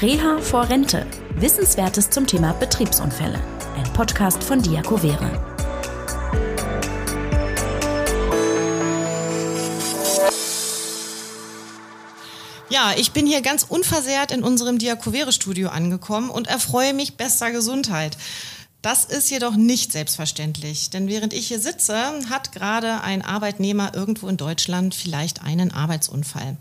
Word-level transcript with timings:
Reha 0.00 0.38
vor 0.40 0.68
Rente. 0.68 1.04
Wissenswertes 1.34 2.08
zum 2.08 2.24
Thema 2.24 2.52
Betriebsunfälle. 2.52 3.40
Ein 3.76 3.92
Podcast 3.94 4.44
von 4.44 4.62
Diakovere. 4.62 5.28
Ja, 12.70 12.92
ich 12.96 13.10
bin 13.10 13.26
hier 13.26 13.42
ganz 13.42 13.64
unversehrt 13.64 14.30
in 14.30 14.44
unserem 14.44 14.78
Diakovere-Studio 14.78 15.70
angekommen 15.70 16.30
und 16.30 16.46
erfreue 16.46 16.94
mich 16.94 17.16
bester 17.16 17.50
Gesundheit. 17.50 18.16
Das 18.82 19.04
ist 19.04 19.28
jedoch 19.30 19.56
nicht 19.56 19.90
selbstverständlich, 19.90 20.90
denn 20.90 21.08
während 21.08 21.32
ich 21.32 21.48
hier 21.48 21.58
sitze, 21.58 21.96
hat 22.30 22.52
gerade 22.52 23.00
ein 23.00 23.22
Arbeitnehmer 23.22 23.92
irgendwo 23.96 24.28
in 24.28 24.36
Deutschland 24.36 24.94
vielleicht 24.94 25.42
einen 25.42 25.72
Arbeitsunfall. 25.72 26.56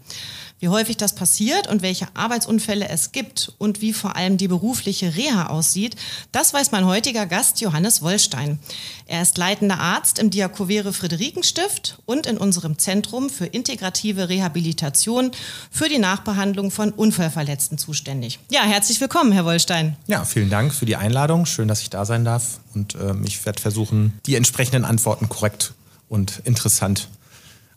Wie 0.60 0.70
häufig 0.70 0.98
das 0.98 1.14
passiert 1.14 1.68
und 1.68 1.84
welche 1.84 2.08
Arbeitsunfälle 2.16 2.90
es 2.90 3.12
gibt 3.12 3.54
und 3.60 3.80
wie 3.82 3.94
vor 3.94 4.16
allem 4.16 4.38
die 4.38 4.48
berufliche 4.48 5.16
Reha 5.16 5.48
aussieht, 5.48 5.96
das 6.32 6.52
weiß 6.52 6.72
mein 6.72 6.88
heutiger 6.88 7.28
Gast 7.28 7.62
Johannes 7.62 8.02
Wollstein. 8.02 8.58
Er 9.06 9.22
ist 9.22 9.38
leitender 9.38 9.80
Arzt 9.80 10.18
im 10.18 10.32
Diakovere 10.32 10.94
Friederikenstift 10.94 12.00
und 12.06 12.26
in 12.26 12.40
unserem 12.40 12.80
Zentrum 12.80 13.30
für 13.30 13.46
integrative 13.46 14.30
Rehabilitation 14.30 15.30
für 15.70 15.90
die 15.90 16.00
Nachbehandlung 16.00 16.72
von 16.72 16.92
Unfallverletzten 16.92 17.78
zuständig. 17.78 18.40
Ja, 18.50 18.64
herzlich 18.64 19.00
willkommen, 19.00 19.32
Herr 19.34 19.46
Wollstein. 19.46 19.96
Ja, 20.08 20.26
vielen 20.26 20.50
Dank 20.50 20.74
für 20.74 20.88
die 20.88 20.96
Einladung. 20.96 21.46
Schön, 21.46 21.68
dass 21.68 21.82
ich 21.82 21.92
da 21.92 22.04
sein 22.04 22.26
darf. 22.26 22.62
Und 22.74 22.96
ähm, 22.96 23.24
ich 23.28 23.46
werde 23.46 23.62
versuchen, 23.62 24.20
die 24.26 24.34
entsprechenden 24.34 24.86
Antworten 24.86 25.30
korrekt 25.30 25.74
und 26.10 26.42
interessant 26.46 27.10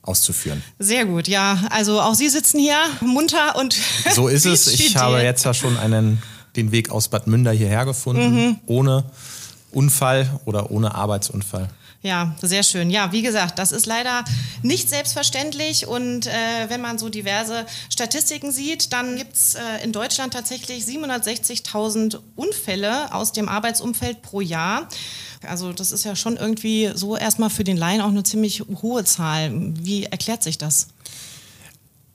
auszuführen. 0.02 0.62
Sehr 0.78 1.04
gut, 1.04 1.28
ja. 1.28 1.58
Also 1.70 2.00
auch 2.00 2.14
Sie 2.14 2.28
sitzen 2.28 2.58
hier 2.58 2.78
munter 3.00 3.56
und. 3.56 3.76
So 4.14 4.28
ist 4.28 4.46
es. 4.46 4.66
Ich 4.68 4.96
habe 4.96 5.20
jetzt 5.20 5.44
ja 5.44 5.54
schon 5.54 5.76
einen, 5.76 6.22
den 6.56 6.72
Weg 6.72 6.90
aus 6.90 7.08
Bad 7.08 7.26
Münder 7.26 7.52
hierher 7.52 7.84
gefunden, 7.84 8.34
mhm. 8.34 8.56
ohne 8.66 9.04
Unfall 9.72 10.40
oder 10.44 10.70
ohne 10.70 10.94
Arbeitsunfall. 10.94 11.68
Ja, 12.02 12.34
sehr 12.40 12.62
schön. 12.62 12.88
Ja, 12.88 13.12
wie 13.12 13.20
gesagt, 13.20 13.58
das 13.58 13.72
ist 13.72 13.84
leider 13.84 14.24
nicht 14.62 14.88
selbstverständlich. 14.88 15.86
Und 15.86 16.26
äh, 16.26 16.30
wenn 16.68 16.80
man 16.80 16.96
so 16.96 17.10
diverse 17.10 17.66
Statistiken 17.90 18.52
sieht, 18.52 18.94
dann 18.94 19.16
gibt 19.16 19.34
es 19.34 19.54
äh, 19.54 19.84
in 19.84 19.92
Deutschland 19.92 20.32
tatsächlich 20.32 20.84
760.000 20.84 22.18
Unfälle 22.36 23.12
aus 23.12 23.32
dem 23.32 23.50
Arbeitsumfeld 23.50 24.22
pro 24.22 24.40
Jahr. 24.40 24.88
Also 25.46 25.74
das 25.74 25.92
ist 25.92 26.04
ja 26.04 26.16
schon 26.16 26.38
irgendwie 26.38 26.90
so 26.94 27.18
erstmal 27.18 27.50
für 27.50 27.64
den 27.64 27.76
Laien 27.76 28.00
auch 28.00 28.08
eine 28.08 28.22
ziemlich 28.22 28.62
hohe 28.80 29.04
Zahl. 29.04 29.50
Wie 29.52 30.04
erklärt 30.04 30.42
sich 30.42 30.56
das? 30.56 30.88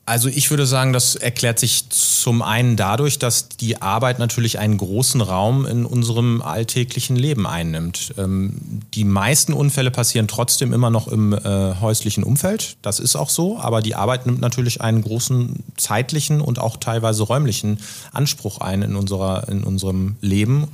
Also 0.08 0.30
ich 0.30 0.52
würde 0.52 0.67
sagen, 0.67 0.94
das 0.94 1.16
erklärt 1.16 1.58
sich 1.58 1.89
zum 1.89 2.44
einen 2.44 2.75
dadurch, 2.75 3.17
dass 3.17 3.50
die 3.50 3.81
Arbeit 3.81 4.20
natürlich 4.20 4.59
einen 4.59 4.78
großen 4.78 5.20
Raum 5.20 5.66
in 5.66 5.84
unserem 5.84 6.44
alltäglichen 6.44 7.16
Leben 7.16 7.47
einnimmt. 7.47 8.14
Ähm, 8.20 8.81
die 8.94 9.03
meisten 9.03 9.52
Unfälle 9.52 9.89
passieren 9.89 10.28
trotzdem 10.28 10.73
immer 10.73 10.92
noch 10.92 11.08
im 11.08 11.34
äh, 11.34 11.73
häuslichen 11.81 12.23
Umfeld. 12.23 12.78
Das 12.84 13.00
ist 13.00 13.16
auch 13.16 13.31
so, 13.31 13.58
aber 13.58 13.81
die 13.81 13.95
Arbeit 13.95 14.28
nimmt 14.28 14.42
natürlich 14.42 14.80
einen 14.80 15.02
großen 15.02 15.64
zeitlichen 15.75 16.40
und 16.40 16.59
auch 16.59 16.78
teilweise 16.78 17.23
räumlichen 17.23 17.80
Anspruch 18.12 18.59
ein 18.59 18.84
in, 18.84 18.95
unserer, 18.95 19.50
in 19.50 19.64
unserem 19.64 20.17
Leben. 20.22 20.67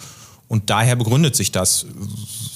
Und 0.50 0.70
daher 0.70 0.98
begründet 0.98 1.38
sich 1.38 1.54
das. 1.54 1.86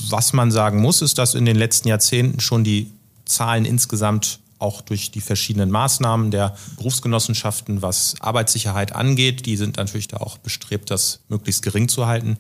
Was 0.10 0.34
man 0.34 0.52
sagen 0.52 0.82
muss, 0.82 1.02
ist, 1.02 1.20
dass 1.20 1.36
in 1.36 1.46
den 1.46 1.56
letzten 1.56 1.88
Jahrzehnten 1.88 2.42
schon 2.42 2.66
die 2.66 2.92
Zahlen 3.24 3.64
insgesamt 3.64 4.40
auch 4.60 4.82
durch 4.82 5.12
die 5.12 5.22
verschiedenen 5.22 5.70
Maßnahmen 5.70 6.32
der 6.32 6.56
Berufsgenossenschaften, 6.78 7.82
was 7.82 8.16
Arbeitssicherheit 8.20 8.94
angeht, 8.94 9.46
die 9.46 9.58
sind 9.58 9.78
natürlich 9.78 10.08
da 10.08 10.18
auch 10.18 10.38
bestrebt, 10.38 10.90
das 10.92 11.20
möglichst 11.28 11.62
gering 11.62 11.88
zu 11.88 12.06
halten, 12.08 12.38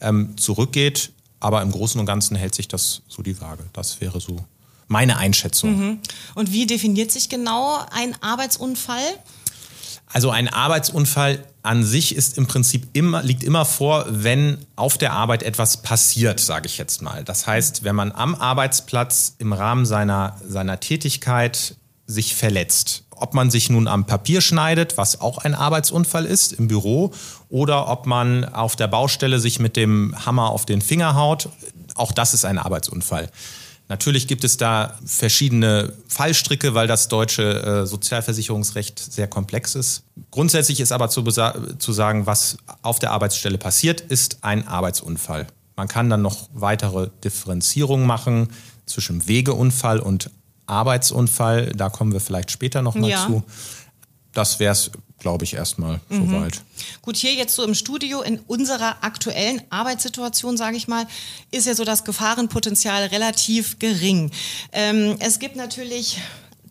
ähm, 0.00 0.36
zurückgeht. 0.36 1.12
Aber 1.40 1.62
im 1.62 1.72
Großen 1.72 1.98
und 1.98 2.06
Ganzen 2.06 2.36
hält 2.36 2.54
sich 2.54 2.68
das 2.68 3.02
so 3.08 3.22
die 3.22 3.40
Waage. 3.40 3.64
Das 3.72 4.00
wäre 4.00 4.20
so 4.20 4.44
meine 4.86 5.16
Einschätzung. 5.16 5.78
Mhm. 5.78 5.98
Und 6.34 6.52
wie 6.52 6.66
definiert 6.66 7.10
sich 7.10 7.28
genau 7.28 7.80
ein 7.90 8.14
Arbeitsunfall? 8.22 9.02
Also 10.12 10.30
ein 10.30 10.48
Arbeitsunfall 10.48 11.44
an 11.62 11.84
sich 11.84 12.14
ist 12.16 12.38
im 12.38 12.46
Prinzip 12.46 12.88
immer, 12.92 13.22
liegt 13.22 13.44
immer 13.44 13.64
vor, 13.64 14.04
wenn 14.08 14.58
auf 14.74 14.98
der 14.98 15.12
Arbeit 15.12 15.42
etwas 15.42 15.82
passiert, 15.82 16.40
sage 16.40 16.66
ich 16.66 16.76
jetzt 16.76 17.02
mal. 17.02 17.22
Das 17.24 17.46
heißt, 17.46 17.84
wenn 17.84 17.94
man 17.94 18.10
am 18.12 18.34
Arbeitsplatz 18.34 19.36
im 19.38 19.52
Rahmen 19.52 19.86
seiner, 19.86 20.36
seiner 20.46 20.80
Tätigkeit 20.80 21.76
sich 22.06 22.34
verletzt. 22.34 23.04
Ob 23.10 23.34
man 23.34 23.50
sich 23.50 23.70
nun 23.70 23.86
am 23.86 24.06
Papier 24.06 24.40
schneidet, 24.40 24.96
was 24.96 25.20
auch 25.20 25.38
ein 25.38 25.54
Arbeitsunfall 25.54 26.26
ist 26.26 26.52
im 26.52 26.66
Büro, 26.66 27.12
oder 27.48 27.88
ob 27.88 28.06
man 28.06 28.44
auf 28.44 28.74
der 28.74 28.88
Baustelle 28.88 29.38
sich 29.38 29.60
mit 29.60 29.76
dem 29.76 30.14
Hammer 30.26 30.50
auf 30.50 30.66
den 30.66 30.82
Finger 30.82 31.14
haut, 31.14 31.48
auch 31.94 32.10
das 32.10 32.34
ist 32.34 32.44
ein 32.44 32.58
Arbeitsunfall. 32.58 33.30
Natürlich 33.92 34.26
gibt 34.26 34.42
es 34.42 34.56
da 34.56 34.98
verschiedene 35.04 35.92
Fallstricke, 36.08 36.72
weil 36.72 36.86
das 36.86 37.08
deutsche 37.08 37.82
äh, 37.82 37.86
Sozialversicherungsrecht 37.86 38.98
sehr 38.98 39.28
komplex 39.28 39.74
ist. 39.74 40.04
Grundsätzlich 40.30 40.80
ist 40.80 40.92
aber 40.92 41.10
zu, 41.10 41.22
zu 41.22 41.92
sagen, 41.92 42.24
was 42.24 42.56
auf 42.80 43.00
der 43.00 43.10
Arbeitsstelle 43.10 43.58
passiert, 43.58 44.00
ist 44.00 44.38
ein 44.40 44.66
Arbeitsunfall. 44.66 45.46
Man 45.76 45.88
kann 45.88 46.08
dann 46.08 46.22
noch 46.22 46.48
weitere 46.54 47.10
Differenzierungen 47.22 48.06
machen 48.06 48.48
zwischen 48.86 49.28
Wegeunfall 49.28 50.00
und 50.00 50.30
Arbeitsunfall. 50.64 51.72
Da 51.76 51.90
kommen 51.90 52.14
wir 52.14 52.20
vielleicht 52.20 52.50
später 52.50 52.80
noch 52.80 52.94
mal 52.94 53.10
ja. 53.10 53.26
zu. 53.26 53.42
Das 54.32 54.58
wäre 54.58 54.72
es 54.72 54.90
glaube 55.22 55.44
ich, 55.44 55.54
erstmal 55.54 56.00
mhm. 56.08 56.28
soweit. 56.28 56.60
Gut, 57.00 57.16
hier 57.16 57.32
jetzt 57.32 57.54
so 57.54 57.64
im 57.64 57.74
Studio 57.74 58.20
in 58.20 58.40
unserer 58.40 59.02
aktuellen 59.02 59.62
Arbeitssituation, 59.70 60.56
sage 60.56 60.76
ich 60.76 60.88
mal, 60.88 61.06
ist 61.50 61.66
ja 61.66 61.74
so 61.74 61.84
das 61.84 62.04
Gefahrenpotenzial 62.04 63.06
relativ 63.06 63.78
gering. 63.78 64.30
Ähm, 64.72 65.16
es 65.20 65.38
gibt 65.38 65.56
natürlich 65.56 66.18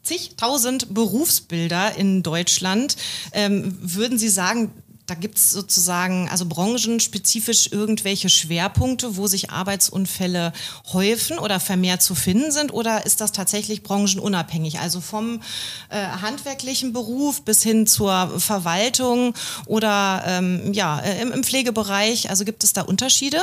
zigtausend 0.03 0.94
Berufsbilder 0.94 1.95
in 1.95 2.23
Deutschland. 2.23 2.97
Ähm, 3.34 3.78
würden 3.81 4.17
Sie 4.17 4.29
sagen, 4.29 4.72
da 5.07 5.16
gibt 5.16 5.38
es 5.38 5.51
sozusagen, 5.51 6.29
also 6.29 6.45
branchenspezifisch 6.45 7.72
irgendwelche 7.72 8.29
Schwerpunkte, 8.29 9.17
wo 9.17 9.28
sich 9.28 9.50
Arbeitsunfälle 9.50 10.53
häufen 10.94 11.38
oder 11.39 11.59
vermehrt 11.59 12.01
zu 12.01 12.16
finden 12.16 12.51
sind? 12.51 12.73
Oder 12.73 13.06
ist 13.06 13.19
das 13.22 13.31
tatsächlich 13.31 13.84
branchenunabhängig? 13.84 14.79
Also 14.79 15.01
vom 15.01 15.41
äh, 15.90 15.97
handwerklichen 15.97 16.94
Beruf 16.94 17.44
bis 17.44 17.63
hin 17.63 17.88
zur 17.88 18.40
Verwaltung 18.40 19.34
oder 19.66 20.23
ähm, 20.25 20.73
ja, 20.73 21.00
äh, 21.00 21.22
im, 21.22 21.31
im 21.31 21.44
Pflegebereich? 21.44 22.29
Also 22.29 22.45
gibt 22.45 22.63
es 22.63 22.73
da 22.73 22.81
Unterschiede? 22.81 23.41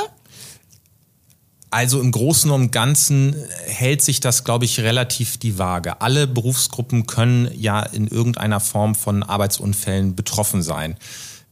Also 1.71 2.01
im 2.01 2.11
Großen 2.11 2.49
und 2.49 2.71
Ganzen 2.71 3.35
hält 3.65 4.01
sich 4.01 4.19
das, 4.19 4.43
glaube 4.43 4.65
ich, 4.65 4.79
relativ 4.79 5.37
die 5.37 5.59
Waage. 5.59 6.01
Alle 6.01 6.25
Berufsgruppen 6.25 7.05
können 7.05 7.51
ja 7.55 7.83
in 7.83 8.07
irgendeiner 8.07 8.59
Form 8.59 8.95
von 8.95 9.21
Arbeitsunfällen 9.21 10.15
betroffen 10.15 10.63
sein. 10.63 10.97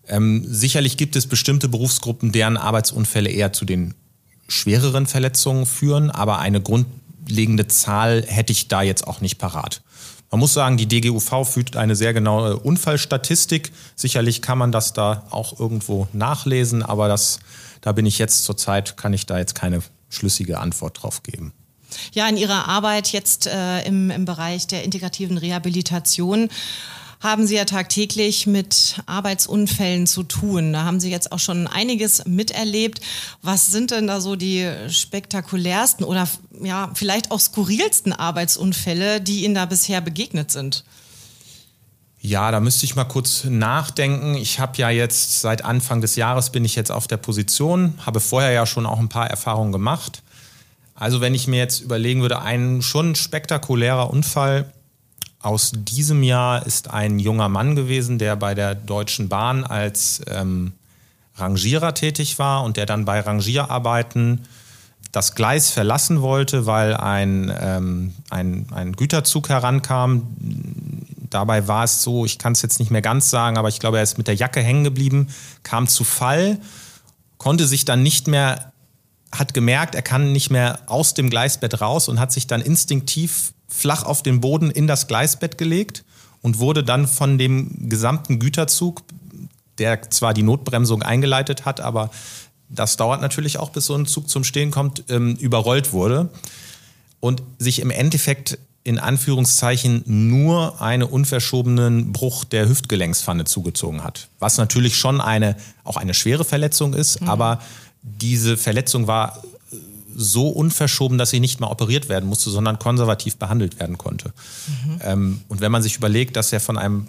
Ähm, 0.07 0.45
sicherlich 0.47 0.97
gibt 0.97 1.15
es 1.15 1.27
bestimmte 1.27 1.69
Berufsgruppen, 1.69 2.31
deren 2.31 2.57
Arbeitsunfälle 2.57 3.29
eher 3.29 3.53
zu 3.53 3.65
den 3.65 3.93
schwereren 4.47 5.07
Verletzungen 5.07 5.65
führen, 5.65 6.09
aber 6.09 6.39
eine 6.39 6.61
grundlegende 6.61 7.67
Zahl 7.67 8.23
hätte 8.25 8.53
ich 8.53 8.67
da 8.67 8.81
jetzt 8.81 9.05
auch 9.05 9.21
nicht 9.21 9.37
parat. 9.37 9.81
Man 10.29 10.39
muss 10.39 10.53
sagen, 10.53 10.77
die 10.77 10.87
DGUV 10.87 11.47
führt 11.47 11.77
eine 11.77 11.95
sehr 11.95 12.13
genaue 12.13 12.57
Unfallstatistik. 12.57 13.71
Sicherlich 13.95 14.41
kann 14.41 14.57
man 14.57 14.73
das 14.73 14.91
da 14.91 15.23
auch 15.29 15.57
irgendwo 15.59 16.07
nachlesen, 16.11 16.83
aber 16.83 17.07
das, 17.07 17.39
da 17.81 17.93
bin 17.93 18.05
ich 18.05 18.17
jetzt 18.17 18.43
zurzeit, 18.43 18.97
kann 18.97 19.13
ich 19.13 19.25
da 19.25 19.37
jetzt 19.37 19.55
keine 19.55 19.81
schlüssige 20.09 20.59
Antwort 20.59 21.01
drauf 21.01 21.23
geben. 21.23 21.53
Ja, 22.13 22.27
in 22.27 22.35
Ihrer 22.35 22.67
Arbeit 22.67 23.13
jetzt 23.13 23.47
äh, 23.47 23.81
im, 23.83 24.11
im 24.11 24.25
Bereich 24.25 24.67
der 24.67 24.83
integrativen 24.83 25.37
Rehabilitation 25.37 26.49
haben 27.19 27.47
Sie 27.47 27.55
ja 27.55 27.65
tagtäglich 27.65 28.47
mit 28.47 29.01
Arbeitsunfällen 29.05 30.07
zu 30.07 30.23
tun. 30.23 30.73
Da 30.73 30.83
haben 30.83 30.99
Sie 30.99 31.09
jetzt 31.09 31.31
auch 31.31 31.39
schon 31.39 31.67
einiges 31.67 32.25
miterlebt. 32.25 33.01
Was 33.41 33.67
sind 33.67 33.91
denn 33.91 34.07
da 34.07 34.21
so 34.21 34.35
die 34.35 34.69
spektakulärsten 34.89 36.05
oder 36.05 36.27
ja, 36.61 36.91
vielleicht 36.93 37.31
auch 37.31 37.39
skurrilsten 37.39 38.13
Arbeitsunfälle, 38.13 39.21
die 39.21 39.43
Ihnen 39.45 39.55
da 39.55 39.65
bisher 39.65 40.01
begegnet 40.01 40.51
sind? 40.51 40.83
Ja, 42.19 42.51
da 42.51 42.59
müsste 42.59 42.85
ich 42.85 42.95
mal 42.95 43.05
kurz 43.05 43.45
nachdenken. 43.45 44.35
Ich 44.35 44.59
habe 44.59 44.77
ja 44.77 44.89
jetzt 44.89 45.41
seit 45.41 45.63
Anfang 45.63 46.01
des 46.01 46.15
Jahres 46.15 46.51
bin 46.51 46.65
ich 46.65 46.75
jetzt 46.75 46.91
auf 46.91 47.07
der 47.07 47.17
Position, 47.17 47.93
habe 48.05 48.19
vorher 48.19 48.51
ja 48.51 48.65
schon 48.65 48.85
auch 48.85 48.99
ein 48.99 49.09
paar 49.09 49.29
Erfahrungen 49.29 49.71
gemacht. 49.71 50.23
Also 50.95 51.21
wenn 51.21 51.35
ich 51.35 51.47
mir 51.47 51.59
jetzt 51.59 51.79
überlegen 51.79 52.21
würde, 52.21 52.41
ein 52.41 52.81
schon 52.81 53.13
spektakulärer 53.13 54.09
Unfall 54.09 54.73
aus 55.47 55.71
diesem 55.73 56.23
Jahr 56.23 56.65
ist 56.65 56.91
ein 56.91 57.19
junger 57.19 57.47
Mann 57.47 57.75
gewesen, 57.75 58.19
der 58.19 58.35
bei 58.35 58.53
der 58.53 58.75
Deutschen 58.75 59.29
Bahn 59.29 59.63
als 59.63 60.21
ähm, 60.29 60.73
Rangierer 61.35 61.93
tätig 61.93 62.37
war 62.37 62.63
und 62.63 62.75
der 62.75 62.85
dann 62.85 63.05
bei 63.05 63.21
Rangierarbeiten 63.21 64.41
das 65.13 65.35
Gleis 65.35 65.69
verlassen 65.69 66.21
wollte, 66.21 66.65
weil 66.65 66.95
ein, 66.95 67.51
ähm, 67.61 68.13
ein, 68.29 68.67
ein 68.71 68.93
Güterzug 68.93 69.47
herankam, 69.47 70.27
Dabei 71.29 71.67
war 71.67 71.83
es 71.83 72.03
so, 72.03 72.25
ich 72.25 72.37
kann 72.37 72.53
es 72.53 72.61
jetzt 72.61 72.79
nicht 72.79 72.91
mehr 72.91 73.01
ganz 73.01 73.29
sagen, 73.29 73.57
aber 73.57 73.67
ich 73.67 73.79
glaube, 73.79 73.97
er 73.97 74.03
ist 74.03 74.17
mit 74.17 74.27
der 74.27 74.35
Jacke 74.35 74.61
hängen 74.61 74.83
geblieben, 74.83 75.27
kam 75.63 75.87
zu 75.87 76.03
Fall, 76.03 76.59
konnte 77.37 77.67
sich 77.67 77.85
dann 77.85 78.01
nicht 78.01 78.27
mehr, 78.27 78.71
hat 79.31 79.53
gemerkt, 79.53 79.95
er 79.95 80.01
kann 80.01 80.31
nicht 80.31 80.51
mehr 80.51 80.79
aus 80.85 81.13
dem 81.13 81.29
Gleisbett 81.29 81.81
raus 81.81 82.07
und 82.07 82.19
hat 82.19 82.31
sich 82.31 82.47
dann 82.47 82.61
instinktiv 82.61 83.53
flach 83.67 84.03
auf 84.03 84.23
den 84.23 84.41
Boden 84.41 84.71
in 84.71 84.87
das 84.87 85.07
Gleisbett 85.07 85.57
gelegt 85.57 86.03
und 86.41 86.59
wurde 86.59 86.83
dann 86.83 87.07
von 87.07 87.37
dem 87.37 87.89
gesamten 87.89 88.39
Güterzug, 88.39 89.01
der 89.77 90.09
zwar 90.09 90.33
die 90.33 90.43
Notbremsung 90.43 91.03
eingeleitet 91.03 91.65
hat, 91.65 91.81
aber 91.81 92.09
das 92.69 92.97
dauert 92.97 93.21
natürlich 93.21 93.59
auch, 93.59 93.69
bis 93.69 93.85
so 93.85 93.95
ein 93.95 94.05
Zug 94.05 94.29
zum 94.29 94.43
Stehen 94.43 94.71
kommt, 94.71 95.05
ähm, 95.09 95.35
überrollt 95.35 95.93
wurde 95.93 96.29
und 97.19 97.41
sich 97.59 97.79
im 97.79 97.91
Endeffekt 97.91 98.57
in 98.83 98.99
Anführungszeichen 98.99 100.03
nur 100.05 100.81
einen 100.81 101.03
unverschobenen 101.03 102.13
Bruch 102.13 102.45
der 102.45 102.69
Hüftgelenkspfanne 102.69 103.43
zugezogen 103.43 104.03
hat. 104.03 104.29
Was 104.39 104.57
natürlich 104.57 104.97
schon 104.97 105.19
eine, 105.19 105.57
auch 105.83 105.97
eine 105.97 106.13
schwere 106.13 106.45
Verletzung 106.45 106.93
ist, 106.93 107.19
mhm. 107.21 107.27
aber 107.27 107.59
diese 108.01 108.55
Verletzung 108.55 109.07
war 109.07 109.43
so 110.19 110.49
unverschoben, 110.49 111.19
dass 111.19 111.29
sie 111.29 111.39
nicht 111.39 111.59
mal 111.59 111.67
operiert 111.67 112.09
werden 112.09 112.27
musste, 112.27 112.49
sondern 112.49 112.79
konservativ 112.79 113.37
behandelt 113.37 113.79
werden 113.79 113.99
konnte. 113.99 114.33
Mhm. 114.67 114.99
Ähm, 115.03 115.41
und 115.47 115.61
wenn 115.61 115.71
man 115.71 115.83
sich 115.83 115.95
überlegt, 115.95 116.35
dass 116.35 116.51
er 116.51 116.59
von 116.59 116.77
einem 116.77 117.07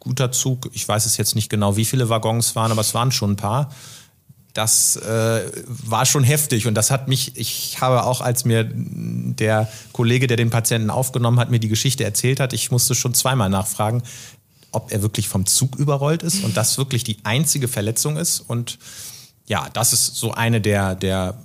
guter 0.00 0.32
Zug, 0.32 0.70
ich 0.72 0.88
weiß 0.88 1.04
es 1.04 1.18
jetzt 1.18 1.34
nicht 1.34 1.50
genau, 1.50 1.76
wie 1.76 1.84
viele 1.84 2.08
Waggons 2.08 2.56
waren, 2.56 2.72
aber 2.72 2.80
es 2.80 2.94
waren 2.94 3.12
schon 3.12 3.32
ein 3.32 3.36
paar, 3.36 3.70
das 4.54 4.96
äh, 4.96 5.42
war 5.66 6.06
schon 6.06 6.24
heftig 6.24 6.66
und 6.66 6.74
das 6.74 6.90
hat 6.90 7.06
mich, 7.06 7.36
ich 7.36 7.80
habe 7.82 8.04
auch, 8.04 8.22
als 8.22 8.46
mir 8.46 8.68
der 8.72 9.68
Kollege, 9.92 10.26
der 10.26 10.38
den 10.38 10.48
Patienten 10.48 10.88
aufgenommen 10.88 11.38
hat, 11.38 11.50
mir 11.50 11.60
die 11.60 11.68
Geschichte 11.68 12.02
erzählt 12.02 12.40
hat, 12.40 12.54
ich 12.54 12.70
musste 12.70 12.94
schon 12.94 13.12
zweimal 13.12 13.50
nachfragen, 13.50 14.02
ob 14.72 14.90
er 14.90 15.02
wirklich 15.02 15.28
vom 15.28 15.44
Zug 15.44 15.76
überrollt 15.76 16.22
ist 16.22 16.44
und 16.44 16.56
das 16.56 16.78
wirklich 16.78 17.04
die 17.04 17.18
einzige 17.24 17.68
Verletzung 17.68 18.16
ist. 18.16 18.40
Und 18.40 18.78
ja, 19.46 19.68
das 19.72 19.92
ist 19.92 20.16
so 20.16 20.32
eine 20.32 20.60
der, 20.60 20.94
der 20.94 21.38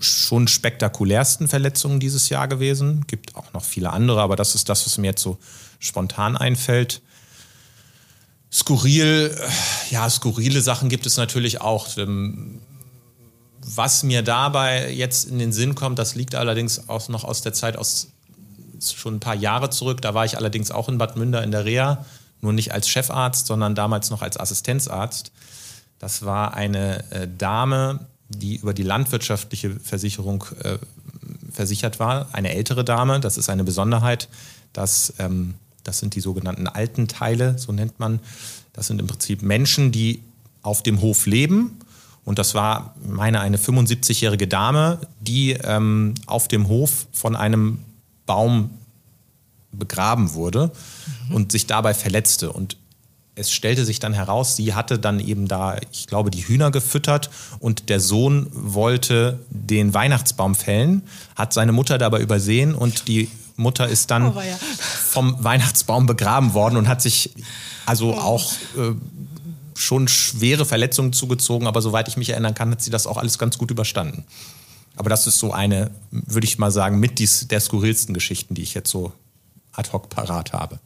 schon 0.00 0.48
spektakulärsten 0.48 1.48
Verletzungen 1.48 2.00
dieses 2.00 2.28
Jahr 2.28 2.48
gewesen. 2.48 3.04
Gibt 3.06 3.36
auch 3.36 3.52
noch 3.52 3.64
viele 3.64 3.92
andere, 3.92 4.20
aber 4.20 4.36
das 4.36 4.54
ist 4.54 4.68
das, 4.68 4.84
was 4.86 4.98
mir 4.98 5.08
jetzt 5.08 5.22
so 5.22 5.38
spontan 5.78 6.36
einfällt. 6.36 7.02
Skurril, 8.52 9.36
ja, 9.90 10.08
skurrile 10.10 10.60
Sachen 10.60 10.88
gibt 10.88 11.06
es 11.06 11.16
natürlich 11.16 11.60
auch. 11.60 11.96
Ähm, 11.96 12.60
was 13.62 14.02
mir 14.02 14.22
dabei 14.22 14.90
jetzt 14.90 15.28
in 15.28 15.38
den 15.38 15.52
Sinn 15.52 15.74
kommt, 15.74 15.98
das 15.98 16.14
liegt 16.14 16.34
allerdings 16.34 16.88
auch 16.88 17.08
noch 17.08 17.24
aus 17.24 17.42
der 17.42 17.52
Zeit 17.52 17.76
aus 17.76 18.08
schon 18.80 19.16
ein 19.16 19.20
paar 19.20 19.34
Jahre 19.34 19.70
zurück. 19.70 20.00
Da 20.00 20.14
war 20.14 20.24
ich 20.24 20.36
allerdings 20.36 20.70
auch 20.70 20.88
in 20.88 20.98
Bad 20.98 21.16
Münder 21.16 21.42
in 21.42 21.50
der 21.50 21.64
Reha, 21.64 22.04
nur 22.40 22.52
nicht 22.52 22.72
als 22.72 22.88
Chefarzt, 22.88 23.46
sondern 23.46 23.74
damals 23.74 24.10
noch 24.10 24.22
als 24.22 24.38
Assistenzarzt. 24.38 25.32
Das 25.98 26.24
war 26.24 26.54
eine 26.54 27.04
äh, 27.10 27.28
Dame, 27.28 28.06
die 28.30 28.56
über 28.56 28.72
die 28.72 28.82
landwirtschaftliche 28.82 29.78
Versicherung 29.80 30.44
äh, 30.62 30.78
versichert 31.52 31.98
war, 31.98 32.28
eine 32.32 32.54
ältere 32.54 32.84
Dame. 32.84 33.20
Das 33.20 33.36
ist 33.36 33.50
eine 33.50 33.64
Besonderheit, 33.64 34.28
dass 34.72 35.12
ähm, 35.18 35.54
das 35.84 35.98
sind 35.98 36.14
die 36.14 36.20
sogenannten 36.20 36.66
alten 36.66 37.08
Teile, 37.08 37.58
so 37.58 37.72
nennt 37.72 37.98
man. 37.98 38.20
Das 38.72 38.86
sind 38.86 39.00
im 39.00 39.06
Prinzip 39.06 39.42
Menschen, 39.42 39.92
die 39.92 40.22
auf 40.62 40.82
dem 40.82 41.00
Hof 41.00 41.26
leben. 41.26 41.78
Und 42.24 42.38
das 42.38 42.54
war, 42.54 42.94
meine, 43.04 43.40
eine 43.40 43.56
75-jährige 43.56 44.46
Dame, 44.46 44.98
die 45.20 45.52
ähm, 45.52 46.14
auf 46.26 46.48
dem 46.48 46.68
Hof 46.68 47.06
von 47.12 47.34
einem 47.34 47.78
Baum 48.26 48.70
begraben 49.72 50.34
wurde 50.34 50.70
mhm. 51.28 51.34
und 51.34 51.52
sich 51.52 51.66
dabei 51.66 51.94
verletzte. 51.94 52.52
Und 52.52 52.76
es 53.40 53.50
stellte 53.50 53.84
sich 53.84 53.98
dann 53.98 54.12
heraus, 54.12 54.54
sie 54.54 54.74
hatte 54.74 54.98
dann 54.98 55.18
eben 55.18 55.48
da, 55.48 55.76
ich 55.90 56.06
glaube, 56.06 56.30
die 56.30 56.46
Hühner 56.46 56.70
gefüttert 56.70 57.30
und 57.58 57.88
der 57.88 57.98
Sohn 57.98 58.46
wollte 58.52 59.40
den 59.48 59.94
Weihnachtsbaum 59.94 60.54
fällen, 60.54 61.02
hat 61.34 61.52
seine 61.52 61.72
Mutter 61.72 61.98
dabei 61.98 62.20
übersehen 62.20 62.74
und 62.74 63.08
die 63.08 63.28
Mutter 63.56 63.88
ist 63.88 64.10
dann 64.10 64.36
oh, 64.36 64.40
ja. 64.40 64.56
vom 65.08 65.42
Weihnachtsbaum 65.42 66.06
begraben 66.06 66.54
worden 66.54 66.76
und 66.76 66.88
hat 66.88 67.02
sich 67.02 67.34
also 67.86 68.14
oh. 68.14 68.18
auch 68.18 68.52
äh, 68.76 68.94
schon 69.74 70.08
schwere 70.08 70.64
Verletzungen 70.64 71.12
zugezogen, 71.12 71.66
aber 71.66 71.80
soweit 71.82 72.08
ich 72.08 72.16
mich 72.16 72.30
erinnern 72.30 72.54
kann, 72.54 72.70
hat 72.70 72.82
sie 72.82 72.90
das 72.90 73.06
auch 73.06 73.16
alles 73.16 73.38
ganz 73.38 73.58
gut 73.58 73.70
überstanden. 73.70 74.24
Aber 74.96 75.08
das 75.08 75.26
ist 75.26 75.38
so 75.38 75.52
eine, 75.52 75.90
würde 76.10 76.46
ich 76.46 76.58
mal 76.58 76.70
sagen, 76.70 77.00
mit 77.00 77.18
dies, 77.18 77.48
der 77.48 77.60
skurrilsten 77.60 78.12
Geschichten, 78.12 78.54
die 78.54 78.62
ich 78.62 78.74
jetzt 78.74 78.90
so 78.90 79.12
ad 79.72 79.90
hoc 79.92 80.10
parat 80.10 80.52
habe. 80.52 80.78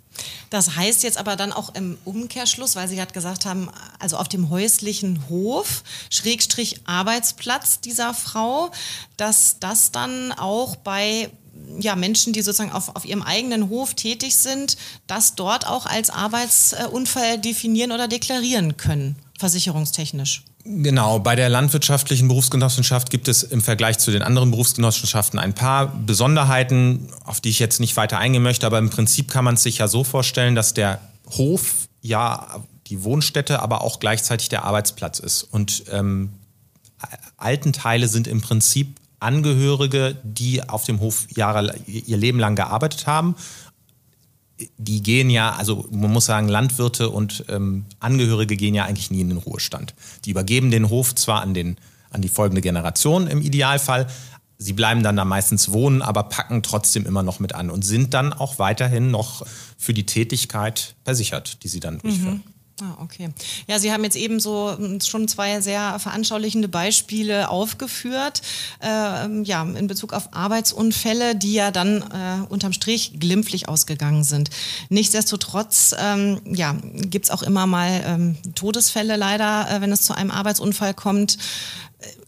Das 0.51 0.77
heißt 0.77 1.03
jetzt 1.03 1.19
aber 1.19 1.37
dann 1.37 1.53
auch 1.53 1.75
im 1.75 1.99
Umkehrschluss, 2.05 2.77
weil 2.77 2.89
Sie 2.89 2.97
gerade 2.97 3.13
gesagt 3.13 3.47
haben, 3.47 3.71
also 3.99 4.17
auf 4.17 4.29
dem 4.29 4.51
häuslichen 4.51 5.29
Hof, 5.29 5.83
Schrägstrich 6.11 6.81
Arbeitsplatz 6.85 7.81
dieser 7.81 8.15
Frau, 8.15 8.71
dass 9.17 9.59
das 9.59 9.91
dann 9.91 10.33
auch 10.33 10.77
bei 10.77 11.31
ja, 11.79 11.97
Menschen, 11.97 12.33
die 12.33 12.43
sozusagen 12.43 12.73
auf, 12.73 12.95
auf 12.95 13.05
ihrem 13.05 13.23
eigenen 13.23 13.69
Hof 13.69 13.95
tätig 13.95 14.37
sind, 14.37 14.77
das 15.07 15.35
dort 15.35 15.67
auch 15.67 15.87
als 15.87 16.11
Arbeitsunfall 16.11 17.39
definieren 17.39 17.93
oder 17.93 18.09
deklarieren 18.09 18.77
können, 18.77 19.17
versicherungstechnisch. 19.39 20.45
Genau, 20.67 21.19
bei 21.19 21.37
der 21.37 21.51
landwirtschaftlichen 21.51 22.27
Berufsgenossenschaft 22.27 23.11
gibt 23.11 23.29
es 23.29 23.43
im 23.43 23.61
Vergleich 23.61 23.99
zu 23.99 24.11
den 24.11 24.23
anderen 24.23 24.51
Berufsgenossenschaften 24.51 25.39
ein 25.39 25.55
paar 25.55 25.89
Besonderheiten, 25.89 27.09
auf 27.25 27.43
die 27.43 27.51
ich 27.51 27.59
jetzt 27.59 27.81
nicht 27.81 27.99
weiter 27.99 28.17
eingehen 28.17 28.43
möchte, 28.43 28.67
aber 28.67 28.79
im 28.79 28.89
Prinzip 28.89 29.31
kann 29.31 29.45
man 29.45 29.55
es 29.55 29.63
sich 29.63 29.79
ja 29.79 29.89
so 29.89 30.05
vorstellen, 30.05 30.55
dass 30.55 30.73
der 30.73 31.01
Hof 31.37 31.89
ja 32.01 32.63
die 32.87 33.05
Wohnstätte, 33.05 33.61
aber 33.61 33.83
auch 33.83 34.01
gleichzeitig 34.01 34.49
der 34.49 34.65
Arbeitsplatz 34.65 35.19
ist. 35.19 35.43
Und 35.43 35.85
ähm, 35.91 36.33
Altenteile 37.37 38.09
sind 38.09 38.27
im 38.27 38.41
Prinzip 38.41 38.97
Angehörige, 39.21 40.17
die 40.23 40.69
auf 40.69 40.85
dem 40.85 41.01
Hof 41.01 41.27
Jahre, 41.35 41.75
ihr 41.87 42.17
Leben 42.17 42.39
lang 42.39 42.57
gearbeitet 42.57 43.07
haben. 43.07 43.37
Die 44.79 45.03
gehen 45.03 45.31
ja, 45.31 45.53
also 45.55 45.87
man 45.91 46.13
muss 46.13 46.27
sagen, 46.27 46.49
Landwirte 46.49 47.11
und 47.11 47.45
ähm, 47.49 47.87
Angehörige 48.01 48.57
gehen 48.57 48.75
ja 48.75 48.85
eigentlich 48.85 49.11
nie 49.11 49.21
in 49.21 49.29
den 49.29 49.39
Ruhestand. 49.39 49.95
Die 50.25 50.31
übergeben 50.31 50.71
den 50.71 50.89
Hof 50.89 51.15
zwar 51.15 51.43
an, 51.43 51.55
den, 51.55 51.77
an 52.11 52.23
die 52.23 52.29
folgende 52.29 52.61
Generation 52.61 53.27
im 53.27 53.43
Idealfall, 53.43 54.07
sie 54.59 54.73
bleiben 54.73 55.03
dann 55.03 55.17
da 55.17 55.25
meistens 55.25 55.73
wohnen, 55.73 56.03
aber 56.03 56.25
packen 56.25 56.63
trotzdem 56.63 57.07
immer 57.07 57.23
noch 57.23 57.41
mit 57.41 57.55
an 57.55 57.71
und 57.71 57.85
sind 57.85 58.15
dann 58.15 58.33
auch 58.33 58.59
weiterhin 58.59 59.11
noch 59.11 59.45
für 59.77 59.95
die 59.95 60.07
Tätigkeit 60.07 60.95
versichert, 61.05 61.63
die 61.63 61.69
sie 61.69 61.81
dann 61.81 61.99
durchführen. 61.99 62.43
Mhm. 62.47 62.54
Ah, 62.83 63.01
okay. 63.01 63.29
Ja, 63.69 63.79
Sie 63.79 63.93
haben 63.93 64.03
jetzt 64.03 64.17
eben 64.17 64.41
so 64.41 64.75
hm, 64.77 65.01
schon 65.01 65.29
zwei 65.29 65.61
sehr 65.61 65.97
veranschaulichende 66.01 66.67
Beispiele 66.67 67.49
aufgeführt, 67.49 68.43
äh, 68.83 69.43
ja, 69.43 69.63
in 69.63 69.87
Bezug 69.87 70.13
auf 70.13 70.35
Arbeitsunfälle, 70.35 71.37
die 71.37 71.53
ja 71.53 71.71
dann 71.71 72.03
äh, 72.03 72.47
unterm 72.49 72.73
Strich 72.73 73.13
glimpflich 73.21 73.69
ausgegangen 73.69 74.25
sind. 74.25 74.51
Nichtsdestotrotz, 74.89 75.95
ähm, 75.97 76.41
ja, 76.47 76.77
gibt 76.95 77.27
es 77.27 77.31
auch 77.31 77.45
immer 77.45 77.69
mal 77.69 78.03
ähm, 78.07 78.37
Todesfälle 78.57 79.15
leider, 79.15 79.71
äh, 79.71 79.81
wenn 79.81 79.93
es 79.93 80.03
zu 80.03 80.13
einem 80.13 80.33
Arbeitsunfall 80.33 80.95
kommt. 80.95 81.39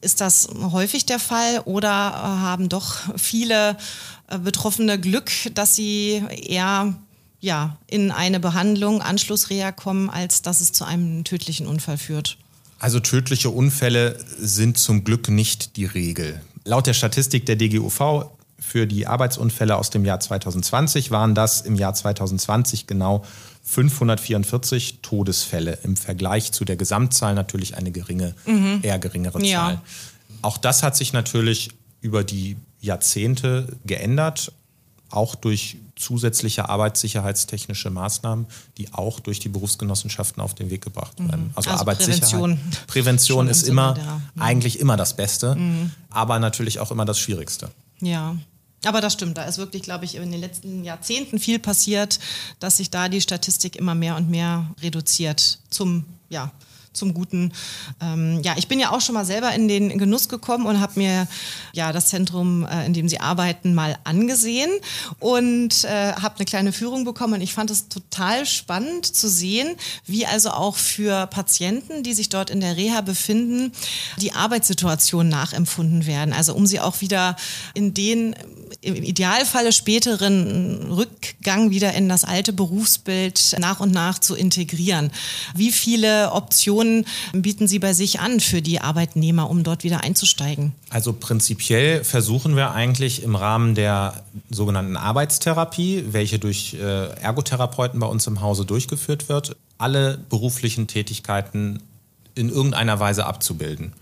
Ist 0.00 0.20
das 0.20 0.48
häufig 0.70 1.06
der 1.06 1.18
Fall 1.18 1.62
oder 1.64 1.88
äh, 1.88 1.92
haben 1.92 2.68
doch 2.68 2.94
viele 3.16 3.76
äh, 4.28 4.38
Betroffene 4.38 5.00
Glück, 5.00 5.32
dass 5.54 5.74
sie 5.74 6.22
eher 6.30 6.94
ja, 7.40 7.76
in 7.86 8.10
eine 8.10 8.40
Behandlung, 8.40 9.02
Anschlussreha 9.02 9.72
kommen, 9.72 10.10
als 10.10 10.42
dass 10.42 10.60
es 10.60 10.72
zu 10.72 10.84
einem 10.84 11.24
tödlichen 11.24 11.66
Unfall 11.66 11.98
führt? 11.98 12.38
Also 12.78 13.00
tödliche 13.00 13.50
Unfälle 13.50 14.18
sind 14.38 14.78
zum 14.78 15.04
Glück 15.04 15.28
nicht 15.28 15.76
die 15.76 15.86
Regel. 15.86 16.40
Laut 16.64 16.86
der 16.86 16.94
Statistik 16.94 17.46
der 17.46 17.56
DGUV 17.56 18.26
für 18.58 18.86
die 18.86 19.06
Arbeitsunfälle 19.06 19.76
aus 19.76 19.90
dem 19.90 20.04
Jahr 20.04 20.20
2020 20.20 21.10
waren 21.10 21.34
das 21.34 21.60
im 21.60 21.76
Jahr 21.76 21.94
2020 21.94 22.86
genau 22.86 23.24
544 23.62 25.00
Todesfälle. 25.02 25.78
Im 25.82 25.96
Vergleich 25.96 26.52
zu 26.52 26.64
der 26.64 26.76
Gesamtzahl 26.76 27.34
natürlich 27.34 27.76
eine 27.76 27.92
geringe, 27.92 28.34
mhm. 28.46 28.80
eher 28.82 28.98
geringere 28.98 29.38
Zahl. 29.38 29.74
Ja. 29.74 29.82
Auch 30.42 30.58
das 30.58 30.82
hat 30.82 30.96
sich 30.96 31.12
natürlich 31.12 31.70
über 32.00 32.24
die 32.24 32.56
Jahrzehnte 32.80 33.76
geändert, 33.84 34.52
auch 35.10 35.34
durch 35.34 35.76
zusätzliche 35.96 36.68
arbeitssicherheitstechnische 36.68 37.90
Maßnahmen, 37.90 38.46
die 38.76 38.92
auch 38.92 39.18
durch 39.18 39.40
die 39.40 39.48
Berufsgenossenschaften 39.48 40.42
auf 40.42 40.54
den 40.54 40.70
Weg 40.70 40.84
gebracht 40.84 41.18
werden. 41.18 41.46
Mhm. 41.46 41.52
Also, 41.54 41.70
also 41.70 41.80
Arbeitssicherheit. 41.80 42.20
Prävention, 42.20 42.60
Prävention 42.86 43.48
ist 43.48 43.66
immer 43.66 43.94
mhm. 44.34 44.42
eigentlich 44.42 44.78
immer 44.78 44.96
das 44.96 45.16
Beste, 45.16 45.56
mhm. 45.56 45.90
aber 46.10 46.38
natürlich 46.38 46.80
auch 46.80 46.90
immer 46.90 47.04
das 47.04 47.18
Schwierigste. 47.18 47.70
Ja. 48.00 48.36
Aber 48.84 49.00
das 49.00 49.14
stimmt, 49.14 49.36
da 49.38 49.44
ist 49.44 49.58
wirklich, 49.58 49.82
glaube 49.82 50.04
ich, 50.04 50.14
in 50.14 50.30
den 50.30 50.40
letzten 50.40 50.84
Jahrzehnten 50.84 51.38
viel 51.38 51.58
passiert, 51.58 52.20
dass 52.60 52.76
sich 52.76 52.90
da 52.90 53.08
die 53.08 53.20
Statistik 53.20 53.74
immer 53.74 53.94
mehr 53.94 54.16
und 54.16 54.30
mehr 54.30 54.70
reduziert 54.80 55.58
zum, 55.70 56.04
ja, 56.28 56.52
zum 56.96 57.14
Guten. 57.14 57.52
Ähm, 58.00 58.40
ja, 58.42 58.54
ich 58.56 58.68
bin 58.68 58.80
ja 58.80 58.90
auch 58.90 59.00
schon 59.00 59.14
mal 59.14 59.24
selber 59.24 59.52
in 59.52 59.68
den 59.68 59.98
Genuss 59.98 60.28
gekommen 60.28 60.66
und 60.66 60.80
habe 60.80 60.94
mir 60.96 61.28
ja 61.72 61.92
das 61.92 62.06
Zentrum, 62.06 62.66
äh, 62.66 62.86
in 62.86 62.94
dem 62.94 63.08
Sie 63.08 63.20
arbeiten, 63.20 63.74
mal 63.74 63.96
angesehen 64.04 64.70
und 65.18 65.84
äh, 65.84 66.12
habe 66.14 66.36
eine 66.36 66.44
kleine 66.44 66.72
Führung 66.72 67.04
bekommen. 67.04 67.34
Und 67.34 67.40
ich 67.40 67.54
fand 67.54 67.70
es 67.70 67.88
total 67.88 68.46
spannend 68.46 69.06
zu 69.06 69.28
sehen, 69.28 69.76
wie 70.06 70.26
also 70.26 70.50
auch 70.50 70.76
für 70.76 71.26
Patienten, 71.26 72.02
die 72.02 72.14
sich 72.14 72.28
dort 72.28 72.50
in 72.50 72.60
der 72.60 72.76
Reha 72.76 73.00
befinden, 73.00 73.72
die 74.18 74.32
Arbeitssituation 74.32 75.28
nachempfunden 75.28 76.06
werden. 76.06 76.32
Also 76.32 76.54
um 76.54 76.66
sie 76.66 76.80
auch 76.80 77.00
wieder 77.00 77.36
in 77.74 77.94
den 77.94 78.34
im 78.86 79.02
Idealfalle 79.02 79.72
späteren 79.72 80.92
Rückgang 80.92 81.70
wieder 81.70 81.92
in 81.94 82.08
das 82.08 82.24
alte 82.24 82.52
Berufsbild 82.52 83.56
nach 83.58 83.80
und 83.80 83.92
nach 83.92 84.18
zu 84.18 84.34
integrieren. 84.34 85.10
Wie 85.54 85.72
viele 85.72 86.32
Optionen 86.32 87.04
bieten 87.32 87.66
Sie 87.66 87.78
bei 87.78 87.92
sich 87.92 88.20
an 88.20 88.40
für 88.40 88.62
die 88.62 88.80
Arbeitnehmer, 88.80 89.50
um 89.50 89.64
dort 89.64 89.84
wieder 89.84 90.04
einzusteigen? 90.04 90.72
Also 90.90 91.12
prinzipiell 91.12 92.04
versuchen 92.04 92.56
wir 92.56 92.72
eigentlich 92.72 93.22
im 93.22 93.34
Rahmen 93.34 93.74
der 93.74 94.22
sogenannten 94.50 94.96
Arbeitstherapie, 94.96 96.04
welche 96.10 96.38
durch 96.38 96.74
äh, 96.74 97.08
Ergotherapeuten 97.20 97.98
bei 97.98 98.06
uns 98.06 98.26
im 98.26 98.40
Hause 98.40 98.64
durchgeführt 98.64 99.28
wird, 99.28 99.56
alle 99.78 100.18
beruflichen 100.30 100.86
Tätigkeiten 100.86 101.80
in 102.36 102.50
irgendeiner 102.50 103.00
Weise 103.00 103.26
abzubilden. 103.26 103.94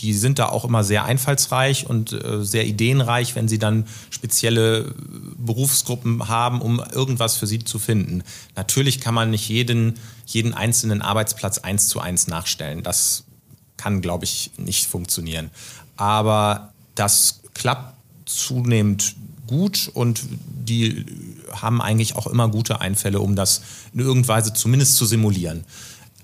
Die 0.00 0.12
sind 0.12 0.38
da 0.38 0.46
auch 0.46 0.64
immer 0.64 0.84
sehr 0.84 1.04
einfallsreich 1.04 1.86
und 1.86 2.12
äh, 2.12 2.44
sehr 2.44 2.66
ideenreich, 2.66 3.34
wenn 3.34 3.48
sie 3.48 3.58
dann 3.58 3.86
spezielle 4.10 4.92
Berufsgruppen 5.38 6.28
haben, 6.28 6.60
um 6.60 6.82
irgendwas 6.92 7.36
für 7.36 7.46
sie 7.46 7.60
zu 7.60 7.78
finden. 7.78 8.22
Natürlich 8.56 9.00
kann 9.00 9.14
man 9.14 9.30
nicht 9.30 9.48
jeden, 9.48 9.94
jeden 10.26 10.52
einzelnen 10.52 11.00
Arbeitsplatz 11.00 11.58
eins 11.58 11.88
zu 11.88 12.00
eins 12.00 12.26
nachstellen. 12.26 12.82
Das 12.82 13.24
kann, 13.76 14.02
glaube 14.02 14.24
ich, 14.24 14.50
nicht 14.58 14.86
funktionieren. 14.86 15.50
Aber 15.96 16.72
das 16.96 17.40
klappt 17.54 17.94
zunehmend 18.26 19.14
gut 19.46 19.90
und 19.94 20.22
die 20.66 21.06
haben 21.52 21.80
eigentlich 21.80 22.16
auch 22.16 22.26
immer 22.26 22.48
gute 22.48 22.80
Einfälle, 22.80 23.20
um 23.20 23.36
das 23.36 23.62
in 23.94 24.00
irgendeiner 24.00 24.28
Weise 24.36 24.52
zumindest 24.52 24.96
zu 24.96 25.06
simulieren. 25.06 25.64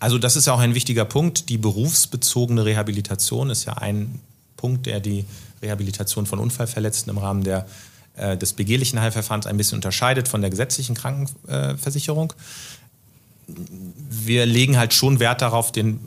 Also 0.02 0.18
das 0.18 0.34
ist 0.34 0.48
ja 0.48 0.52
auch 0.52 0.58
ein 0.58 0.74
wichtiger 0.74 1.04
Punkt. 1.04 1.48
Die 1.48 1.58
berufsbezogene 1.58 2.64
Rehabilitation 2.64 3.50
ist 3.50 3.66
ja 3.66 3.74
ein 3.74 4.18
Punkt, 4.56 4.86
der 4.86 4.98
die 4.98 5.24
Rehabilitation 5.62 6.26
von 6.26 6.40
Unfallverletzten 6.40 7.08
im 7.08 7.18
Rahmen 7.18 7.44
der, 7.44 7.68
äh, 8.16 8.36
des 8.36 8.54
begehrlichen 8.54 8.98
Heilverfahrens 8.98 9.46
ein 9.46 9.56
bisschen 9.56 9.76
unterscheidet 9.76 10.26
von 10.26 10.40
der 10.40 10.50
gesetzlichen 10.50 10.96
Krankenversicherung. 10.96 12.32
Wir 13.46 14.44
legen 14.44 14.76
halt 14.76 14.92
schon 14.92 15.20
Wert 15.20 15.40
darauf, 15.40 15.70
den 15.70 16.00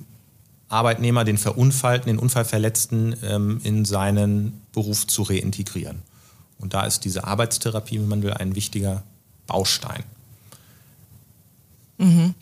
Arbeitnehmer, 0.68 1.24
den 1.24 1.38
Verunfallten, 1.38 2.08
den 2.08 2.20
Unfallverletzten 2.20 3.16
ähm, 3.24 3.62
in 3.64 3.86
seinen 3.86 4.60
Beruf 4.74 5.08
zu 5.08 5.24
reintegrieren. 5.24 6.02
Und 6.60 6.74
da 6.74 6.86
ist 6.86 7.06
diese 7.06 7.24
Arbeitstherapie, 7.24 8.02
wenn 8.02 8.10
man 8.10 8.24
will, 8.24 8.34
ein 8.34 8.56
wichtiger 8.56 9.04
Baustein. 9.48 10.04
Mhm. 11.98 12.34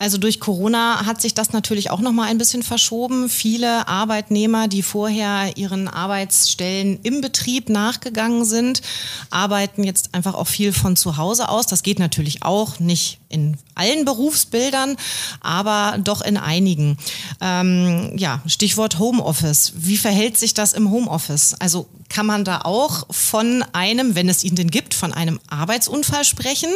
Also 0.00 0.16
durch 0.16 0.40
Corona 0.40 1.04
hat 1.04 1.20
sich 1.20 1.34
das 1.34 1.52
natürlich 1.52 1.90
auch 1.90 2.00
noch 2.00 2.12
mal 2.12 2.24
ein 2.24 2.38
bisschen 2.38 2.62
verschoben. 2.62 3.28
Viele 3.28 3.86
Arbeitnehmer, 3.86 4.66
die 4.66 4.82
vorher 4.82 5.58
ihren 5.58 5.88
Arbeitsstellen 5.88 6.98
im 7.02 7.20
Betrieb 7.20 7.68
nachgegangen 7.68 8.46
sind, 8.46 8.80
arbeiten 9.28 9.84
jetzt 9.84 10.14
einfach 10.14 10.32
auch 10.32 10.46
viel 10.46 10.72
von 10.72 10.96
zu 10.96 11.18
Hause 11.18 11.50
aus. 11.50 11.66
Das 11.66 11.82
geht 11.82 11.98
natürlich 11.98 12.42
auch 12.42 12.80
nicht 12.80 13.19
in 13.30 13.56
allen 13.74 14.04
Berufsbildern, 14.04 14.96
aber 15.40 15.96
doch 16.02 16.20
in 16.20 16.36
einigen. 16.36 16.98
Ähm, 17.40 18.12
ja, 18.16 18.42
Stichwort 18.46 18.98
Homeoffice. 18.98 19.72
Wie 19.76 19.96
verhält 19.96 20.36
sich 20.36 20.52
das 20.52 20.74
im 20.74 20.90
Homeoffice? 20.90 21.54
Also 21.58 21.88
kann 22.08 22.26
man 22.26 22.44
da 22.44 22.62
auch 22.62 23.06
von 23.10 23.64
einem, 23.72 24.14
wenn 24.14 24.28
es 24.28 24.44
ihn 24.44 24.56
denn 24.56 24.70
gibt, 24.70 24.92
von 24.94 25.14
einem 25.14 25.40
Arbeitsunfall 25.48 26.24
sprechen, 26.24 26.70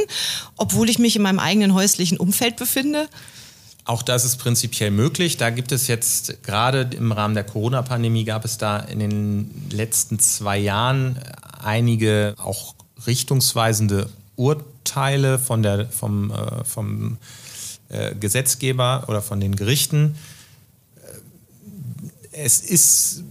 obwohl 0.56 0.88
ich 0.88 0.98
mich 0.98 1.16
in 1.16 1.22
meinem 1.22 1.40
eigenen 1.40 1.74
häuslichen 1.74 2.16
Umfeld 2.16 2.56
befinde? 2.56 3.08
Auch 3.84 4.02
das 4.02 4.24
ist 4.24 4.36
prinzipiell 4.36 4.90
möglich. 4.90 5.36
Da 5.36 5.50
gibt 5.50 5.70
es 5.72 5.88
jetzt 5.88 6.42
gerade 6.42 6.88
im 6.96 7.12
Rahmen 7.12 7.34
der 7.34 7.44
Corona-Pandemie 7.44 8.24
gab 8.24 8.44
es 8.46 8.56
da 8.56 8.78
in 8.78 8.98
den 8.98 9.50
letzten 9.70 10.18
zwei 10.20 10.56
Jahren 10.56 11.18
einige 11.62 12.34
auch 12.38 12.74
richtungsweisende 13.06 14.08
Urteile 14.36 14.73
von 14.88 15.62
der, 15.62 15.86
vom, 15.88 16.30
äh, 16.30 16.64
vom 16.64 17.18
äh, 17.88 18.14
Gesetzgeber 18.14 19.04
oder 19.08 19.22
von 19.22 19.40
den 19.40 19.56
Gerichten. 19.56 20.16
Es 22.32 22.60
ist 22.60 23.22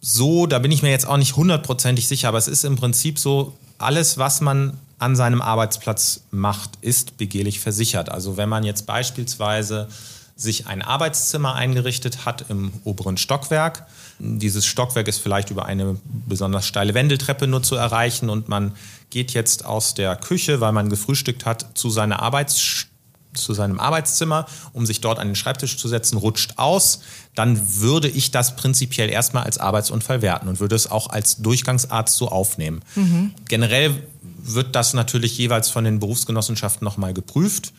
so, 0.00 0.46
da 0.46 0.58
bin 0.58 0.70
ich 0.70 0.82
mir 0.82 0.90
jetzt 0.90 1.06
auch 1.06 1.16
nicht 1.16 1.36
hundertprozentig 1.36 2.06
sicher, 2.06 2.28
aber 2.28 2.38
es 2.38 2.48
ist 2.48 2.64
im 2.64 2.76
Prinzip 2.76 3.18
so, 3.18 3.54
alles, 3.78 4.18
was 4.18 4.40
man 4.40 4.78
an 4.98 5.16
seinem 5.16 5.42
Arbeitsplatz 5.42 6.20
macht, 6.30 6.70
ist 6.80 7.16
begehrlich 7.16 7.60
versichert. 7.60 8.08
Also 8.08 8.36
wenn 8.36 8.48
man 8.48 8.64
jetzt 8.64 8.86
beispielsweise 8.86 9.88
sich 10.36 10.66
ein 10.66 10.82
Arbeitszimmer 10.82 11.54
eingerichtet 11.54 12.24
hat 12.24 12.46
im 12.48 12.72
oberen 12.84 13.16
Stockwerk, 13.16 13.86
dieses 14.18 14.64
Stockwerk 14.66 15.08
ist 15.08 15.18
vielleicht 15.18 15.50
über 15.50 15.66
eine 15.66 15.96
besonders 16.04 16.66
steile 16.66 16.94
Wendeltreppe 16.94 17.46
nur 17.46 17.62
zu 17.62 17.74
erreichen 17.74 18.30
und 18.30 18.48
man 18.48 18.74
geht 19.10 19.32
jetzt 19.32 19.64
aus 19.64 19.94
der 19.94 20.16
Küche, 20.16 20.60
weil 20.60 20.72
man 20.72 20.90
gefrühstückt 20.90 21.46
hat, 21.46 21.76
zu, 21.76 21.90
seiner 21.90 22.20
Arbeits 22.20 22.86
zu 23.34 23.52
seinem 23.52 23.80
Arbeitszimmer, 23.80 24.46
um 24.72 24.86
sich 24.86 25.00
dort 25.00 25.18
an 25.18 25.26
den 25.26 25.34
Schreibtisch 25.34 25.76
zu 25.76 25.88
setzen, 25.88 26.16
rutscht 26.16 26.54
aus, 26.56 27.00
dann 27.34 27.80
würde 27.80 28.08
ich 28.08 28.30
das 28.30 28.54
prinzipiell 28.54 29.10
erstmal 29.10 29.42
als 29.42 29.58
Arbeitsunfall 29.58 30.22
werten 30.22 30.48
und 30.48 30.60
würde 30.60 30.76
es 30.76 30.88
auch 30.88 31.10
als 31.10 31.38
Durchgangsarzt 31.38 32.16
so 32.16 32.28
aufnehmen. 32.28 32.82
Mhm. 32.94 33.32
Generell 33.48 34.06
wird 34.22 34.76
das 34.76 34.94
natürlich 34.94 35.36
jeweils 35.36 35.70
von 35.70 35.84
den 35.84 35.98
Berufsgenossenschaften 35.98 36.84
nochmal 36.84 37.14
geprüft. 37.14 37.72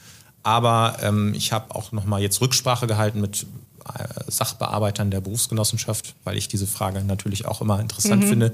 Aber 0.43 0.97
ähm, 1.01 1.33
ich 1.33 1.51
habe 1.51 1.73
auch 1.73 1.91
nochmal 1.91 2.21
jetzt 2.21 2.39
Rücksprache 2.39 2.85
gehalten 2.85 3.19
mit 3.19 3.47
Sachbearbeitern 4.27 5.11
der 5.11 5.21
Berufsgenossenschaft, 5.21 6.15
weil 6.23 6.37
ich 6.37 6.47
diese 6.47 6.67
Frage 6.67 7.03
natürlich 7.03 7.45
auch 7.45 7.61
immer 7.61 7.79
interessant 7.79 8.23
mhm. 8.23 8.27
finde. 8.27 8.51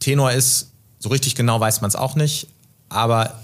Tenor 0.00 0.32
ist, 0.32 0.70
so 0.98 1.08
richtig 1.08 1.34
genau 1.34 1.60
weiß 1.60 1.80
man 1.80 1.88
es 1.88 1.96
auch 1.96 2.16
nicht, 2.16 2.48
aber 2.88 3.38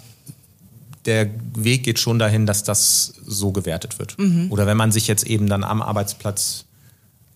der 1.06 1.30
Weg 1.54 1.84
geht 1.84 1.98
schon 1.98 2.18
dahin, 2.18 2.46
dass 2.46 2.62
das 2.64 3.14
so 3.24 3.52
gewertet 3.52 3.98
wird. 3.98 4.18
Mhm. 4.18 4.50
Oder 4.50 4.66
wenn 4.66 4.76
man 4.76 4.92
sich 4.92 5.06
jetzt 5.06 5.24
eben 5.24 5.46
dann 5.48 5.64
am 5.64 5.80
Arbeitsplatz 5.80 6.64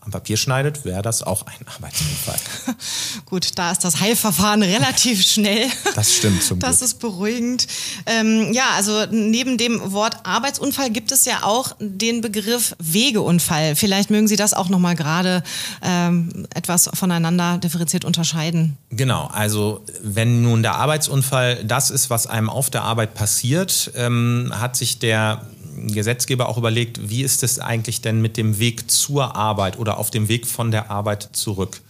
am 0.04 0.10
Papier 0.10 0.36
schneidet, 0.36 0.84
wäre 0.84 1.02
das 1.02 1.22
auch 1.22 1.46
ein 1.46 1.66
Arbeitsunfall. 1.66 2.38
Gut, 3.26 3.50
da 3.56 3.70
ist 3.72 3.84
das 3.84 4.00
Heilverfahren 4.00 4.62
relativ 4.62 5.22
schnell. 5.26 5.66
Das 5.94 6.14
stimmt 6.14 6.42
zum 6.42 6.58
Das 6.60 6.78
Glück. 6.78 6.88
ist 6.90 7.00
beruhigend. 7.00 7.66
Ähm, 8.06 8.52
ja, 8.52 8.64
also 8.76 9.06
neben 9.10 9.56
dem 9.58 9.92
Wort 9.92 10.16
Arbeitsunfall 10.24 10.90
gibt 10.90 11.12
es 11.12 11.24
ja 11.24 11.42
auch 11.42 11.74
den 11.78 12.20
Begriff 12.20 12.74
Wegeunfall. 12.78 13.76
Vielleicht 13.76 14.10
mögen 14.10 14.28
Sie 14.28 14.36
das 14.36 14.54
auch 14.54 14.68
noch 14.68 14.78
mal 14.78 14.94
gerade 14.94 15.42
ähm, 15.82 16.46
etwas 16.54 16.90
voneinander 16.94 17.58
differenziert 17.58 18.04
unterscheiden. 18.04 18.76
Genau, 18.90 19.26
also 19.32 19.84
wenn 20.02 20.42
nun 20.42 20.62
der 20.62 20.74
Arbeitsunfall 20.76 21.64
das 21.64 21.90
ist, 21.90 22.10
was 22.10 22.26
einem 22.26 22.50
auf 22.50 22.70
der 22.70 22.82
Arbeit 22.82 23.14
passiert, 23.14 23.90
ähm, 23.96 24.52
hat 24.54 24.76
sich 24.76 24.98
der 24.98 25.42
Gesetzgeber 25.74 26.48
auch 26.48 26.58
überlegt, 26.58 27.08
wie 27.08 27.22
ist 27.22 27.42
es 27.42 27.58
eigentlich 27.58 28.00
denn 28.00 28.20
mit 28.20 28.36
dem 28.36 28.58
Weg 28.58 28.90
zur 28.90 29.36
Arbeit 29.36 29.78
oder 29.78 29.98
auf 29.98 30.10
dem 30.10 30.28
Weg 30.28 30.46
von 30.46 30.70
der 30.70 30.90
Arbeit 30.90 31.30
zurück? 31.32 31.80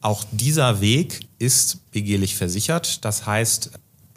Auch 0.00 0.24
dieser 0.32 0.80
Weg 0.80 1.20
ist 1.38 1.90
begehrlich 1.92 2.36
versichert. 2.36 3.04
Das 3.04 3.26
heißt, 3.26 3.70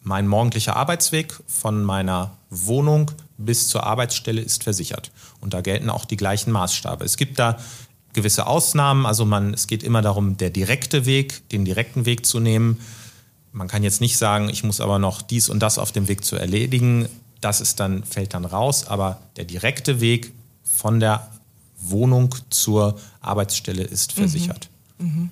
mein 0.03 0.27
morgendlicher 0.27 0.75
Arbeitsweg 0.75 1.34
von 1.48 1.84
meiner 1.84 2.38
Wohnung 2.50 3.12
bis 3.38 3.67
zur 3.67 3.84
Arbeitsstelle 3.84 4.41
ist 4.41 4.63
versichert. 4.63 5.12
Und 5.41 5.53
da 5.53 5.62
gelten 5.62 5.89
auch 5.89 6.05
die 6.05 6.17
gleichen 6.17 6.51
Maßstabe. 6.51 7.05
Es 7.05 7.17
gibt 7.17 7.38
da 7.39 7.57
gewisse 8.13 8.48
Ausnahmen. 8.48 9.05
Also 9.05 9.25
man, 9.25 9.53
es 9.53 9.67
geht 9.67 9.84
immer 9.84 10.01
darum, 10.01 10.38
der 10.38 10.50
direkte 10.50 11.05
Weg, 11.05 11.48
den 11.50 11.65
direkten 11.65 12.05
Weg 12.05 12.25
zu 12.25 12.39
nehmen. 12.39 12.79
Man 13.51 13.67
kann 13.67 13.84
jetzt 13.84 14.01
nicht 14.01 14.17
sagen, 14.17 14.50
ich 14.50 14.63
muss 14.63 14.81
aber 14.81 15.00
noch 15.00 15.22
dies 15.22 15.50
und 15.50 15.60
das 15.60 15.77
auf 15.77 15.91
dem 15.91 16.07
Weg 16.07 16.25
zu 16.25 16.36
erledigen 16.36 17.07
das 17.45 17.61
ist 17.61 17.79
dann, 17.79 18.03
fällt 18.03 18.33
dann 18.33 18.43
raus, 18.43 18.87
aber 18.87 19.19
der 19.37 19.45
direkte 19.45 20.01
Weg 20.01 20.33
von 20.63 20.99
der 20.99 21.29
Wohnung 21.79 22.33
zur 22.49 22.99
Arbeitsstelle 23.21 23.83
ist 23.83 24.17
mhm. 24.17 24.21
versichert. 24.21 24.69
Mhm. 24.97 25.05
Mhm. 25.05 25.29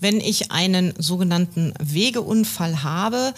Wenn 0.00 0.20
ich 0.20 0.52
einen 0.52 0.94
sogenannten 0.98 1.74
Wegeunfall 1.78 2.82
habe, 2.82 3.34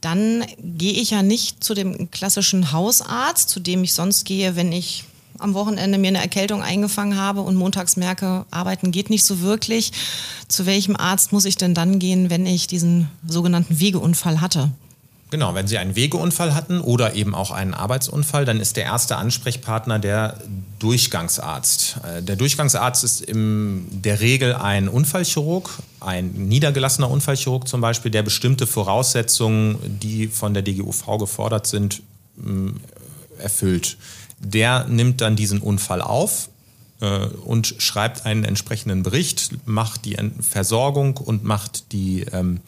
dann 0.00 0.44
gehe 0.58 0.92
ich 0.92 1.10
ja 1.10 1.22
nicht 1.22 1.62
zu 1.62 1.74
dem 1.74 2.10
klassischen 2.10 2.72
Hausarzt, 2.72 3.50
zu 3.50 3.60
dem 3.60 3.84
ich 3.84 3.92
sonst 3.92 4.24
gehe, 4.24 4.56
wenn 4.56 4.72
ich 4.72 5.04
am 5.38 5.52
Wochenende 5.54 5.98
mir 5.98 6.08
eine 6.08 6.22
Erkältung 6.22 6.62
eingefangen 6.62 7.18
habe 7.18 7.42
und 7.42 7.56
montags 7.56 7.96
merke, 7.96 8.46
arbeiten 8.50 8.90
geht 8.90 9.10
nicht 9.10 9.24
so 9.24 9.40
wirklich. 9.40 9.92
Zu 10.48 10.64
welchem 10.64 10.96
Arzt 10.96 11.32
muss 11.32 11.44
ich 11.44 11.56
denn 11.56 11.74
dann 11.74 11.98
gehen, 11.98 12.30
wenn 12.30 12.46
ich 12.46 12.66
diesen 12.66 13.08
sogenannten 13.26 13.80
Wegeunfall 13.80 14.40
hatte? 14.40 14.70
Genau, 15.32 15.54
wenn 15.54 15.66
Sie 15.66 15.78
einen 15.78 15.96
Wegeunfall 15.96 16.54
hatten 16.54 16.82
oder 16.82 17.14
eben 17.14 17.34
auch 17.34 17.52
einen 17.52 17.72
Arbeitsunfall, 17.72 18.44
dann 18.44 18.60
ist 18.60 18.76
der 18.76 18.84
erste 18.84 19.16
Ansprechpartner 19.16 19.98
der 19.98 20.36
Durchgangsarzt. 20.78 22.00
Äh, 22.04 22.22
der 22.22 22.36
Durchgangsarzt 22.36 23.02
ist 23.02 23.22
in 23.22 23.86
der 23.90 24.20
Regel 24.20 24.54
ein 24.54 24.90
Unfallchirurg, 24.90 25.70
ein 26.00 26.32
niedergelassener 26.32 27.10
Unfallchirurg 27.10 27.66
zum 27.66 27.80
Beispiel, 27.80 28.10
der 28.10 28.22
bestimmte 28.22 28.66
Voraussetzungen, 28.66 29.78
die 30.02 30.28
von 30.28 30.52
der 30.52 30.62
DGUV 30.62 31.16
gefordert 31.16 31.66
sind, 31.66 32.02
erfüllt. 33.38 33.96
Der 34.38 34.84
nimmt 34.84 35.22
dann 35.22 35.34
diesen 35.34 35.60
Unfall 35.62 36.02
auf 36.02 36.50
äh, 37.00 37.24
und 37.46 37.76
schreibt 37.78 38.26
einen 38.26 38.44
entsprechenden 38.44 39.02
Bericht, 39.02 39.48
macht 39.64 40.04
die 40.04 40.18
Versorgung 40.42 41.16
und 41.16 41.42
macht 41.42 41.90
die 41.92 42.26
ähm, 42.32 42.60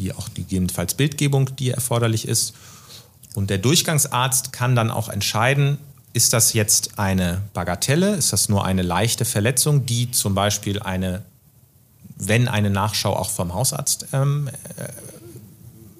die 0.00 0.12
auch 0.12 0.28
gegebenenfalls 0.34 0.94
Bildgebung, 0.94 1.54
die 1.56 1.70
erforderlich 1.70 2.26
ist. 2.26 2.54
Und 3.34 3.50
der 3.50 3.58
Durchgangsarzt 3.58 4.52
kann 4.52 4.74
dann 4.74 4.90
auch 4.90 5.08
entscheiden, 5.08 5.78
ist 6.12 6.32
das 6.32 6.54
jetzt 6.54 6.98
eine 6.98 7.42
Bagatelle, 7.54 8.16
ist 8.16 8.32
das 8.32 8.48
nur 8.48 8.64
eine 8.64 8.82
leichte 8.82 9.24
Verletzung, 9.24 9.86
die 9.86 10.10
zum 10.10 10.34
Beispiel 10.34 10.80
eine, 10.80 11.22
wenn 12.16 12.48
eine 12.48 12.70
Nachschau 12.70 13.14
auch 13.14 13.30
vom 13.30 13.54
Hausarzt 13.54 14.06
ähm, 14.12 14.48
äh, 14.76 14.88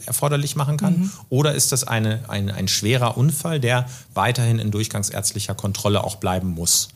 erforderlich 0.06 0.56
machen 0.56 0.76
kann, 0.76 0.98
mhm. 0.98 1.10
oder 1.28 1.54
ist 1.54 1.70
das 1.70 1.84
eine, 1.84 2.24
ein, 2.28 2.50
ein 2.50 2.66
schwerer 2.66 3.16
Unfall, 3.16 3.60
der 3.60 3.86
weiterhin 4.14 4.58
in 4.58 4.72
durchgangsärztlicher 4.72 5.54
Kontrolle 5.54 6.02
auch 6.02 6.16
bleiben 6.16 6.48
muss. 6.48 6.88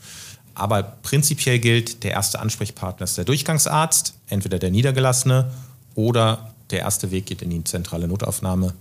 Aber 0.53 0.83
prinzipiell 0.83 1.59
gilt, 1.59 2.03
der 2.03 2.11
erste 2.11 2.39
Ansprechpartner 2.39 3.05
ist 3.05 3.17
der 3.17 3.25
Durchgangsarzt, 3.25 4.15
entweder 4.27 4.59
der 4.59 4.71
Niedergelassene 4.71 5.51
oder 5.95 6.54
der 6.71 6.79
erste 6.79 7.11
Weg 7.11 7.25
geht 7.25 7.41
in 7.41 7.49
die 7.49 7.63
zentrale 7.63 8.07
Notaufnahme 8.07 8.73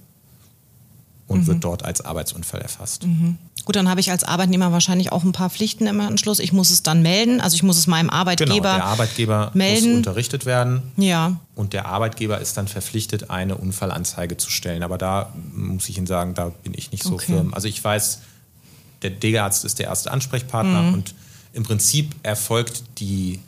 und 1.26 1.40
mhm. 1.40 1.46
wird 1.46 1.64
dort 1.64 1.84
als 1.84 2.00
Arbeitsunfall 2.00 2.60
erfasst. 2.60 3.06
Mhm. 3.06 3.38
Gut, 3.64 3.76
dann 3.76 3.88
habe 3.88 4.00
ich 4.00 4.10
als 4.10 4.24
Arbeitnehmer 4.24 4.72
wahrscheinlich 4.72 5.10
auch 5.10 5.24
ein 5.24 5.32
paar 5.32 5.48
Pflichten 5.48 5.86
im 5.86 5.98
Anschluss. 6.00 6.38
Ich 6.38 6.52
muss 6.52 6.70
es 6.70 6.82
dann 6.82 7.00
melden, 7.00 7.40
also 7.40 7.54
ich 7.54 7.62
muss 7.62 7.78
es 7.78 7.86
meinem 7.86 8.10
Arbeitgeber 8.10 8.50
melden. 8.50 8.62
Genau, 8.62 8.76
der 8.76 8.84
Arbeitgeber 8.84 9.50
melden. 9.54 9.88
muss 9.88 9.96
unterrichtet 9.96 10.44
werden. 10.44 10.82
Ja. 10.96 11.40
Und 11.54 11.72
der 11.72 11.86
Arbeitgeber 11.86 12.40
ist 12.40 12.58
dann 12.58 12.68
verpflichtet, 12.68 13.30
eine 13.30 13.56
Unfallanzeige 13.56 14.36
zu 14.36 14.50
stellen. 14.50 14.82
Aber 14.82 14.98
da 14.98 15.32
muss 15.54 15.88
ich 15.88 15.96
Ihnen 15.96 16.06
sagen, 16.06 16.34
da 16.34 16.50
bin 16.62 16.74
ich 16.76 16.92
nicht 16.92 17.04
so 17.04 17.14
okay. 17.14 17.32
firm. 17.32 17.54
Also 17.54 17.68
ich 17.68 17.82
weiß, 17.82 18.20
der 19.00 19.10
D-Arzt 19.10 19.64
ist 19.64 19.78
der 19.78 19.86
erste 19.86 20.10
Ansprechpartner 20.10 20.82
mhm. 20.82 20.94
und 20.94 21.14
im 21.54 21.62
Prinzip 21.62 22.14
erfolgt 22.22 22.82
die 22.98 23.40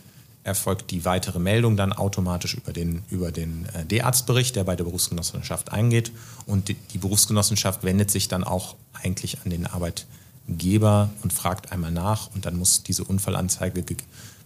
erfolgt 0.47 0.93
die 0.93 1.05
weitere 1.05 1.41
Meldung 1.41 1.77
dann 1.77 1.93
automatisch 1.93 2.55
über 2.55 2.73
den, 2.73 3.03
über 3.11 3.33
den 3.33 3.67
äh, 3.75 3.85
D-Arztbericht, 3.85 4.55
der 4.55 4.65
bei 4.65 4.77
der 4.77 4.85
Berufsgenossenschaft 4.85 5.73
eingeht. 5.73 6.13
Und 6.47 6.69
die, 6.69 6.75
die, 6.75 6.99
Berufsgenossenschaft 6.99 7.83
wendet 7.83 8.13
sich 8.13 8.29
dann 8.29 8.45
auch 8.45 8.77
eigentlich 8.93 9.39
an 9.45 9.51
den 9.51 9.67
Arbeitgeber 9.67 11.11
und 11.23 11.33
fragt 11.33 11.73
einmal 11.73 11.91
nach 11.91 12.31
und 12.33 12.47
dann 12.47 12.57
muss 12.57 12.85
diese 12.85 13.03
Unfallanzeige 13.03 13.85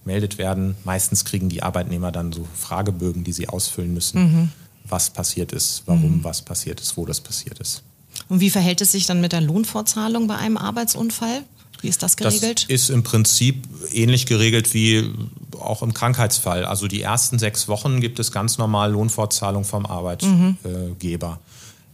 gemeldet 0.02 0.38
werden. 0.38 0.74
Meistens 0.84 1.26
kriegen 1.26 1.50
die 1.50 1.62
Arbeitnehmer 1.62 2.10
dann 2.10 2.32
so 2.32 2.48
Fragebögen, 2.54 3.22
die 3.22 3.32
sie 3.32 3.50
ausfüllen 3.50 3.92
müssen, 3.92 4.22
mhm. 4.22 4.52
was 4.88 5.10
passiert 5.10 5.52
ist, 5.52 5.82
warum 5.84 6.18
mhm. 6.18 6.24
was 6.24 6.40
passiert 6.40 6.80
ist, 6.80 6.96
wo 6.96 7.04
das 7.04 7.20
passiert 7.20 7.58
ist. 7.58 7.82
Und 8.28 8.40
wie 8.40 8.50
verhält 8.50 8.80
es 8.80 8.92
sich 8.92 9.06
dann 9.06 9.20
mit 9.20 9.32
der 9.32 9.42
Lohnfortzahlung 9.42 10.26
bei 10.26 10.36
einem 10.36 10.56
Arbeitsunfall? 10.56 11.42
Wie 11.82 11.88
ist 11.88 12.02
das 12.02 12.16
geregelt? 12.16 12.64
Das 12.64 12.70
ist 12.70 12.90
im 12.90 13.02
Prinzip 13.02 13.66
ähnlich 13.92 14.26
geregelt 14.26 14.74
wie 14.74 15.10
auch 15.58 15.82
im 15.82 15.94
Krankheitsfall. 15.94 16.64
Also 16.64 16.88
die 16.88 17.02
ersten 17.02 17.38
sechs 17.38 17.68
Wochen 17.68 18.00
gibt 18.00 18.18
es 18.18 18.32
ganz 18.32 18.58
normal 18.58 18.92
Lohnfortzahlung 18.92 19.64
vom 19.64 19.86
Arbeitgeber. 19.86 21.30
Mhm. 21.30 21.38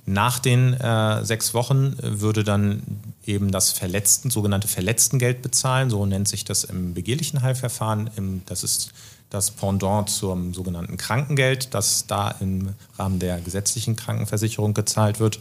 Nach 0.09 0.39
den 0.39 0.73
äh, 0.75 1.25
sechs 1.25 1.53
Wochen 1.53 1.97
würde 2.01 2.45
dann 2.45 2.83
eben 3.27 3.51
das 3.51 3.73
Verletzten, 3.73 4.31
sogenannte 4.31 4.69
Verletztengeld 4.69 5.43
bezahlen, 5.43 5.91
so 5.91 6.07
nennt 6.07 6.29
sich 6.29 6.45
das 6.45 6.63
im 6.63 6.95
begehrlichen 6.95 7.43
Heilverfahren. 7.43 8.09
Im, 8.17 8.43
das 8.47 8.63
ist 8.63 8.93
das 9.31 9.51
Pendant 9.51 10.09
zum 10.09 10.55
sogenannten 10.55 10.97
Krankengeld, 10.97 11.75
das 11.75 12.07
da 12.07 12.31
im 12.41 12.69
Rahmen 12.97 13.19
der 13.19 13.41
gesetzlichen 13.41 13.97
Krankenversicherung 13.97 14.75
gezahlt 14.75 15.19
wird. 15.19 15.41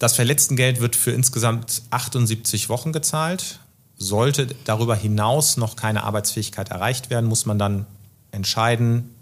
Das 0.00 0.14
Verletztengeld 0.14 0.80
wird 0.80 0.96
für 0.96 1.10
insgesamt 1.10 1.82
78 1.90 2.70
Wochen 2.70 2.90
gezahlt. 2.90 3.60
Sollte 3.98 4.46
darüber 4.64 4.96
hinaus 4.96 5.58
noch 5.58 5.76
keine 5.76 6.04
Arbeitsfähigkeit 6.04 6.70
erreicht 6.70 7.10
werden, 7.10 7.26
muss 7.26 7.44
man 7.44 7.58
dann 7.58 7.84
entscheiden, 8.30 9.14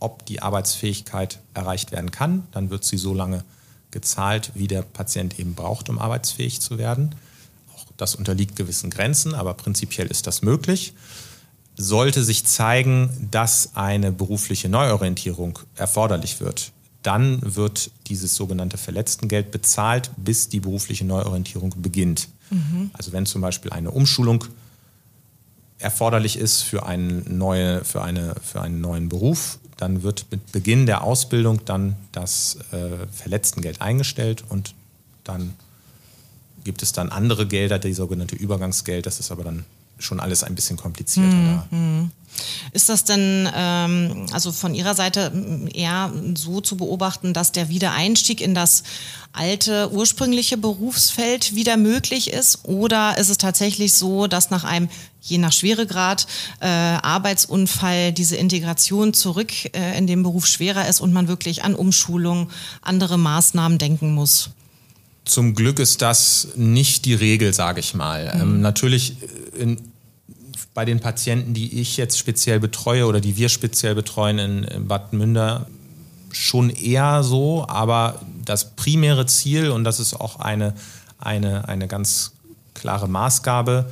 ob 0.00 0.26
die 0.26 0.42
Arbeitsfähigkeit 0.42 1.38
erreicht 1.54 1.92
werden 1.92 2.10
kann. 2.10 2.48
Dann 2.50 2.68
wird 2.68 2.82
sie 2.82 2.96
so 2.96 3.14
lange 3.14 3.44
gezahlt, 3.92 4.50
wie 4.54 4.66
der 4.66 4.82
Patient 4.82 5.38
eben 5.38 5.54
braucht, 5.54 5.88
um 5.88 6.00
arbeitsfähig 6.00 6.60
zu 6.60 6.78
werden. 6.78 7.14
Auch 7.76 7.84
das 7.96 8.16
unterliegt 8.16 8.56
gewissen 8.56 8.90
Grenzen, 8.90 9.36
aber 9.36 9.54
prinzipiell 9.54 10.08
ist 10.08 10.26
das 10.26 10.42
möglich. 10.42 10.94
Sollte 11.76 12.24
sich 12.24 12.44
zeigen, 12.44 13.28
dass 13.30 13.76
eine 13.76 14.10
berufliche 14.10 14.68
Neuorientierung 14.68 15.60
erforderlich 15.76 16.40
wird, 16.40 16.72
dann 17.08 17.40
wird 17.42 17.90
dieses 18.08 18.34
sogenannte 18.34 18.76
Verletztengeld 18.76 19.50
bezahlt, 19.50 20.10
bis 20.18 20.50
die 20.50 20.60
berufliche 20.60 21.06
Neuorientierung 21.06 21.74
beginnt. 21.78 22.28
Mhm. 22.50 22.90
Also 22.92 23.12
wenn 23.12 23.24
zum 23.24 23.40
Beispiel 23.40 23.72
eine 23.72 23.90
Umschulung 23.90 24.44
erforderlich 25.78 26.36
ist 26.36 26.60
für, 26.60 26.84
eine 26.84 27.22
neue, 27.22 27.82
für, 27.82 28.02
eine, 28.02 28.34
für 28.42 28.60
einen 28.60 28.82
neuen 28.82 29.08
Beruf, 29.08 29.58
dann 29.78 30.02
wird 30.02 30.26
mit 30.30 30.52
Beginn 30.52 30.84
der 30.84 31.02
Ausbildung 31.02 31.64
dann 31.64 31.96
das 32.12 32.58
äh, 32.72 33.06
Verletztengeld 33.10 33.80
eingestellt 33.80 34.44
und 34.46 34.74
dann 35.24 35.54
gibt 36.62 36.82
es 36.82 36.92
dann 36.92 37.08
andere 37.08 37.46
Gelder, 37.46 37.78
die 37.78 37.94
sogenannte 37.94 38.36
Übergangsgeld, 38.36 39.06
das 39.06 39.18
ist 39.18 39.30
aber 39.30 39.44
dann 39.44 39.64
schon 39.98 40.20
alles 40.20 40.44
ein 40.44 40.54
bisschen 40.54 40.76
komplizierter 40.76 41.66
mhm. 41.70 42.10
Ist 42.72 42.88
das 42.88 43.04
denn 43.04 43.48
ähm, 43.54 44.26
also 44.32 44.52
von 44.52 44.74
Ihrer 44.74 44.94
Seite 44.94 45.32
eher 45.72 46.12
so 46.34 46.60
zu 46.60 46.76
beobachten, 46.76 47.32
dass 47.32 47.52
der 47.52 47.68
Wiedereinstieg 47.68 48.40
in 48.40 48.54
das 48.54 48.82
alte 49.32 49.90
ursprüngliche 49.92 50.56
Berufsfeld 50.56 51.54
wieder 51.54 51.76
möglich 51.76 52.32
ist? 52.32 52.64
Oder 52.64 53.18
ist 53.18 53.28
es 53.28 53.38
tatsächlich 53.38 53.94
so, 53.94 54.26
dass 54.26 54.50
nach 54.50 54.64
einem 54.64 54.88
je 55.20 55.38
nach 55.38 55.52
Schweregrad 55.52 56.26
äh, 56.60 56.66
Arbeitsunfall 56.66 58.12
diese 58.12 58.36
Integration 58.36 59.14
zurück 59.14 59.52
äh, 59.74 59.98
in 59.98 60.06
den 60.06 60.22
Beruf 60.22 60.46
schwerer 60.46 60.88
ist 60.88 61.00
und 61.00 61.12
man 61.12 61.28
wirklich 61.28 61.64
an 61.64 61.74
Umschulung, 61.74 62.50
andere 62.82 63.18
Maßnahmen 63.18 63.78
denken 63.78 64.14
muss? 64.14 64.50
Zum 65.24 65.54
Glück 65.54 65.78
ist 65.78 66.00
das 66.00 66.48
nicht 66.56 67.04
die 67.04 67.14
Regel, 67.14 67.52
sage 67.52 67.80
ich 67.80 67.94
mal. 67.94 68.32
Mhm. 68.34 68.40
Ähm, 68.40 68.60
natürlich 68.62 69.16
in 69.58 69.78
bei 70.74 70.84
den 70.84 71.00
Patienten, 71.00 71.54
die 71.54 71.80
ich 71.80 71.96
jetzt 71.96 72.18
speziell 72.18 72.60
betreue 72.60 73.06
oder 73.06 73.20
die 73.20 73.36
wir 73.36 73.48
speziell 73.48 73.94
betreuen 73.94 74.38
in, 74.38 74.64
in 74.64 74.88
Bad 74.88 75.12
Münder, 75.12 75.66
schon 76.30 76.70
eher 76.70 77.22
so, 77.22 77.66
aber 77.68 78.20
das 78.44 78.76
primäre 78.76 79.26
Ziel, 79.26 79.70
und 79.70 79.84
das 79.84 80.00
ist 80.00 80.14
auch 80.14 80.40
eine, 80.40 80.74
eine, 81.18 81.68
eine 81.68 81.88
ganz 81.88 82.32
klare 82.74 83.08
Maßgabe, 83.08 83.90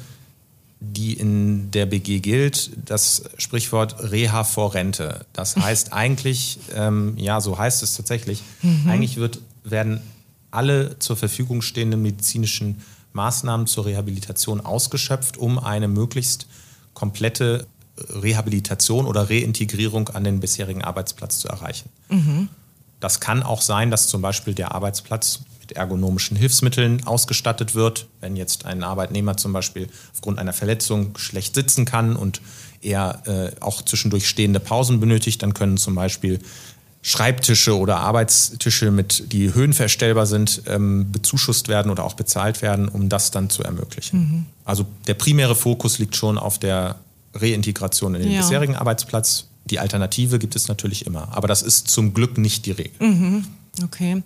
die 0.81 1.15
in 1.15 1.71
der 1.71 1.87
BG 1.87 2.21
gilt, 2.21 2.71
das 2.85 3.25
Sprichwort 3.39 3.97
Reha 4.11 4.45
vor 4.45 4.75
Rente. 4.75 5.27
Das 5.33 5.57
heißt 5.57 5.93
eigentlich, 5.93 6.59
ähm, 6.75 7.15
ja, 7.17 7.41
so 7.41 7.59
heißt 7.59 7.83
es 7.83 7.97
tatsächlich, 7.97 8.43
mhm. 8.63 8.89
eigentlich 8.89 9.17
wird, 9.17 9.41
werden 9.65 10.01
alle 10.51 10.99
zur 10.99 11.17
Verfügung 11.17 11.63
stehenden 11.63 12.03
medizinischen 12.03 12.83
Maßnahmen 13.17 13.67
zur 13.67 13.87
Rehabilitation 13.87 14.61
ausgeschöpft, 14.61 15.37
um 15.37 15.59
eine 15.59 15.89
möglichst 15.89 16.47
komplette 16.95 17.67
Rehabilitation 17.99 19.07
oder 19.07 19.29
Reintegrierung 19.29 20.11
an 20.11 20.23
den 20.23 20.39
bisherigen 20.39 20.85
Arbeitsplatz 20.85 21.41
zu 21.41 21.49
erreichen. 21.49 21.89
Mhm. 22.09 22.49
Das 23.01 23.21
kann 23.21 23.43
auch 23.43 23.63
sein, 23.63 23.91
dass 23.91 24.09
zum 24.09 24.23
Beispiel 24.23 24.55
der 24.55 24.73
Arbeitsplatz 24.73 25.41
mit 25.61 25.73
ergonomischen 25.73 26.37
Hilfsmitteln 26.37 27.07
ausgestattet 27.07 27.75
wird. 27.75 28.07
Wenn 28.21 28.37
jetzt 28.37 28.65
ein 28.67 28.83
Arbeitnehmer 28.83 29.37
zum 29.37 29.53
Beispiel 29.53 29.89
aufgrund 30.13 30.39
einer 30.39 30.53
Verletzung 30.53 31.17
schlecht 31.19 31.55
sitzen 31.55 31.85
kann 31.85 32.17
und 32.17 32.41
er 32.83 33.23
äh, 33.27 33.51
auch 33.61 33.83
zwischendurch 33.83 34.29
stehende 34.29 34.61
Pausen 34.61 35.01
benötigt, 35.01 35.43
dann 35.43 35.55
können 35.55 35.77
zum 35.77 35.95
Beispiel 35.95 36.39
Schreibtische 37.09 37.79
oder 37.79 37.99
Arbeitstische, 37.99 38.91
mit, 38.91 39.33
die 39.33 39.55
höhenverstellbar 39.55 40.27
sind, 40.27 40.63
ähm, 40.67 41.13
bezuschusst 41.13 41.69
werden 41.69 41.93
oder 41.93 42.03
auch 42.03 42.15
bezahlt 42.15 42.63
werden, 42.63 42.89
um 42.89 43.09
das 43.09 43.31
dann 43.31 43.49
zu 43.49 43.63
ermöglichen. 43.63 44.19
Mhm. 44.19 44.47
Also 44.65 44.87
der 45.07 45.15
primäre 45.15 45.55
Fokus 45.55 46.01
liegt 46.01 46.17
schon 46.17 46.37
auf 46.37 46.59
der 46.59 46.97
Reintegration 47.33 48.17
in 48.17 48.23
den 48.23 48.33
ja. 48.33 48.41
bisherigen 48.41 48.75
Arbeitsplatz. 48.75 49.47
Die 49.67 49.79
Alternative 49.79 50.41
gibt 50.41 50.57
es 50.57 50.67
natürlich 50.67 51.07
immer, 51.07 51.29
aber 51.31 51.47
das 51.47 51.63
ist 51.63 51.87
zum 51.87 52.13
Glück 52.13 52.39
nicht 52.39 52.67
die 52.67 52.73
Regel. 52.73 52.93
Mhm. 52.99 53.45
Okay. 53.85 54.23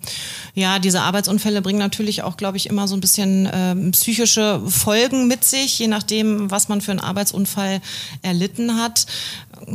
Ja, 0.53 0.79
diese 0.79 1.01
Arbeitsunfälle 1.01 1.61
bringen 1.61 1.79
natürlich 1.79 2.23
auch, 2.23 2.37
glaube 2.37 2.57
ich, 2.57 2.67
immer 2.67 2.87
so 2.87 2.95
ein 2.95 3.01
bisschen 3.01 3.45
äh, 3.45 3.75
psychische 3.91 4.61
Folgen 4.65 5.27
mit 5.27 5.43
sich, 5.43 5.77
je 5.79 5.87
nachdem, 5.87 6.49
was 6.49 6.69
man 6.69 6.79
für 6.79 6.91
einen 6.91 7.01
Arbeitsunfall 7.01 7.81
erlitten 8.21 8.77
hat. 8.77 9.05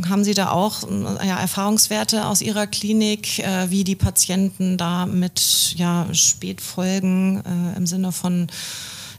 Haben 0.09 0.25
Sie 0.25 0.35
da 0.35 0.51
auch 0.51 0.89
ja, 1.25 1.39
Erfahrungswerte 1.39 2.27
aus 2.27 2.41
Ihrer 2.41 2.67
Klinik, 2.67 3.39
äh, 3.41 3.71
wie 3.71 3.85
die 3.85 3.97
Patienten 3.97 4.79
da 4.79 5.05
mit 5.05 5.75
ja, 5.77 6.07
Spätfolgen 6.12 7.43
äh, 7.45 7.77
im 7.77 7.87
Sinne 7.87 8.12
von 8.12 8.49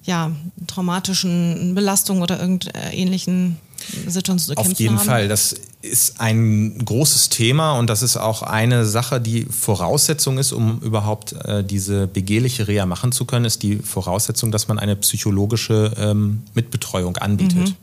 ja, 0.06 0.32
traumatischen 0.66 1.76
Belastungen 1.76 2.24
oder 2.24 2.40
irgend 2.40 2.72
äh, 3.94 4.08
ähnlichen 4.08 4.40
Situationen 4.40 4.72
Auf 4.74 4.80
jeden 4.80 5.00
haben? 5.00 5.06
Fall. 5.06 5.28
Das 5.28 5.56
ist 5.82 6.20
ein 6.20 6.78
großes 6.84 7.30
Thema 7.30 7.78
und 7.78 7.90
das 7.90 8.02
ist 8.02 8.18
auch 8.18 8.42
eine 8.42 8.86
Sache, 8.86 9.22
die 9.22 9.46
Voraussetzung 9.46 10.38
ist, 10.38 10.52
um 10.52 10.80
überhaupt 10.82 11.34
äh, 11.34 11.64
diese 11.64 12.08
begehrliche 12.08 12.68
Reha 12.68 12.86
machen 12.86 13.12
zu 13.12 13.26
können, 13.26 13.46
ist 13.46 13.64
die 13.64 13.78
Voraussetzung, 13.78 14.52
dass 14.52 14.68
man 14.68 14.80
eine 14.80 14.96
psychologische 14.96 15.94
ähm, 15.98 16.44
Mitbetreuung 16.54 17.18
anbietet. 17.18 17.70
Mhm. 17.70 17.76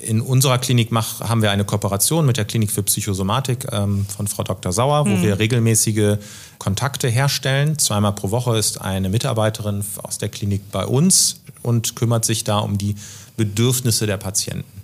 In 0.00 0.20
unserer 0.20 0.58
Klinik 0.58 0.90
mach, 0.90 1.20
haben 1.20 1.42
wir 1.42 1.52
eine 1.52 1.64
Kooperation 1.64 2.26
mit 2.26 2.36
der 2.36 2.44
Klinik 2.44 2.72
für 2.72 2.82
Psychosomatik 2.82 3.68
ähm, 3.70 4.04
von 4.06 4.26
Frau 4.26 4.42
Dr. 4.42 4.72
Sauer, 4.72 5.06
wo 5.06 5.10
mhm. 5.10 5.22
wir 5.22 5.38
regelmäßige 5.38 6.16
Kontakte 6.58 7.08
herstellen. 7.08 7.78
Zweimal 7.78 8.12
pro 8.12 8.32
Woche 8.32 8.58
ist 8.58 8.80
eine 8.80 9.08
Mitarbeiterin 9.08 9.84
aus 10.02 10.18
der 10.18 10.28
Klinik 10.28 10.72
bei 10.72 10.84
uns 10.84 11.36
und 11.62 11.94
kümmert 11.94 12.24
sich 12.24 12.42
da 12.42 12.58
um 12.58 12.78
die 12.78 12.96
Bedürfnisse 13.36 14.06
der 14.06 14.16
Patienten. 14.16 14.82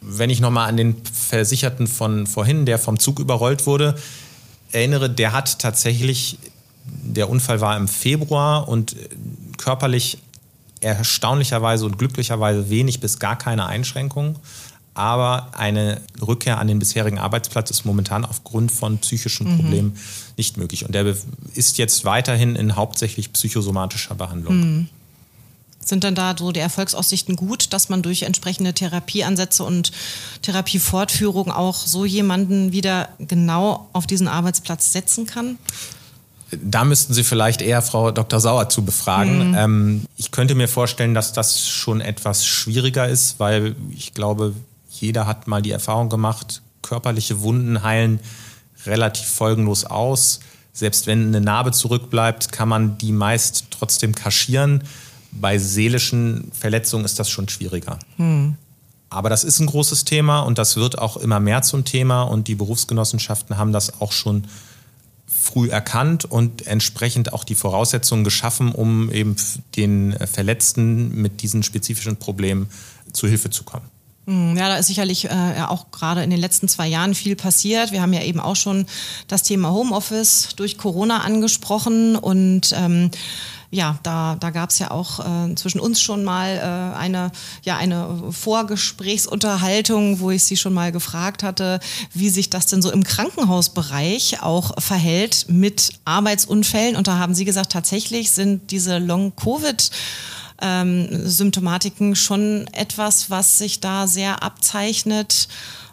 Wenn 0.00 0.30
ich 0.30 0.40
nochmal 0.40 0.68
an 0.68 0.76
den 0.76 0.96
Versicherten 1.04 1.86
von 1.86 2.26
vorhin, 2.26 2.66
der 2.66 2.78
vom 2.78 2.98
Zug 2.98 3.18
überrollt 3.18 3.66
wurde, 3.66 3.96
erinnere, 4.72 5.10
der 5.10 5.32
hat 5.32 5.58
tatsächlich, 5.58 6.38
der 6.84 7.28
Unfall 7.28 7.60
war 7.60 7.76
im 7.76 7.88
Februar 7.88 8.68
und 8.68 8.94
körperlich 9.56 10.18
erstaunlicherweise 10.80 11.84
und 11.84 11.98
glücklicherweise 11.98 12.70
wenig 12.70 13.00
bis 13.00 13.18
gar 13.18 13.36
keine 13.36 13.66
Einschränkungen. 13.66 14.36
Aber 14.94 15.50
eine 15.56 16.00
Rückkehr 16.20 16.58
an 16.58 16.66
den 16.66 16.80
bisherigen 16.80 17.18
Arbeitsplatz 17.18 17.70
ist 17.70 17.84
momentan 17.84 18.24
aufgrund 18.24 18.72
von 18.72 18.98
psychischen 18.98 19.48
mhm. 19.48 19.56
Problemen 19.56 19.88
mhm. 19.90 19.98
nicht 20.36 20.56
möglich. 20.56 20.84
Und 20.84 20.92
der 20.92 21.14
ist 21.54 21.78
jetzt 21.78 22.04
weiterhin 22.04 22.56
in 22.56 22.74
hauptsächlich 22.74 23.32
psychosomatischer 23.32 24.16
Behandlung. 24.16 24.56
Mhm. 24.56 24.88
Sind 25.88 26.04
dann 26.04 26.14
da 26.14 26.34
so 26.38 26.52
die 26.52 26.60
Erfolgsaussichten 26.60 27.34
gut, 27.34 27.72
dass 27.72 27.88
man 27.88 28.02
durch 28.02 28.22
entsprechende 28.22 28.74
Therapieansätze 28.74 29.64
und 29.64 29.90
Therapiefortführung 30.42 31.50
auch 31.50 31.76
so 31.76 32.04
jemanden 32.04 32.72
wieder 32.72 33.08
genau 33.18 33.88
auf 33.94 34.06
diesen 34.06 34.28
Arbeitsplatz 34.28 34.92
setzen 34.92 35.24
kann? 35.24 35.56
Da 36.50 36.84
müssten 36.84 37.14
Sie 37.14 37.24
vielleicht 37.24 37.62
eher 37.62 37.80
Frau 37.80 38.10
Dr. 38.10 38.38
Sauer 38.38 38.68
zu 38.68 38.84
befragen. 38.84 39.48
Mhm. 39.48 39.54
Ähm, 39.56 40.04
ich 40.18 40.30
könnte 40.30 40.54
mir 40.54 40.68
vorstellen, 40.68 41.14
dass 41.14 41.32
das 41.32 41.66
schon 41.66 42.02
etwas 42.02 42.46
schwieriger 42.46 43.08
ist, 43.08 43.40
weil 43.40 43.74
ich 43.90 44.12
glaube, 44.12 44.54
jeder 44.90 45.26
hat 45.26 45.46
mal 45.46 45.62
die 45.62 45.70
Erfahrung 45.70 46.10
gemacht, 46.10 46.60
körperliche 46.82 47.40
Wunden 47.40 47.82
heilen 47.82 48.20
relativ 48.84 49.26
folgenlos 49.26 49.84
aus. 49.84 50.40
Selbst 50.74 51.06
wenn 51.06 51.28
eine 51.28 51.40
Narbe 51.40 51.72
zurückbleibt, 51.72 52.52
kann 52.52 52.68
man 52.68 52.98
die 52.98 53.12
meist 53.12 53.66
trotzdem 53.70 54.14
kaschieren. 54.14 54.84
Bei 55.40 55.58
seelischen 55.58 56.50
Verletzungen 56.52 57.04
ist 57.04 57.18
das 57.18 57.30
schon 57.30 57.48
schwieriger. 57.48 57.98
Hm. 58.16 58.56
Aber 59.10 59.30
das 59.30 59.44
ist 59.44 59.58
ein 59.58 59.66
großes 59.66 60.04
Thema 60.04 60.40
und 60.40 60.58
das 60.58 60.76
wird 60.76 60.98
auch 60.98 61.16
immer 61.16 61.40
mehr 61.40 61.62
zum 61.62 61.84
Thema 61.84 62.22
und 62.22 62.46
die 62.48 62.54
Berufsgenossenschaften 62.54 63.56
haben 63.56 63.72
das 63.72 64.00
auch 64.00 64.12
schon 64.12 64.44
früh 65.26 65.68
erkannt 65.68 66.24
und 66.24 66.66
entsprechend 66.66 67.32
auch 67.32 67.44
die 67.44 67.54
Voraussetzungen 67.54 68.24
geschaffen, 68.24 68.72
um 68.72 69.10
eben 69.10 69.36
den 69.76 70.14
Verletzten 70.30 71.14
mit 71.14 71.42
diesen 71.42 71.62
spezifischen 71.62 72.16
Problemen 72.16 72.68
zu 73.12 73.26
Hilfe 73.26 73.48
zu 73.50 73.64
kommen. 73.64 73.86
Hm, 74.26 74.58
ja, 74.58 74.68
da 74.68 74.76
ist 74.76 74.88
sicherlich 74.88 75.24
äh, 75.24 75.62
auch 75.66 75.90
gerade 75.90 76.22
in 76.22 76.28
den 76.28 76.38
letzten 76.38 76.68
zwei 76.68 76.86
Jahren 76.86 77.14
viel 77.14 77.34
passiert. 77.34 77.92
Wir 77.92 78.02
haben 78.02 78.12
ja 78.12 78.22
eben 78.22 78.40
auch 78.40 78.56
schon 78.56 78.84
das 79.26 79.42
Thema 79.42 79.70
Homeoffice 79.70 80.50
durch 80.54 80.76
Corona 80.76 81.22
angesprochen 81.22 82.14
und 82.14 82.74
ähm, 82.76 83.10
ja, 83.70 83.98
da, 84.02 84.36
da 84.36 84.50
gab 84.50 84.70
es 84.70 84.78
ja 84.78 84.90
auch 84.90 85.20
äh, 85.20 85.54
zwischen 85.54 85.78
uns 85.78 86.00
schon 86.00 86.24
mal 86.24 86.56
äh, 86.56 86.96
eine, 86.98 87.30
ja, 87.62 87.76
eine 87.76 88.32
Vorgesprächsunterhaltung, 88.32 90.20
wo 90.20 90.30
ich 90.30 90.44
Sie 90.44 90.56
schon 90.56 90.72
mal 90.72 90.90
gefragt 90.90 91.42
hatte, 91.42 91.78
wie 92.14 92.30
sich 92.30 92.48
das 92.48 92.66
denn 92.66 92.80
so 92.80 92.90
im 92.90 93.04
Krankenhausbereich 93.04 94.42
auch 94.42 94.80
verhält 94.80 95.46
mit 95.48 95.92
Arbeitsunfällen. 96.06 96.96
Und 96.96 97.08
da 97.08 97.18
haben 97.18 97.34
Sie 97.34 97.44
gesagt, 97.44 97.72
tatsächlich 97.72 98.30
sind 98.30 98.70
diese 98.70 98.96
Long-Covid- 98.98 99.90
ähm, 100.60 101.28
Symptomatiken 101.28 102.16
schon 102.16 102.66
etwas, 102.72 103.30
was 103.30 103.58
sich 103.58 103.78
da 103.78 104.08
sehr 104.08 104.42
abzeichnet 104.42 105.46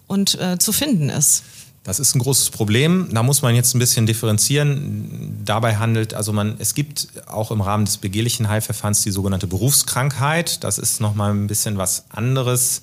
und 0.07 0.39
äh, 0.39 0.57
zu 0.57 0.71
finden 0.71 1.09
ist. 1.09 1.43
Das 1.85 1.99
ist 1.99 2.15
ein 2.15 2.19
großes 2.19 2.49
Problem. 2.49 3.09
Da 3.11 3.21
muss 3.21 3.43
man 3.43 3.53
jetzt 3.53 3.75
ein 3.75 3.79
bisschen 3.79 4.07
differenzieren. 4.07 5.43
Dabei 5.45 5.77
handelt, 5.77 6.15
also 6.15 6.33
man, 6.33 6.55
es 6.57 6.73
gibt 6.73 7.09
auch 7.27 7.51
im 7.51 7.61
Rahmen 7.61 7.85
des 7.85 7.97
begehrlichen 7.97 8.49
Heilverfahrens 8.49 9.03
die 9.03 9.11
sogenannte 9.11 9.45
Berufskrankheit. 9.45 10.63
Das 10.63 10.79
ist 10.79 10.99
nochmal 10.99 11.31
ein 11.31 11.45
bisschen 11.45 11.77
was 11.77 12.05
anderes. 12.09 12.81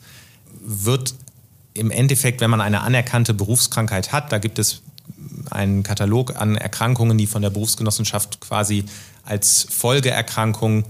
Wird 0.65 1.15
im 1.75 1.91
Endeffekt, 1.91 2.41
wenn 2.41 2.51
man 2.51 2.61
eine 2.61 2.83
anerkannte 2.83 3.35
Berufskrankheit 3.35 4.13
hat, 4.13 4.31
da 4.31 4.39
gibt 4.39 4.61
es 4.61 4.83
einen 5.51 5.83
Katalog 5.83 6.37
an 6.37 6.57
Erkrankungen, 6.57 7.19
die 7.19 7.27
von 7.27 7.43
der 7.43 7.51
Berufsgenossenschaft 7.51 8.41
quasi 8.41 8.85
als 9.25 9.67
Folgeerkrankung 9.69 10.85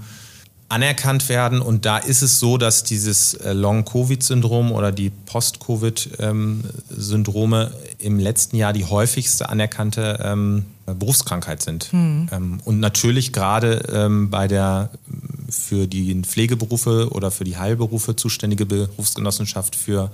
anerkannt 0.72 1.28
werden. 1.28 1.60
Und 1.60 1.84
da 1.84 1.98
ist 1.98 2.22
es 2.22 2.40
so, 2.40 2.56
dass 2.56 2.82
dieses 2.82 3.34
äh, 3.34 3.52
Long-Covid-Syndrom 3.52 4.72
oder 4.72 4.90
die 4.90 5.10
Post-Covid-Syndrome 5.10 7.72
im 7.98 8.18
letzten 8.18 8.56
Jahr 8.56 8.72
die 8.72 8.86
häufigste 8.86 9.50
anerkannte 9.50 10.18
ähm, 10.24 10.64
Berufskrankheit 10.86 11.62
sind. 11.62 11.92
Mhm. 11.92 12.60
und 12.64 12.80
natürlich 12.80 13.32
gerade 13.32 13.86
ähm, 13.92 14.30
bei 14.30 14.48
der 14.48 14.90
für 15.48 15.86
die 15.86 16.20
Pflegeberufe 16.22 17.10
oder 17.10 17.30
für 17.30 17.44
die 17.44 17.56
Heilberufe 17.58 18.16
zuständige 18.16 18.66
Berufsgenossenschaft 18.66 19.76
für 19.76 20.10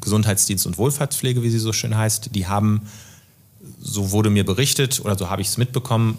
Gesundheitsdienst 0.00 0.64
und 0.66 0.78
Wohlfahrtspflege, 0.78 1.42
wie 1.42 1.50
sie 1.50 1.58
so 1.58 1.72
schön 1.72 1.96
heißt, 1.96 2.30
die 2.34 2.46
haben, 2.46 2.82
so 3.80 4.12
wurde 4.12 4.30
mir 4.30 4.44
berichtet 4.44 5.00
oder 5.02 5.16
so 5.16 5.30
habe 5.30 5.42
ich 5.42 5.48
es 5.48 5.56
mitbekommen, 5.56 6.18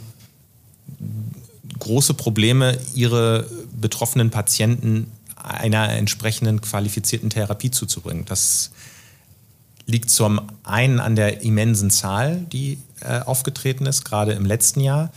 große 1.81 2.13
Probleme, 2.13 2.77
ihre 2.93 3.45
betroffenen 3.73 4.29
Patienten 4.29 5.11
einer 5.35 5.89
entsprechenden 5.89 6.61
qualifizierten 6.61 7.29
Therapie 7.29 7.71
zuzubringen. 7.71 8.25
Das 8.25 8.71
liegt 9.87 10.09
zum 10.09 10.41
einen 10.63 10.99
an 10.99 11.15
der 11.15 11.41
immensen 11.41 11.89
Zahl, 11.89 12.37
die 12.51 12.77
äh, 13.01 13.19
aufgetreten 13.19 13.85
ist, 13.85 14.05
gerade 14.05 14.33
im 14.33 14.45
letzten 14.45 14.79
Jahr. 14.79 15.11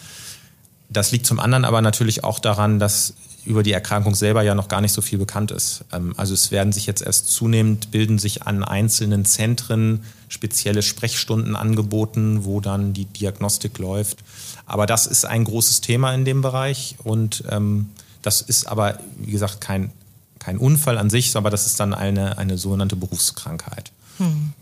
Das 0.89 1.13
liegt 1.13 1.27
zum 1.27 1.39
anderen 1.39 1.65
aber 1.65 1.83
natürlich 1.83 2.25
auch 2.25 2.39
daran, 2.39 2.79
dass 2.79 3.15
über 3.45 3.63
die 3.63 3.73
Erkrankung 3.73 4.15
selber 4.15 4.43
ja 4.43 4.55
noch 4.55 4.69
gar 4.69 4.81
nicht 4.81 4.93
so 4.93 5.03
viel 5.03 5.19
bekannt 5.19 5.51
ist. 5.51 5.85
Ähm, 5.93 6.15
also 6.17 6.35
es 6.35 6.51
werden 6.51 6.73
sich 6.73 6.87
jetzt 6.87 7.03
erst 7.03 7.29
zunehmend, 7.29 7.91
bilden 7.91 8.19
sich 8.19 8.45
an 8.45 8.65
einzelnen 8.65 9.25
Zentren 9.25 10.03
spezielle 10.29 10.83
Sprechstunden 10.83 11.55
angeboten, 11.55 12.45
wo 12.45 12.61
dann 12.61 12.95
die 12.95 13.05
Diagnostik 13.05 13.79
läuft. 13.79 14.19
Aber 14.67 14.87
das 14.87 15.07
ist 15.07 15.25
ein 15.25 15.45
großes 15.45 15.81
Thema 15.81 16.15
in 16.15 16.25
dem 16.25 16.43
Bereich 16.43 16.97
und 17.05 17.45
ähm, 17.51 17.91
das 18.23 18.41
ist 18.41 18.67
aber, 18.67 18.99
wie 19.19 19.33
gesagt, 19.33 19.61
kein, 19.61 19.93
kein 20.39 20.59
Unfall 20.59 20.99
an 20.99 21.11
sich, 21.11 21.37
aber 21.37 21.51
das 21.51 21.67
ist 21.67 21.79
dann 21.81 21.93
eine, 21.93 22.39
eine 22.39 22.57
sogenannte 22.57 22.97
Berufskrankheit. 22.97 23.93
Hm. 24.19 24.53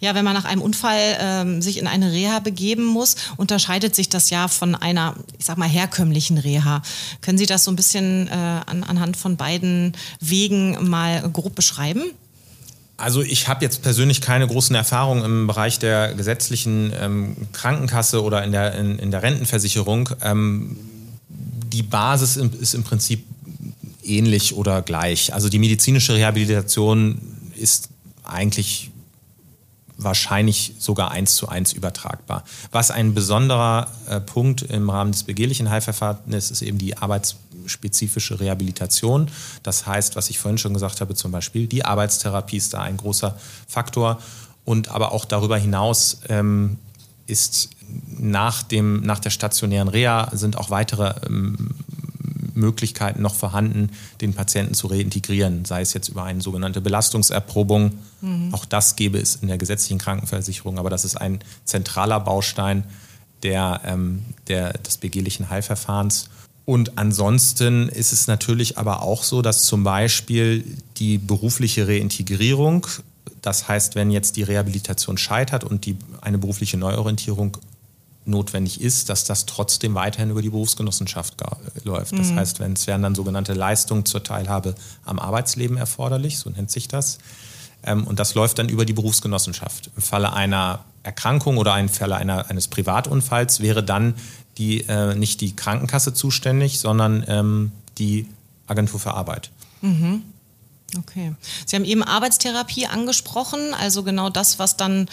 Ja, 0.00 0.14
wenn 0.14 0.24
man 0.24 0.34
nach 0.34 0.44
einem 0.44 0.62
Unfall 0.62 1.16
ähm, 1.20 1.62
sich 1.62 1.78
in 1.78 1.86
eine 1.86 2.12
Reha 2.12 2.38
begeben 2.38 2.84
muss, 2.84 3.16
unterscheidet 3.36 3.94
sich 3.94 4.08
das 4.08 4.30
ja 4.30 4.48
von 4.48 4.74
einer, 4.74 5.14
ich 5.38 5.44
sag 5.44 5.58
mal, 5.58 5.68
herkömmlichen 5.68 6.38
Reha. 6.38 6.82
Können 7.20 7.38
Sie 7.38 7.46
das 7.46 7.64
so 7.64 7.72
ein 7.72 7.76
bisschen 7.76 8.28
äh, 8.28 8.30
an, 8.30 8.84
anhand 8.84 9.16
von 9.16 9.36
beiden 9.36 9.96
Wegen 10.20 10.88
mal 10.88 11.28
grob 11.30 11.54
beschreiben? 11.54 12.02
Also 12.98 13.22
ich 13.22 13.46
habe 13.46 13.64
jetzt 13.64 13.82
persönlich 13.82 14.20
keine 14.20 14.46
großen 14.48 14.74
Erfahrungen 14.74 15.24
im 15.24 15.46
Bereich 15.46 15.78
der 15.78 16.14
gesetzlichen 16.14 16.92
ähm, 17.00 17.36
Krankenkasse 17.52 18.22
oder 18.22 18.42
in 18.42 18.50
der, 18.50 18.74
in, 18.74 18.98
in 18.98 19.12
der 19.12 19.22
Rentenversicherung. 19.22 20.10
Ähm, 20.20 20.76
die 21.28 21.84
Basis 21.84 22.36
ist 22.36 22.74
im 22.74 22.82
Prinzip 22.82 23.24
ähnlich 24.02 24.54
oder 24.54 24.82
gleich. 24.82 25.32
Also 25.32 25.48
die 25.48 25.60
medizinische 25.60 26.14
Rehabilitation 26.14 27.20
ist 27.54 27.88
eigentlich 28.24 28.90
wahrscheinlich 29.96 30.74
sogar 30.78 31.12
eins 31.12 31.36
zu 31.36 31.48
eins 31.48 31.72
übertragbar. 31.72 32.42
Was 32.72 32.90
ein 32.90 33.14
besonderer 33.14 33.88
äh, 34.08 34.20
Punkt 34.20 34.62
im 34.62 34.90
Rahmen 34.90 35.12
des 35.12 35.22
begehrlichen 35.22 35.70
Heilverfahrens 35.70 36.34
ist, 36.34 36.50
ist 36.50 36.62
eben 36.62 36.78
die 36.78 36.96
arbeitsspezifische 37.68 38.40
Rehabilitation. 38.40 39.28
Das 39.62 39.86
heißt, 39.86 40.16
was 40.16 40.30
ich 40.30 40.38
vorhin 40.38 40.58
schon 40.58 40.74
gesagt 40.74 41.00
habe, 41.00 41.14
zum 41.14 41.30
Beispiel 41.30 41.66
die 41.66 41.84
Arbeitstherapie 41.84 42.56
ist 42.56 42.74
da 42.74 42.82
ein 42.82 42.96
großer 42.96 43.38
Faktor 43.66 44.18
und 44.64 44.88
aber 44.88 45.12
auch 45.12 45.24
darüber 45.24 45.58
hinaus 45.58 46.20
ähm, 46.28 46.78
ist 47.26 47.70
nach, 48.18 48.62
dem, 48.62 49.02
nach 49.02 49.18
der 49.18 49.30
stationären 49.30 49.88
Reha 49.88 50.30
sind 50.32 50.56
auch 50.56 50.70
weitere 50.70 51.14
ähm, 51.26 51.70
Möglichkeiten 52.54 53.22
noch 53.22 53.34
vorhanden, 53.34 53.90
den 54.20 54.34
Patienten 54.34 54.74
zu 54.74 54.88
reintegrieren, 54.88 55.64
sei 55.64 55.80
es 55.82 55.92
jetzt 55.92 56.08
über 56.08 56.24
eine 56.24 56.40
sogenannte 56.40 56.80
Belastungserprobung. 56.80 57.92
Mhm. 58.20 58.52
Auch 58.52 58.64
das 58.64 58.96
gäbe 58.96 59.18
es 59.18 59.36
in 59.36 59.48
der 59.48 59.58
gesetzlichen 59.58 59.98
Krankenversicherung, 59.98 60.78
aber 60.78 60.90
das 60.90 61.04
ist 61.04 61.16
ein 61.16 61.38
zentraler 61.64 62.18
Baustein 62.20 62.84
der, 63.42 63.80
ähm, 63.84 64.24
der, 64.48 64.72
des 64.72 64.98
begehlichen 64.98 65.50
Heilverfahrens. 65.50 66.30
Und 66.68 66.98
ansonsten 66.98 67.88
ist 67.88 68.12
es 68.12 68.26
natürlich 68.26 68.76
aber 68.76 69.00
auch 69.00 69.22
so, 69.22 69.40
dass 69.40 69.62
zum 69.62 69.84
Beispiel 69.84 70.66
die 70.98 71.16
berufliche 71.16 71.88
Reintegrierung, 71.88 72.86
das 73.40 73.68
heißt, 73.68 73.94
wenn 73.94 74.10
jetzt 74.10 74.36
die 74.36 74.42
Rehabilitation 74.42 75.16
scheitert 75.16 75.64
und 75.64 75.86
die, 75.86 75.96
eine 76.20 76.36
berufliche 76.36 76.76
Neuorientierung 76.76 77.56
notwendig 78.26 78.82
ist, 78.82 79.08
dass 79.08 79.24
das 79.24 79.46
trotzdem 79.46 79.94
weiterhin 79.94 80.28
über 80.28 80.42
die 80.42 80.50
Berufsgenossenschaft 80.50 81.36
läuft. 81.84 82.12
Das 82.12 82.32
mhm. 82.32 82.36
heißt, 82.36 82.60
wenn 82.60 82.74
es 82.74 82.86
werden 82.86 83.00
dann 83.00 83.14
sogenannte 83.14 83.54
Leistungen 83.54 84.04
zur 84.04 84.22
Teilhabe 84.22 84.74
am 85.06 85.18
Arbeitsleben 85.18 85.78
erforderlich, 85.78 86.36
so 86.36 86.50
nennt 86.50 86.70
sich 86.70 86.86
das. 86.86 87.16
Ähm, 87.82 88.06
und 88.06 88.18
das 88.18 88.34
läuft 88.34 88.58
dann 88.58 88.68
über 88.68 88.84
die 88.84 88.92
Berufsgenossenschaft. 88.92 89.90
Im 89.96 90.02
Falle 90.02 90.34
einer 90.34 90.80
Erkrankung 91.02 91.56
oder 91.56 91.78
im 91.78 91.88
Falle 91.88 92.16
einer, 92.16 92.50
eines 92.50 92.68
Privatunfalls 92.68 93.60
wäre 93.60 93.82
dann 93.82 94.14
die, 94.58 94.82
äh, 94.88 95.14
nicht 95.14 95.40
die 95.40 95.54
Krankenkasse 95.54 96.12
zuständig, 96.12 96.78
sondern 96.80 97.24
ähm, 97.28 97.72
die 97.98 98.26
Agentur 98.66 99.00
für 99.00 99.14
Arbeit. 99.14 99.50
Mhm. 99.80 100.22
Okay. 100.96 101.34
Sie 101.66 101.76
haben 101.76 101.84
eben 101.84 102.02
Arbeitstherapie 102.02 102.86
angesprochen, 102.86 103.74
also 103.74 104.02
genau 104.02 104.30
das, 104.30 104.58
was 104.58 104.76
dann 104.76 105.08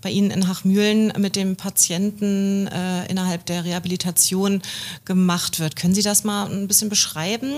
bei 0.00 0.10
Ihnen 0.10 0.30
in 0.30 0.48
Hachmühlen 0.48 1.12
mit 1.18 1.34
dem 1.34 1.56
Patienten 1.56 2.68
äh, 2.68 3.06
innerhalb 3.10 3.44
der 3.46 3.64
Rehabilitation 3.64 4.62
gemacht 5.04 5.58
wird. 5.58 5.76
Können 5.76 5.94
Sie 5.94 6.02
das 6.02 6.22
mal 6.24 6.48
ein 6.48 6.68
bisschen 6.68 6.88
beschreiben, 6.88 7.52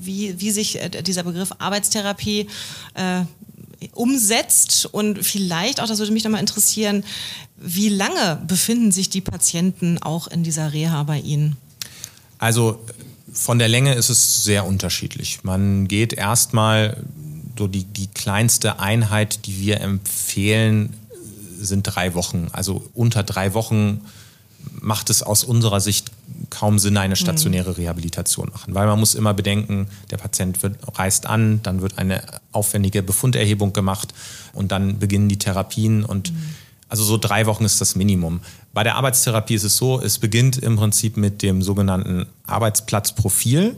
wie, 0.00 0.40
wie 0.40 0.50
sich 0.50 0.80
äh, 0.80 1.02
dieser 1.02 1.22
Begriff 1.22 1.52
Arbeitstherapie 1.58 2.48
äh, 2.94 3.22
umsetzt 3.92 4.86
und 4.86 5.24
vielleicht 5.24 5.80
auch, 5.80 5.86
das 5.86 5.98
würde 5.98 6.12
mich 6.12 6.24
nochmal 6.24 6.40
interessieren, 6.40 7.04
wie 7.56 7.88
lange 7.88 8.40
befinden 8.46 8.92
sich 8.92 9.10
die 9.10 9.20
Patienten 9.20 9.98
auch 9.98 10.26
in 10.26 10.42
dieser 10.42 10.72
Reha 10.72 11.02
bei 11.04 11.18
Ihnen? 11.20 11.56
Also 12.38 12.80
von 13.32 13.58
der 13.58 13.68
Länge 13.68 13.94
ist 13.94 14.08
es 14.08 14.44
sehr 14.44 14.66
unterschiedlich. 14.66 15.44
Man 15.44 15.88
geht 15.88 16.12
erstmal 16.12 17.04
so 17.58 17.66
die, 17.66 17.84
die 17.84 18.08
kleinste 18.08 18.80
Einheit, 18.80 19.46
die 19.46 19.60
wir 19.60 19.80
empfehlen, 19.80 20.94
sind 21.58 21.84
drei 21.84 22.14
Wochen. 22.14 22.48
Also 22.52 22.84
unter 22.94 23.22
drei 23.22 23.54
Wochen 23.54 24.00
macht 24.80 25.10
es 25.10 25.22
aus 25.22 25.44
unserer 25.44 25.80
Sicht 25.80 26.10
kaum 26.50 26.78
Sinn, 26.78 26.96
eine 26.96 27.16
stationäre 27.16 27.76
Rehabilitation 27.76 28.50
machen, 28.52 28.74
weil 28.74 28.86
man 28.86 28.98
muss 28.98 29.14
immer 29.14 29.32
bedenken, 29.32 29.86
der 30.10 30.18
Patient 30.18 30.62
wird, 30.62 30.76
reist 30.98 31.26
an, 31.26 31.60
dann 31.62 31.80
wird 31.80 31.98
eine 31.98 32.22
aufwendige 32.52 33.02
Befunderhebung 33.02 33.72
gemacht 33.72 34.12
und 34.52 34.72
dann 34.72 34.98
beginnen 34.98 35.28
die 35.28 35.38
Therapien 35.38 36.04
und 36.04 36.32
mhm. 36.32 36.36
also 36.88 37.04
so 37.04 37.16
drei 37.16 37.46
Wochen 37.46 37.64
ist 37.64 37.80
das 37.80 37.96
Minimum. 37.96 38.40
Bei 38.74 38.82
der 38.82 38.96
Arbeitstherapie 38.96 39.54
ist 39.54 39.64
es 39.64 39.76
so, 39.76 40.00
es 40.00 40.18
beginnt 40.18 40.58
im 40.58 40.76
Prinzip 40.76 41.16
mit 41.16 41.42
dem 41.42 41.62
sogenannten 41.62 42.26
Arbeitsplatzprofil. 42.46 43.76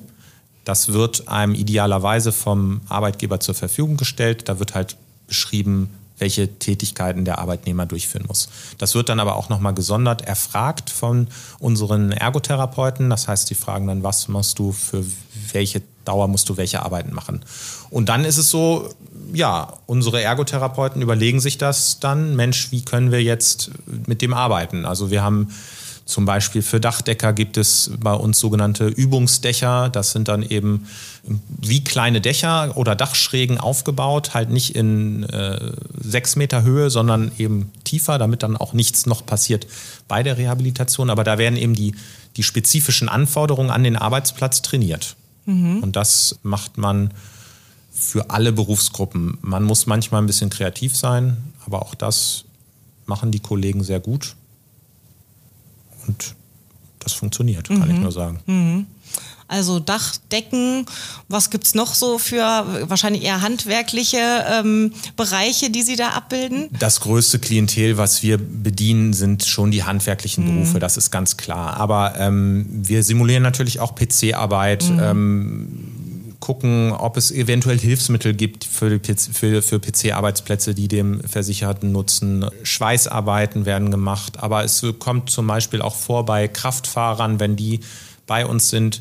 Das 0.64 0.92
wird 0.92 1.28
einem 1.28 1.54
idealerweise 1.54 2.32
vom 2.32 2.80
Arbeitgeber 2.88 3.40
zur 3.40 3.54
Verfügung 3.54 3.96
gestellt. 3.96 4.48
Da 4.48 4.58
wird 4.58 4.74
halt 4.74 4.96
beschrieben, 5.26 5.90
welche 6.18 6.58
Tätigkeiten 6.58 7.24
der 7.24 7.38
Arbeitnehmer 7.38 7.86
durchführen 7.86 8.26
muss. 8.28 8.48
Das 8.78 8.94
wird 8.94 9.08
dann 9.08 9.20
aber 9.20 9.36
auch 9.36 9.48
nochmal 9.48 9.74
gesondert 9.74 10.22
erfragt 10.22 10.90
von 10.90 11.28
unseren 11.58 12.12
Ergotherapeuten. 12.12 13.10
Das 13.10 13.26
heißt, 13.28 13.50
die 13.50 13.54
fragen 13.54 13.86
dann, 13.86 14.02
was 14.02 14.28
musst 14.28 14.58
du 14.58 14.72
für 14.72 15.04
welche 15.52 15.82
Dauer 16.04 16.28
musst 16.28 16.48
du 16.48 16.56
welche 16.56 16.82
Arbeiten 16.82 17.14
machen. 17.14 17.40
Und 17.90 18.08
dann 18.08 18.24
ist 18.24 18.36
es 18.36 18.50
so, 18.50 18.90
ja, 19.32 19.72
unsere 19.86 20.22
Ergotherapeuten 20.22 21.00
überlegen 21.02 21.40
sich 21.40 21.58
das 21.58 21.98
dann, 21.98 22.36
Mensch, 22.36 22.70
wie 22.70 22.84
können 22.84 23.10
wir 23.10 23.22
jetzt 23.22 23.70
mit 24.06 24.20
dem 24.22 24.34
arbeiten? 24.34 24.84
Also 24.84 25.10
wir 25.10 25.22
haben 25.22 25.48
zum 26.04 26.26
Beispiel 26.26 26.60
für 26.60 26.80
Dachdecker 26.80 27.32
gibt 27.32 27.56
es 27.56 27.90
bei 27.98 28.12
uns 28.12 28.38
sogenannte 28.38 28.88
Übungsdächer. 28.88 29.88
Das 29.88 30.12
sind 30.12 30.28
dann 30.28 30.42
eben 30.42 30.86
wie 31.48 31.82
kleine 31.82 32.20
Dächer 32.20 32.76
oder 32.76 32.94
Dachschrägen 32.94 33.58
aufgebaut, 33.58 34.34
halt 34.34 34.50
nicht 34.50 34.74
in 34.74 35.22
äh, 35.24 35.72
sechs 35.98 36.36
Meter 36.36 36.62
Höhe, 36.62 36.90
sondern 36.90 37.32
eben 37.38 37.72
tiefer, 37.84 38.18
damit 38.18 38.42
dann 38.42 38.56
auch 38.56 38.74
nichts 38.74 39.06
noch 39.06 39.24
passiert 39.24 39.66
bei 40.06 40.22
der 40.22 40.36
Rehabilitation. 40.36 41.08
Aber 41.08 41.24
da 41.24 41.38
werden 41.38 41.56
eben 41.56 41.74
die, 41.74 41.94
die 42.36 42.42
spezifischen 42.42 43.08
Anforderungen 43.08 43.70
an 43.70 43.82
den 43.82 43.96
Arbeitsplatz 43.96 44.60
trainiert. 44.60 45.16
Mhm. 45.46 45.82
Und 45.82 45.96
das 45.96 46.38
macht 46.42 46.76
man 46.76 47.14
für 47.92 48.28
alle 48.28 48.52
Berufsgruppen. 48.52 49.38
Man 49.40 49.64
muss 49.64 49.86
manchmal 49.86 50.20
ein 50.20 50.26
bisschen 50.26 50.50
kreativ 50.50 50.94
sein, 50.94 51.38
aber 51.64 51.80
auch 51.80 51.94
das 51.94 52.44
machen 53.06 53.30
die 53.30 53.40
Kollegen 53.40 53.82
sehr 53.82 54.00
gut. 54.00 54.36
Und 56.06 56.34
das 57.00 57.12
funktioniert, 57.12 57.68
kann 57.68 57.88
mhm. 57.88 57.94
ich 57.94 58.00
nur 58.00 58.12
sagen. 58.12 58.40
Mhm. 58.46 58.86
Also 59.46 59.78
Dachdecken, 59.78 60.86
was 61.28 61.50
gibt 61.50 61.66
es 61.66 61.74
noch 61.74 61.94
so 61.94 62.18
für 62.18 62.66
wahrscheinlich 62.88 63.22
eher 63.24 63.42
handwerkliche 63.42 64.18
ähm, 64.50 64.92
Bereiche, 65.16 65.70
die 65.70 65.82
Sie 65.82 65.96
da 65.96 66.10
abbilden? 66.10 66.70
Das 66.78 67.00
größte 67.00 67.38
Klientel, 67.38 67.98
was 67.98 68.22
wir 68.22 68.38
bedienen, 68.38 69.12
sind 69.12 69.44
schon 69.44 69.70
die 69.70 69.84
handwerklichen 69.84 70.44
mhm. 70.44 70.62
Berufe, 70.62 70.78
das 70.78 70.96
ist 70.96 71.10
ganz 71.10 71.36
klar. 71.36 71.76
Aber 71.76 72.18
ähm, 72.18 72.66
wir 72.68 73.02
simulieren 73.02 73.42
natürlich 73.42 73.80
auch 73.80 73.94
PC-Arbeit. 73.94 74.88
Mhm. 74.88 75.00
Ähm, 75.00 75.93
gucken, 76.44 76.92
ob 76.92 77.16
es 77.16 77.30
eventuell 77.30 77.78
Hilfsmittel 77.78 78.34
gibt 78.34 78.64
für, 78.64 79.00
für, 79.00 79.62
für 79.62 79.80
PC-Arbeitsplätze, 79.80 80.74
die 80.74 80.88
dem 80.88 81.22
Versicherten 81.22 81.90
nutzen. 81.90 82.44
Schweißarbeiten 82.62 83.64
werden 83.64 83.90
gemacht, 83.90 84.42
aber 84.42 84.62
es 84.62 84.84
kommt 84.98 85.30
zum 85.30 85.46
Beispiel 85.46 85.80
auch 85.80 85.94
vor 85.94 86.26
bei 86.26 86.46
Kraftfahrern, 86.46 87.40
wenn 87.40 87.56
die 87.56 87.80
bei 88.26 88.44
uns 88.44 88.68
sind, 88.68 89.00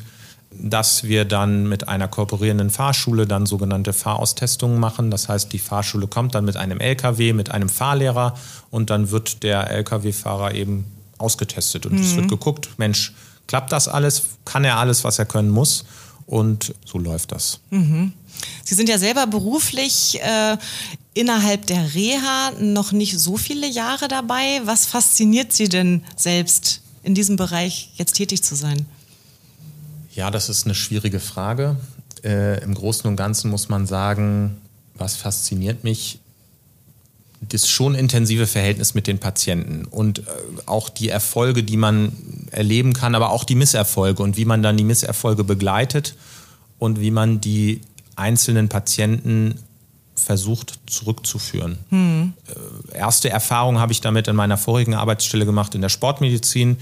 dass 0.50 1.04
wir 1.04 1.26
dann 1.26 1.68
mit 1.68 1.86
einer 1.86 2.08
kooperierenden 2.08 2.70
Fahrschule 2.70 3.26
dann 3.26 3.44
sogenannte 3.44 3.92
Fahraustestungen 3.92 4.80
machen. 4.80 5.10
Das 5.10 5.28
heißt, 5.28 5.52
die 5.52 5.58
Fahrschule 5.58 6.06
kommt 6.06 6.34
dann 6.34 6.46
mit 6.46 6.56
einem 6.56 6.80
LKW, 6.80 7.34
mit 7.34 7.50
einem 7.50 7.68
Fahrlehrer 7.68 8.38
und 8.70 8.88
dann 8.88 9.10
wird 9.10 9.42
der 9.42 9.70
LKW-Fahrer 9.70 10.54
eben 10.54 10.86
ausgetestet 11.18 11.84
und 11.84 11.96
mhm. 11.96 12.00
es 12.00 12.16
wird 12.16 12.28
geguckt, 12.28 12.70
Mensch, 12.78 13.12
klappt 13.48 13.70
das 13.70 13.86
alles? 13.86 14.22
Kann 14.46 14.64
er 14.64 14.78
alles, 14.78 15.04
was 15.04 15.18
er 15.18 15.26
können 15.26 15.50
muss? 15.50 15.84
Und 16.26 16.74
so 16.84 16.98
läuft 16.98 17.32
das. 17.32 17.60
Mhm. 17.70 18.12
Sie 18.64 18.74
sind 18.74 18.88
ja 18.88 18.98
selber 18.98 19.26
beruflich 19.26 20.18
äh, 20.20 20.56
innerhalb 21.12 21.66
der 21.66 21.94
Reha 21.94 22.52
noch 22.58 22.92
nicht 22.92 23.18
so 23.18 23.36
viele 23.36 23.68
Jahre 23.68 24.08
dabei. 24.08 24.62
Was 24.64 24.86
fasziniert 24.86 25.52
Sie 25.52 25.68
denn 25.68 26.02
selbst 26.16 26.80
in 27.02 27.14
diesem 27.14 27.36
Bereich 27.36 27.90
jetzt 27.96 28.14
tätig 28.14 28.42
zu 28.42 28.54
sein? 28.54 28.86
Ja, 30.14 30.30
das 30.30 30.48
ist 30.48 30.64
eine 30.64 30.74
schwierige 30.74 31.20
Frage. 31.20 31.76
Äh, 32.22 32.62
Im 32.62 32.74
Großen 32.74 33.08
und 33.08 33.16
Ganzen 33.16 33.50
muss 33.50 33.68
man 33.68 33.86
sagen, 33.86 34.56
was 34.94 35.16
fasziniert 35.16 35.84
mich, 35.84 36.20
das 37.48 37.68
schon 37.68 37.94
intensive 37.94 38.46
Verhältnis 38.46 38.94
mit 38.94 39.06
den 39.06 39.18
Patienten 39.18 39.84
und 39.84 40.20
äh, 40.20 40.22
auch 40.66 40.88
die 40.88 41.08
Erfolge, 41.08 41.62
die 41.62 41.76
man 41.76 42.12
erleben 42.50 42.92
kann, 42.92 43.14
aber 43.14 43.30
auch 43.30 43.44
die 43.44 43.54
Misserfolge 43.54 44.22
und 44.22 44.36
wie 44.36 44.44
man 44.44 44.62
dann 44.62 44.76
die 44.76 44.84
Misserfolge 44.84 45.44
begleitet 45.44 46.16
und 46.78 47.00
wie 47.00 47.10
man 47.10 47.40
die 47.40 47.80
einzelnen 48.16 48.68
Patienten 48.68 49.58
versucht 50.14 50.78
zurückzuführen. 50.86 51.78
Hm. 51.90 52.32
Erste 52.92 53.30
Erfahrung 53.30 53.80
habe 53.80 53.92
ich 53.92 54.00
damit 54.00 54.28
in 54.28 54.36
meiner 54.36 54.56
vorigen 54.56 54.94
Arbeitsstelle 54.94 55.44
gemacht 55.44 55.74
in 55.74 55.80
der 55.80 55.88
Sportmedizin, 55.88 56.76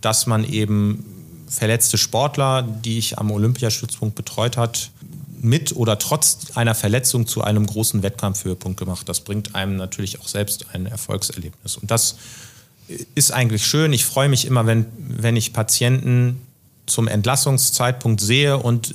dass 0.00 0.26
man 0.26 0.44
eben 0.44 1.04
verletzte 1.48 1.98
Sportler, 1.98 2.62
die 2.62 2.98
ich 2.98 3.18
am 3.18 3.30
Olympiastützpunkt 3.30 4.14
betreut 4.14 4.56
hat, 4.56 4.90
mit 5.42 5.74
oder 5.74 5.98
trotz 5.98 6.38
einer 6.54 6.74
Verletzung 6.74 7.26
zu 7.26 7.42
einem 7.42 7.66
großen 7.66 8.02
Wettkampfhöhepunkt 8.02 8.78
gemacht. 8.78 9.08
Das 9.08 9.20
bringt 9.20 9.54
einem 9.54 9.76
natürlich 9.76 10.20
auch 10.20 10.28
selbst 10.28 10.66
ein 10.72 10.86
Erfolgserlebnis. 10.86 11.76
Und 11.76 11.90
das 11.90 12.16
ist 13.14 13.32
eigentlich 13.32 13.64
schön. 13.64 13.92
Ich 13.92 14.04
freue 14.04 14.28
mich 14.28 14.46
immer, 14.46 14.66
wenn, 14.66 14.86
wenn 14.98 15.36
ich 15.36 15.52
Patienten 15.52 16.40
zum 16.86 17.08
Entlassungszeitpunkt 17.08 18.20
sehe 18.20 18.58
und 18.58 18.94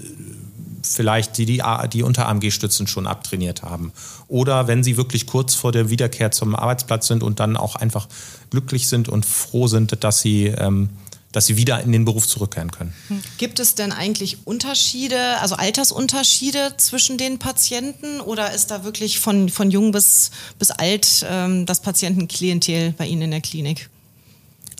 vielleicht 0.83 1.37
die, 1.37 1.45
die, 1.45 1.63
die 1.91 2.03
Unter-AMG-Stützen 2.03 2.87
schon 2.87 3.07
abtrainiert 3.07 3.63
haben. 3.63 3.91
Oder 4.27 4.67
wenn 4.67 4.83
sie 4.83 4.97
wirklich 4.97 5.25
kurz 5.25 5.55
vor 5.55 5.71
der 5.71 5.89
Wiederkehr 5.89 6.31
zum 6.31 6.55
Arbeitsplatz 6.55 7.07
sind 7.07 7.23
und 7.23 7.39
dann 7.39 7.57
auch 7.57 7.75
einfach 7.75 8.07
glücklich 8.51 8.87
sind 8.87 9.09
und 9.09 9.25
froh 9.25 9.67
sind, 9.67 10.03
dass 10.03 10.19
sie 10.19 10.45
ähm, 10.45 10.89
dass 11.35 11.47
sie 11.47 11.57
wieder 11.57 11.81
in 11.81 11.91
den 11.91 12.05
Beruf 12.05 12.27
zurückkehren 12.27 12.71
können. 12.71 12.93
Gibt 13.37 13.59
es 13.59 13.75
denn 13.75 13.91
eigentlich 13.91 14.45
Unterschiede, 14.45 15.19
also 15.41 15.55
Altersunterschiede 15.55 16.75
zwischen 16.77 17.17
den 17.17 17.39
Patienten 17.39 18.21
oder 18.21 18.53
ist 18.53 18.71
da 18.71 18.85
wirklich 18.85 19.19
von, 19.19 19.49
von 19.49 19.69
jung 19.69 19.91
bis, 19.91 20.31
bis 20.59 20.71
alt 20.71 21.25
ähm, 21.29 21.65
das 21.65 21.81
Patientenklientel 21.81 22.93
bei 22.97 23.05
Ihnen 23.05 23.23
in 23.23 23.31
der 23.31 23.41
Klinik? 23.41 23.89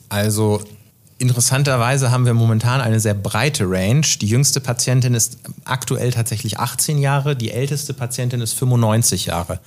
Also 0.08 0.62
interessanterweise 1.18 2.12
haben 2.12 2.26
wir 2.26 2.34
momentan 2.34 2.80
eine 2.80 3.02
sehr 3.02 3.15
breite 3.15 3.70
Range. 3.70 4.06
Die 4.22 4.28
jüngste 4.28 4.62
Patientin 4.62 5.13
ist 5.13 5.39
aktuell 5.65 6.12
tatsächlich 6.12 6.58
18 6.58 7.00
Jahre, 7.00 7.36
die 7.36 7.52
älteste 7.52 7.94
Patientin 7.94 8.39
ist 8.39 8.54
95 8.54 9.26
Jahre. 9.26 9.60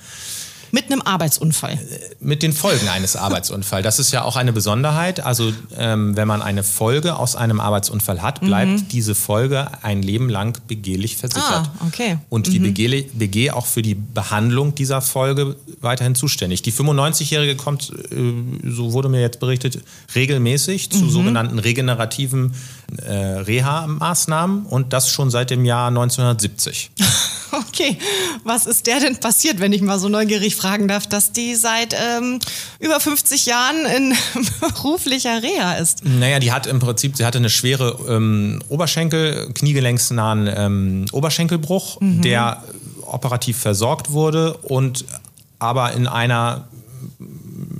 Mit 0.71 0.91
einem 0.91 1.01
Arbeitsunfall. 1.01 1.79
Mit 2.19 2.43
den 2.43 2.53
Folgen 2.53 2.87
eines 2.89 3.15
Arbeitsunfalls. 3.15 3.83
Das 3.83 3.99
ist 3.99 4.11
ja 4.11 4.23
auch 4.23 4.35
eine 4.35 4.53
Besonderheit. 4.53 5.19
Also 5.19 5.53
ähm, 5.77 6.15
wenn 6.15 6.27
man 6.27 6.41
eine 6.41 6.63
Folge 6.63 7.15
aus 7.15 7.35
einem 7.35 7.59
Arbeitsunfall 7.59 8.21
hat, 8.21 8.41
bleibt 8.41 8.71
mhm. 8.71 8.87
diese 8.89 9.15
Folge 9.15 9.67
ein 9.81 10.01
Leben 10.01 10.29
lang 10.29 10.57
begehlich 10.67 11.17
versichert. 11.17 11.69
Ah, 11.79 11.85
okay. 11.87 12.17
Und 12.29 12.47
die 12.47 12.59
mhm. 12.59 12.73
BG, 12.73 13.05
BG 13.13 13.51
auch 13.51 13.65
für 13.65 13.81
die 13.81 13.95
Behandlung 13.95 14.75
dieser 14.75 15.01
Folge 15.01 15.55
weiterhin 15.81 16.15
zuständig. 16.15 16.61
Die 16.61 16.73
95-Jährige 16.73 17.55
kommt, 17.55 17.91
äh, 18.11 18.69
so 18.69 18.93
wurde 18.93 19.09
mir 19.09 19.21
jetzt 19.21 19.39
berichtet, 19.39 19.79
regelmäßig 20.15 20.89
zu 20.89 21.05
mhm. 21.05 21.09
sogenannten 21.09 21.59
regenerativen 21.59 22.53
äh, 22.97 23.13
Reha-Maßnahmen 23.13 24.65
und 24.65 24.93
das 24.93 25.09
schon 25.09 25.29
seit 25.29 25.49
dem 25.49 25.65
Jahr 25.65 25.87
1970. 25.87 26.91
Okay, 27.51 27.97
was 28.43 28.67
ist 28.67 28.85
der 28.85 28.99
denn 28.99 29.19
passiert, 29.19 29.59
wenn 29.59 29.73
ich 29.73 29.81
mal 29.81 29.97
so 29.97 30.07
neugierig 30.07 30.55
fragen 30.55 30.87
darf, 30.87 31.07
dass 31.07 31.31
die 31.31 31.55
seit 31.55 31.95
ähm, 31.95 32.39
über 32.79 32.99
50 32.99 33.47
Jahren 33.47 33.85
in 33.85 34.13
beruflicher 34.59 35.41
Reha 35.41 35.73
ist? 35.73 36.05
Naja, 36.05 36.39
die 36.39 36.51
hat 36.51 36.67
im 36.67 36.79
Prinzip, 36.79 37.17
sie 37.17 37.25
hatte 37.25 37.39
eine 37.39 37.49
schwere 37.49 37.97
ähm, 38.07 38.61
Oberschenkel, 38.69 39.51
kniegelenksnahen 39.53 40.47
ähm, 40.55 41.05
Oberschenkelbruch, 41.11 41.99
mhm. 42.01 42.21
der 42.21 42.63
operativ 43.01 43.57
versorgt 43.57 44.11
wurde 44.11 44.53
und 44.57 45.05
aber 45.57 45.93
in 45.93 46.07
einer 46.07 46.67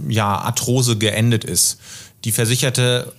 ja, 0.08 0.36
Arthrose 0.36 0.98
geendet 0.98 1.43
ist. 1.43 1.80
Die 2.26 2.32
Versicherte 2.32 3.13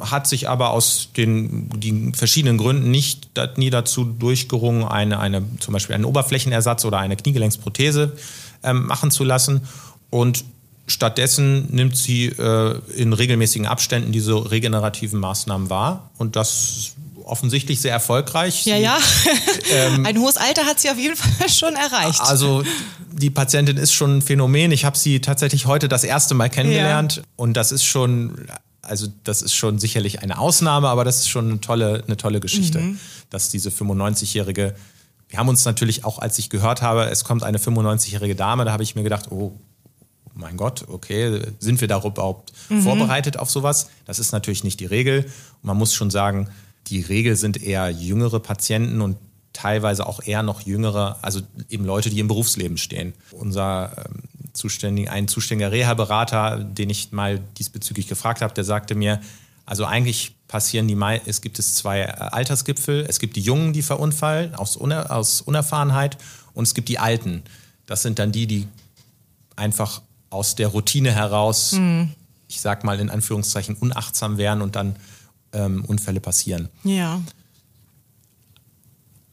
hat 0.00 0.26
sich 0.26 0.48
aber 0.48 0.70
aus 0.70 1.08
den, 1.16 1.68
den 1.78 2.14
verschiedenen 2.14 2.58
Gründen 2.58 2.90
nicht 2.90 3.30
nie 3.56 3.70
dazu 3.70 4.04
durchgerungen, 4.04 4.84
eine, 4.84 5.18
eine, 5.20 5.42
zum 5.60 5.72
Beispiel 5.72 5.94
einen 5.94 6.04
Oberflächenersatz 6.04 6.84
oder 6.84 6.98
eine 6.98 7.16
Kniegelenksprothese 7.16 8.16
ähm, 8.62 8.86
machen 8.86 9.10
zu 9.10 9.24
lassen. 9.24 9.62
Und 10.10 10.44
stattdessen 10.86 11.66
nimmt 11.70 11.96
sie 11.96 12.26
äh, 12.26 12.78
in 12.96 13.12
regelmäßigen 13.12 13.66
Abständen 13.66 14.12
diese 14.12 14.50
regenerativen 14.50 15.20
Maßnahmen 15.20 15.70
wahr. 15.70 16.10
Und 16.18 16.36
das 16.36 16.94
offensichtlich 17.24 17.80
sehr 17.80 17.92
erfolgreich. 17.92 18.66
Ja, 18.66 18.76
ja. 18.76 18.98
Ähm, 19.72 20.04
ein 20.04 20.18
hohes 20.18 20.36
Alter 20.36 20.66
hat 20.66 20.80
sie 20.80 20.90
auf 20.90 20.98
jeden 20.98 21.14
Fall 21.14 21.48
schon 21.48 21.76
erreicht. 21.76 22.20
Also 22.22 22.64
die 23.12 23.30
Patientin 23.30 23.76
ist 23.76 23.92
schon 23.92 24.18
ein 24.18 24.22
Phänomen. 24.22 24.72
Ich 24.72 24.84
habe 24.84 24.98
sie 24.98 25.20
tatsächlich 25.20 25.66
heute 25.66 25.88
das 25.88 26.02
erste 26.02 26.34
Mal 26.34 26.50
kennengelernt 26.50 27.16
ja. 27.16 27.22
und 27.36 27.56
das 27.56 27.70
ist 27.70 27.84
schon 27.84 28.48
also 28.90 29.06
das 29.24 29.40
ist 29.40 29.54
schon 29.54 29.78
sicherlich 29.78 30.20
eine 30.20 30.38
Ausnahme, 30.38 30.88
aber 30.88 31.04
das 31.04 31.20
ist 31.20 31.28
schon 31.28 31.48
eine 31.48 31.60
tolle, 31.60 32.02
eine 32.06 32.16
tolle 32.16 32.40
Geschichte, 32.40 32.80
mhm. 32.80 32.98
dass 33.30 33.48
diese 33.48 33.70
95-jährige, 33.70 34.74
wir 35.28 35.38
haben 35.38 35.48
uns 35.48 35.64
natürlich 35.64 36.04
auch, 36.04 36.18
als 36.18 36.38
ich 36.38 36.50
gehört 36.50 36.82
habe, 36.82 37.04
es 37.04 37.24
kommt 37.24 37.44
eine 37.44 37.58
95-jährige 37.58 38.34
Dame, 38.34 38.64
da 38.64 38.72
habe 38.72 38.82
ich 38.82 38.96
mir 38.96 39.04
gedacht, 39.04 39.30
oh 39.30 39.52
mein 40.34 40.56
Gott, 40.56 40.86
okay, 40.88 41.40
sind 41.58 41.80
wir 41.80 41.88
da 41.88 42.02
überhaupt 42.02 42.52
mhm. 42.68 42.82
vorbereitet 42.82 43.36
auf 43.36 43.50
sowas? 43.50 43.90
Das 44.06 44.18
ist 44.18 44.32
natürlich 44.32 44.64
nicht 44.64 44.80
die 44.80 44.86
Regel. 44.86 45.24
Und 45.24 45.64
man 45.64 45.76
muss 45.76 45.94
schon 45.94 46.10
sagen, 46.10 46.48
die 46.88 47.00
Regel 47.00 47.36
sind 47.36 47.62
eher 47.62 47.90
jüngere 47.90 48.40
Patienten 48.40 49.00
und 49.00 49.16
teilweise 49.52 50.06
auch 50.06 50.22
eher 50.24 50.42
noch 50.42 50.62
jüngere, 50.62 51.18
also 51.22 51.40
eben 51.68 51.84
Leute, 51.84 52.10
die 52.10 52.20
im 52.20 52.28
Berufsleben 52.28 52.78
stehen. 52.78 53.14
Unser 53.32 53.92
ähm, 53.98 54.19
zuständigen, 54.52 55.10
ein 55.10 55.28
zuständiger 55.28 55.72
Reha-Berater, 55.72 56.58
den 56.62 56.90
ich 56.90 57.12
mal 57.12 57.40
diesbezüglich 57.58 58.08
gefragt 58.08 58.42
habe, 58.42 58.54
der 58.54 58.64
sagte 58.64 58.94
mir, 58.94 59.20
also 59.66 59.84
eigentlich 59.84 60.34
passieren 60.48 60.88
die, 60.88 60.98
es 61.26 61.40
gibt 61.40 61.60
es 61.60 61.76
zwei 61.76 62.00
äh, 62.00 62.06
Altersgipfel. 62.06 63.06
Es 63.08 63.20
gibt 63.20 63.36
die 63.36 63.40
Jungen, 63.40 63.72
die 63.72 63.82
verunfallen 63.82 64.54
aus, 64.56 64.76
Uner, 64.76 65.10
aus 65.10 65.40
Unerfahrenheit 65.42 66.18
und 66.54 66.64
es 66.64 66.74
gibt 66.74 66.88
die 66.88 66.98
Alten. 66.98 67.44
Das 67.86 68.02
sind 68.02 68.18
dann 68.18 68.32
die, 68.32 68.48
die 68.48 68.66
einfach 69.54 70.02
aus 70.28 70.56
der 70.56 70.68
Routine 70.68 71.12
heraus, 71.12 71.72
mhm. 71.72 72.12
ich 72.48 72.60
sag 72.60 72.82
mal 72.82 72.98
in 72.98 73.10
Anführungszeichen, 73.10 73.76
unachtsam 73.76 74.38
wären 74.38 74.60
und 74.60 74.74
dann 74.74 74.96
ähm, 75.52 75.84
Unfälle 75.84 76.20
passieren. 76.20 76.68
Ja. 76.82 77.20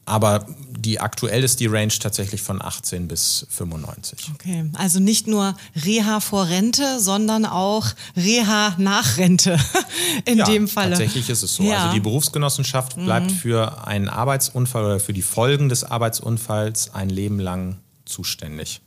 Aber 0.08 0.46
die 0.78 1.00
aktuell 1.00 1.44
ist 1.44 1.60
die 1.60 1.66
Range 1.66 1.92
tatsächlich 1.98 2.40
von 2.40 2.62
18 2.62 3.08
bis 3.08 3.46
95. 3.50 4.30
Okay, 4.34 4.70
also 4.74 5.00
nicht 5.00 5.26
nur 5.26 5.56
Reha 5.84 6.20
vor 6.20 6.48
Rente, 6.48 7.00
sondern 7.00 7.44
auch 7.44 7.86
Reha 8.16 8.74
nach 8.78 9.18
Rente 9.18 9.58
in 10.24 10.38
ja, 10.38 10.44
dem 10.44 10.68
Falle. 10.68 10.90
Tatsächlich 10.90 11.28
ist 11.28 11.42
es 11.42 11.56
so. 11.56 11.64
Ja. 11.64 11.84
Also 11.84 11.94
die 11.94 12.00
Berufsgenossenschaft 12.00 12.96
bleibt 12.96 13.30
mhm. 13.30 13.34
für 13.34 13.86
einen 13.86 14.08
Arbeitsunfall 14.08 14.84
oder 14.84 15.00
für 15.00 15.12
die 15.12 15.22
Folgen 15.22 15.68
des 15.68 15.84
Arbeitsunfalls 15.84 16.94
ein 16.94 17.10
Leben 17.10 17.40
lang 17.40 17.78
zuständig. 18.04 18.80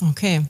Okay. 0.00 0.46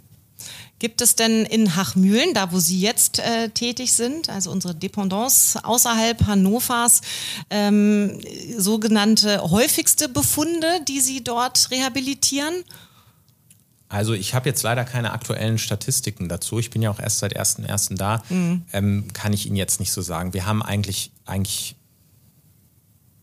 Gibt 0.81 1.01
es 1.01 1.15
denn 1.15 1.45
in 1.45 1.77
Hachmühlen, 1.77 2.35
da 2.35 2.53
wo 2.53 2.59
Sie 2.59 2.81
jetzt 2.81 3.21
äh, 3.21 3.49
tätig 3.49 3.93
sind, 3.93 4.29
also 4.29 4.51
unsere 4.51 4.75
Dependance 4.75 5.65
außerhalb 5.65 6.27
Hannovers, 6.27 7.01
ähm, 7.49 8.21
sogenannte 8.59 9.41
häufigste 9.51 10.09
Befunde, 10.09 10.81
die 10.89 11.01
Sie 11.01 11.23
dort 11.23 11.71
rehabilitieren? 11.71 12.65
Also 13.89 14.13
ich 14.13 14.35
habe 14.35 14.49
jetzt 14.49 14.65
leider 14.65 14.85
keine 14.85 15.13
aktuellen 15.13 15.59
Statistiken 15.59 16.29
dazu. 16.29 16.59
Ich 16.59 16.71
bin 16.71 16.83
ja 16.83 16.91
auch 16.91 16.99
erst 16.99 17.21
seit 17.21 17.39
1.1. 17.39 17.97
da. 17.97 18.23
Mhm. 18.29 18.63
Ähm, 18.73 19.05
kann 19.13 19.33
ich 19.33 19.47
Ihnen 19.47 19.57
jetzt 19.57 19.79
nicht 19.79 19.93
so 19.93 20.03
sagen. 20.03 20.35
Wir 20.35 20.47
haben 20.47 20.63
eigentlich, 20.63 21.13
eigentlich 21.25 21.77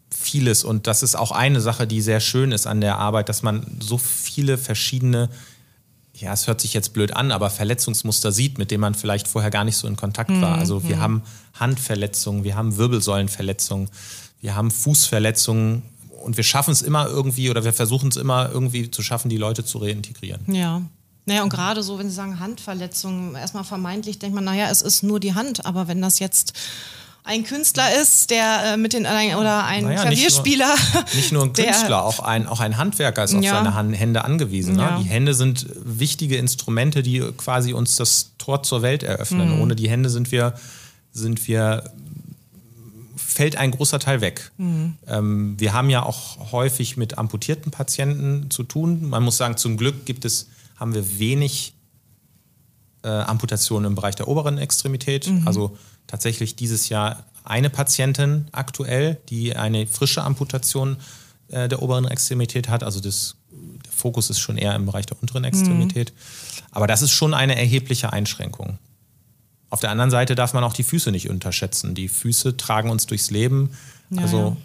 vieles 0.09 0.63
und 0.63 0.87
das 0.87 1.03
ist 1.03 1.15
auch 1.15 1.31
eine 1.31 1.59
Sache, 1.59 1.87
die 1.87 2.01
sehr 2.01 2.21
schön 2.21 2.51
ist 2.53 2.67
an 2.67 2.79
der 2.79 2.97
Arbeit, 2.97 3.27
dass 3.27 3.43
man 3.43 3.65
so 3.81 3.97
viele 3.97 4.57
verschiedene 4.57 5.29
ja, 6.21 6.33
es 6.33 6.47
hört 6.47 6.61
sich 6.61 6.73
jetzt 6.73 6.93
blöd 6.93 7.15
an, 7.15 7.31
aber 7.31 7.49
Verletzungsmuster 7.49 8.31
sieht, 8.31 8.57
mit 8.57 8.71
denen 8.71 8.81
man 8.81 8.93
vielleicht 8.93 9.27
vorher 9.27 9.51
gar 9.51 9.63
nicht 9.63 9.77
so 9.77 9.87
in 9.87 9.95
Kontakt 9.95 10.29
war. 10.41 10.57
Also 10.57 10.83
wir 10.83 10.97
mhm. 10.97 11.01
haben 11.01 11.23
Handverletzungen, 11.59 12.43
wir 12.43 12.55
haben 12.55 12.77
Wirbelsäulenverletzungen, 12.77 13.89
wir 14.39 14.55
haben 14.55 14.71
Fußverletzungen 14.71 15.83
und 16.23 16.37
wir 16.37 16.43
schaffen 16.43 16.71
es 16.71 16.81
immer 16.81 17.07
irgendwie 17.07 17.49
oder 17.49 17.63
wir 17.63 17.73
versuchen 17.73 18.09
es 18.09 18.15
immer 18.15 18.49
irgendwie 18.51 18.91
zu 18.91 19.01
schaffen, 19.01 19.29
die 19.29 19.37
Leute 19.37 19.65
zu 19.65 19.79
reintegrieren. 19.79 20.41
Ja. 20.53 20.83
Naja, 21.25 21.43
und 21.43 21.49
gerade 21.49 21.83
so, 21.83 21.99
wenn 21.99 22.09
Sie 22.09 22.15
sagen 22.15 22.39
Handverletzungen, 22.39 23.35
erstmal 23.35 23.63
vermeintlich 23.63 24.17
denkt 24.17 24.33
man, 24.33 24.43
naja, 24.43 24.69
es 24.71 24.81
ist 24.81 25.03
nur 25.03 25.19
die 25.19 25.35
Hand, 25.35 25.65
aber 25.65 25.87
wenn 25.87 26.01
das 26.01 26.19
jetzt 26.19 26.53
ein 27.23 27.43
Künstler 27.43 28.01
ist, 28.01 28.29
der 28.31 28.73
äh, 28.73 28.77
mit 28.77 28.93
den 28.93 29.05
oder 29.05 29.63
ein 29.65 29.83
naja, 29.83 30.01
Klavierspieler. 30.01 30.73
Nicht 30.73 30.93
nur, 30.93 31.03
nicht 31.15 31.31
nur 31.31 31.43
ein 31.43 31.53
Künstler, 31.53 31.87
der, 31.87 32.03
auch, 32.03 32.19
ein, 32.19 32.47
auch 32.47 32.59
ein 32.59 32.77
Handwerker 32.77 33.23
ist 33.23 33.35
auf 33.35 33.43
ja. 33.43 33.63
seine 33.63 33.95
Hände 33.95 34.25
angewiesen. 34.25 34.75
Ne? 34.75 34.81
Ja. 34.81 34.99
Die 34.99 35.07
Hände 35.07 35.33
sind 35.33 35.67
wichtige 35.83 36.37
Instrumente, 36.37 37.03
die 37.03 37.21
quasi 37.37 37.73
uns 37.73 37.95
das 37.95 38.31
Tor 38.37 38.63
zur 38.63 38.81
Welt 38.81 39.03
eröffnen. 39.03 39.55
Mhm. 39.55 39.61
Ohne 39.61 39.75
die 39.75 39.89
Hände 39.89 40.09
sind 40.09 40.31
wir, 40.31 40.55
sind 41.11 41.47
wir 41.47 41.83
fällt 43.15 43.55
ein 43.55 43.71
großer 43.71 43.99
Teil 43.99 44.21
weg. 44.21 44.51
Mhm. 44.57 44.95
Ähm, 45.07 45.55
wir 45.57 45.73
haben 45.73 45.89
ja 45.89 46.03
auch 46.03 46.51
häufig 46.51 46.97
mit 46.97 47.17
amputierten 47.17 47.71
Patienten 47.71 48.49
zu 48.49 48.63
tun. 48.63 49.09
Man 49.09 49.23
muss 49.23 49.37
sagen, 49.37 49.57
zum 49.57 49.77
Glück 49.77 50.05
gibt 50.05 50.25
es, 50.25 50.49
haben 50.75 50.93
wir 50.93 51.19
wenig 51.19 51.73
äh, 53.03 53.09
Amputationen 53.09 53.91
im 53.91 53.95
Bereich 53.95 54.15
der 54.15 54.27
oberen 54.27 54.57
Extremität. 54.57 55.27
Mhm. 55.27 55.47
Also 55.47 55.77
tatsächlich 56.07 56.55
dieses 56.55 56.89
Jahr 56.89 57.25
eine 57.43 57.69
Patientin 57.69 58.47
aktuell, 58.51 59.17
die 59.29 59.55
eine 59.55 59.87
frische 59.87 60.23
Amputation 60.23 60.97
äh, 61.49 61.67
der 61.67 61.81
oberen 61.81 62.05
Extremität 62.05 62.69
hat. 62.69 62.83
Also 62.83 62.99
das, 62.99 63.35
der 63.51 63.91
Fokus 63.91 64.29
ist 64.29 64.39
schon 64.39 64.57
eher 64.57 64.75
im 64.75 64.85
Bereich 64.85 65.05
der 65.05 65.21
unteren 65.21 65.43
Extremität. 65.43 66.11
Mhm. 66.11 66.65
Aber 66.71 66.87
das 66.87 67.01
ist 67.01 67.11
schon 67.11 67.33
eine 67.33 67.55
erhebliche 67.55 68.13
Einschränkung. 68.13 68.77
Auf 69.69 69.79
der 69.79 69.89
anderen 69.89 70.11
Seite 70.11 70.35
darf 70.35 70.53
man 70.53 70.63
auch 70.63 70.73
die 70.73 70.83
Füße 70.83 71.11
nicht 71.11 71.29
unterschätzen. 71.29 71.95
Die 71.95 72.09
Füße 72.09 72.57
tragen 72.57 72.89
uns 72.89 73.05
durchs 73.05 73.31
Leben. 73.31 73.71
Ja, 74.09 74.21
also 74.21 74.57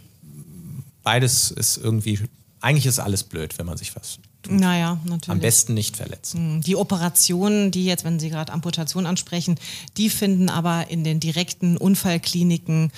beides 1.04 1.52
ist 1.52 1.76
irgendwie, 1.76 2.20
eigentlich 2.60 2.86
ist 2.86 2.98
alles 2.98 3.22
blöd, 3.22 3.56
wenn 3.58 3.66
man 3.66 3.76
sich 3.76 3.94
was 3.94 4.18
tut. 4.48 4.60
Naja, 4.60 4.98
natürlich. 5.04 5.30
Am 5.30 5.40
besten 5.40 5.74
nicht 5.74 5.96
verletzen. 5.96 6.56
Mhm. 6.56 6.60
Die 6.62 6.76
Operationen, 6.76 7.70
die 7.70 7.84
jetzt, 7.84 8.04
wenn 8.04 8.18
Sie 8.18 8.30
gerade 8.30 8.52
Amputation 8.52 9.06
ansprechen, 9.06 9.58
die 9.96 10.10
finden 10.10 10.48
aber 10.48 10.88
in 10.88 11.04
den 11.04 11.20
direkten 11.20 11.76
Unfallkliniken, 11.76 12.90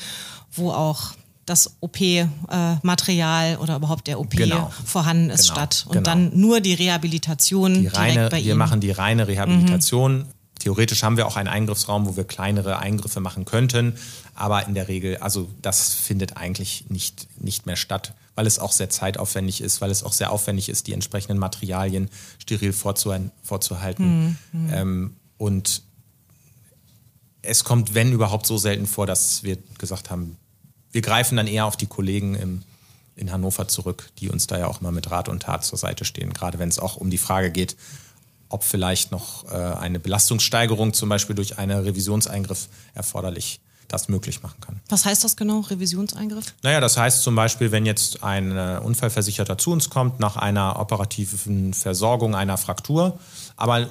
wo 0.52 0.70
auch 0.70 1.12
das 1.48 1.76
OP-Material 1.80 3.52
äh, 3.52 3.56
oder 3.56 3.76
überhaupt 3.76 4.06
der 4.06 4.20
OP 4.20 4.30
genau. 4.30 4.70
vorhanden 4.84 5.30
ist, 5.30 5.44
genau. 5.44 5.54
statt. 5.54 5.84
Und 5.86 5.92
genau. 5.94 6.04
dann 6.04 6.38
nur 6.38 6.60
die 6.60 6.74
Rehabilitation 6.74 7.74
die 7.74 7.86
reine, 7.86 8.14
direkt 8.14 8.30
bei 8.30 8.38
Wir 8.38 8.52
Ihnen. 8.52 8.58
machen 8.58 8.80
die 8.80 8.90
reine 8.90 9.28
Rehabilitation. 9.28 10.18
Mhm. 10.18 10.26
Theoretisch 10.58 11.02
haben 11.02 11.16
wir 11.16 11.26
auch 11.26 11.36
einen 11.36 11.48
Eingriffsraum, 11.48 12.06
wo 12.06 12.16
wir 12.16 12.24
kleinere 12.24 12.78
Eingriffe 12.78 13.20
machen 13.20 13.44
könnten, 13.44 13.94
aber 14.34 14.66
in 14.66 14.74
der 14.74 14.88
Regel, 14.88 15.18
also 15.18 15.48
das 15.62 15.94
findet 15.94 16.36
eigentlich 16.36 16.86
nicht, 16.88 17.28
nicht 17.40 17.66
mehr 17.66 17.76
statt, 17.76 18.12
weil 18.38 18.46
es 18.46 18.60
auch 18.60 18.70
sehr 18.70 18.88
zeitaufwendig 18.88 19.60
ist, 19.60 19.80
weil 19.80 19.90
es 19.90 20.04
auch 20.04 20.12
sehr 20.12 20.30
aufwendig 20.30 20.68
ist, 20.68 20.86
die 20.86 20.92
entsprechenden 20.92 21.38
Materialien 21.38 22.08
steril 22.38 22.72
vorzuhalten. 22.72 24.38
Mhm. 24.52 24.72
Ähm, 24.72 25.16
und 25.38 25.82
es 27.42 27.64
kommt, 27.64 27.94
wenn 27.94 28.12
überhaupt, 28.12 28.46
so 28.46 28.56
selten 28.56 28.86
vor, 28.86 29.08
dass 29.08 29.42
wir 29.42 29.58
gesagt 29.78 30.10
haben, 30.10 30.36
wir 30.92 31.02
greifen 31.02 31.36
dann 31.36 31.48
eher 31.48 31.66
auf 31.66 31.76
die 31.76 31.86
Kollegen 31.86 32.36
im, 32.36 32.62
in 33.16 33.32
Hannover 33.32 33.66
zurück, 33.66 34.08
die 34.20 34.28
uns 34.28 34.46
da 34.46 34.56
ja 34.56 34.68
auch 34.68 34.82
immer 34.82 34.92
mit 34.92 35.10
Rat 35.10 35.28
und 35.28 35.42
Tat 35.42 35.64
zur 35.64 35.76
Seite 35.76 36.04
stehen, 36.04 36.32
gerade 36.32 36.60
wenn 36.60 36.68
es 36.68 36.78
auch 36.78 36.96
um 36.96 37.10
die 37.10 37.18
Frage 37.18 37.50
geht, 37.50 37.76
ob 38.48 38.62
vielleicht 38.62 39.10
noch 39.10 39.50
äh, 39.50 39.56
eine 39.56 39.98
Belastungssteigerung 39.98 40.92
zum 40.92 41.08
Beispiel 41.08 41.34
durch 41.34 41.58
einen 41.58 41.80
Revisionseingriff 41.80 42.68
erforderlich 42.94 43.58
das 43.88 44.08
möglich 44.08 44.42
machen 44.42 44.60
kann. 44.60 44.80
Was 44.88 45.04
heißt 45.04 45.24
das 45.24 45.36
genau, 45.36 45.60
Revisionseingriff? 45.60 46.54
Naja, 46.62 46.80
das 46.80 46.96
heißt 46.96 47.22
zum 47.22 47.34
Beispiel, 47.34 47.72
wenn 47.72 47.86
jetzt 47.86 48.22
ein 48.22 48.56
äh, 48.56 48.80
Unfallversicherter 48.82 49.58
zu 49.58 49.72
uns 49.72 49.90
kommt 49.90 50.20
nach 50.20 50.36
einer 50.36 50.78
operativen 50.78 51.74
Versorgung 51.74 52.34
einer 52.34 52.58
Fraktur, 52.58 53.18
aber 53.56 53.88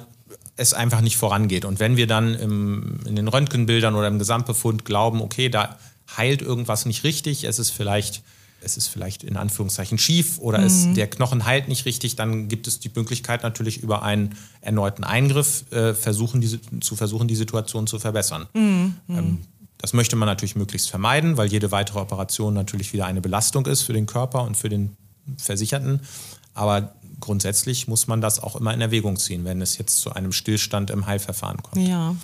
es 0.56 0.74
einfach 0.74 1.00
nicht 1.00 1.16
vorangeht. 1.16 1.64
Und 1.64 1.80
wenn 1.80 1.96
wir 1.96 2.06
dann 2.06 2.34
im, 2.34 3.00
in 3.06 3.16
den 3.16 3.28
Röntgenbildern 3.28 3.94
oder 3.94 4.08
im 4.08 4.18
Gesamtbefund 4.18 4.84
glauben, 4.84 5.20
okay, 5.20 5.48
da 5.48 5.76
heilt 6.16 6.42
irgendwas 6.42 6.86
nicht 6.86 7.04
richtig, 7.04 7.44
es 7.44 7.58
ist 7.58 7.70
vielleicht 7.70 8.22
es 8.60 8.76
ist 8.76 8.88
vielleicht 8.88 9.22
in 9.22 9.36
Anführungszeichen 9.36 9.98
schief 9.98 10.38
oder 10.38 10.58
mhm. 10.58 10.66
es, 10.66 10.92
der 10.94 11.08
Knochen 11.08 11.44
heilt 11.44 11.68
nicht 11.68 11.84
richtig, 11.86 12.16
dann 12.16 12.48
gibt 12.48 12.66
es 12.66 12.80
die 12.80 12.90
Möglichkeit 12.94 13.42
natürlich 13.42 13.82
über 13.82 14.02
einen 14.02 14.34
erneuten 14.60 15.04
Eingriff 15.04 15.70
äh, 15.70 15.94
versuchen, 15.94 16.40
diese, 16.40 16.58
zu 16.80 16.96
versuchen, 16.96 17.28
die 17.28 17.36
Situation 17.36 17.86
zu 17.86 17.98
verbessern. 17.98 18.46
Mhm. 18.54 18.94
Ähm, 19.08 19.38
das 19.78 19.92
möchte 19.92 20.16
man 20.16 20.26
natürlich 20.26 20.56
möglichst 20.56 20.90
vermeiden, 20.90 21.36
weil 21.36 21.48
jede 21.48 21.70
weitere 21.70 22.00
Operation 22.00 22.52
natürlich 22.54 22.92
wieder 22.92 23.06
eine 23.06 23.20
Belastung 23.20 23.66
ist 23.66 23.82
für 23.82 23.92
den 23.92 24.06
Körper 24.06 24.42
und 24.42 24.56
für 24.56 24.68
den 24.68 24.96
Versicherten. 25.36 26.00
Aber 26.54 26.94
grundsätzlich 27.20 27.86
muss 27.86 28.08
man 28.08 28.20
das 28.20 28.40
auch 28.40 28.56
immer 28.56 28.74
in 28.74 28.80
Erwägung 28.80 29.16
ziehen, 29.16 29.44
wenn 29.44 29.62
es 29.62 29.78
jetzt 29.78 30.00
zu 30.00 30.12
einem 30.12 30.32
Stillstand 30.32 30.90
im 30.90 31.06
Heilverfahren 31.06 31.62
kommt. 31.62 31.86
Ja. 31.86 32.16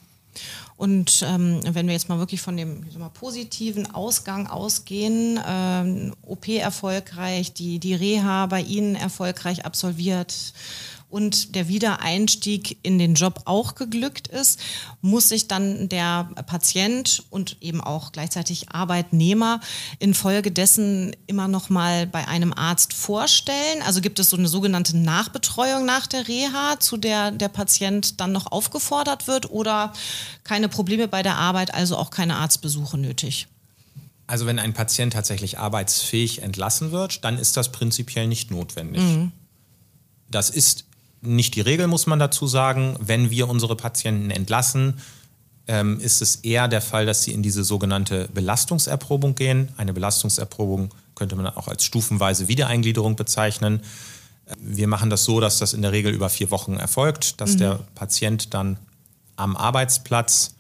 Und 0.77 1.25
ähm, 1.25 1.61
wenn 1.63 1.87
wir 1.87 1.93
jetzt 1.93 2.09
mal 2.09 2.19
wirklich 2.19 2.41
von 2.41 2.57
dem 2.57 2.85
mal, 2.99 3.09
positiven 3.09 3.95
Ausgang 3.95 4.49
ausgehen, 4.49 5.39
ähm, 5.47 6.13
OP 6.23 6.49
erfolgreich, 6.49 7.53
die, 7.53 7.79
die 7.79 7.95
Reha 7.95 8.47
bei 8.47 8.61
Ihnen 8.61 8.97
erfolgreich 8.97 9.65
absolviert, 9.65 10.53
und 11.15 11.55
der 11.55 11.69
Wiedereinstieg 11.69 12.79
in 12.83 12.99
den 12.99 13.15
Job 13.15 13.43
auch 13.45 13.77
geglückt 13.77 14.27
ist, 14.27 14.59
muss 15.01 15.29
sich 15.29 15.47
dann 15.47 15.89
der 15.89 16.25
Patient 16.47 17.23
und 17.31 17.57
eben 17.61 17.81
auch 17.81 18.11
gleichzeitig 18.11 18.71
Arbeitnehmer 18.71 19.61
infolgedessen 20.01 21.15
immer 21.29 21.47
noch 21.47 21.71
mal 21.71 22.09
bei 22.09 22.27
einem 22.27 22.53
Arzt 22.53 22.95
vorstellen. 22.95 23.81
Also 23.87 24.01
gibt 24.01 24.19
es 24.19 24.31
so 24.31 24.37
eine 24.37 24.49
sogenannte 24.49 24.97
Nachbetreuung 24.97 25.85
nach 25.85 26.09
der 26.09 26.27
Reha, 26.27 26.81
zu 26.81 26.97
der 26.97 27.31
der 27.31 27.49
Patient 27.49 28.21
dann 28.21 28.33
noch 28.33 28.51
aufgefordert 28.51 29.29
wird 29.29 29.49
oder 29.53 29.93
keine 30.43 30.69
Probleme 30.69 31.07
bei 31.07 31.23
der 31.23 31.37
Arbeit, 31.37 31.73
also 31.73 31.97
auch 31.97 32.11
keine 32.11 32.35
Arztbesuche 32.39 32.99
nötig? 32.99 33.47
Also 34.27 34.47
wenn 34.47 34.59
ein 34.59 34.75
Patient 34.75 35.13
tatsächlich 35.13 35.61
arbeitsfähig 35.61 36.43
entlassen 36.43 36.91
wird, 36.91 37.25
dann 37.25 37.39
ist 37.39 37.57
das 37.57 37.71
prinzipiell 37.71 38.27
nicht 38.27 38.51
notwendig. 38.51 39.01
Mhm. 39.01 39.31
Das 40.29 40.51
ist 40.51 40.87
nicht 41.25 41.55
die 41.55 41.61
Regel, 41.61 41.87
muss 41.87 42.07
man 42.07 42.19
dazu 42.19 42.47
sagen. 42.47 42.97
Wenn 43.01 43.31
wir 43.31 43.49
unsere 43.49 43.77
Patienten 43.77 44.31
entlassen, 44.31 45.01
ähm, 45.67 45.99
ist 46.01 46.23
es 46.23 46.37
eher 46.37 46.69
der 46.69 46.81
Fall, 46.81 47.07
dass 47.07 47.23
sie 47.23 47.33
in 47.33 47.43
diese 47.43 47.65
sogenannte 47.65 48.29
Belastungserprobung 48.35 49.35
gehen. 49.35 49.69
Eine 49.77 49.93
Belastungserprobung 49.93 50.91
könnte 51.15 51.37
man 51.37 51.47
auch 51.47 51.69
als 51.69 51.85
stufenweise 51.85 52.49
Wiedereingliederung 52.49 53.17
bezeichnen. 53.17 53.81
Wir 54.59 54.89
machen 54.89 55.09
das 55.09 55.25
so, 55.25 55.41
dass 55.41 55.59
das 55.59 55.73
in 55.73 55.83
der 55.83 55.93
Regel 55.93 56.13
über 56.13 56.29
vier 56.29 56.51
Wochen 56.51 56.75
erfolgt, 56.75 57.41
dass 57.41 57.55
mhm. 57.55 57.59
der 57.59 57.81
Patient 57.95 58.53
dann 58.53 58.77
am 59.37 59.57
Arbeitsplatz 59.57 60.55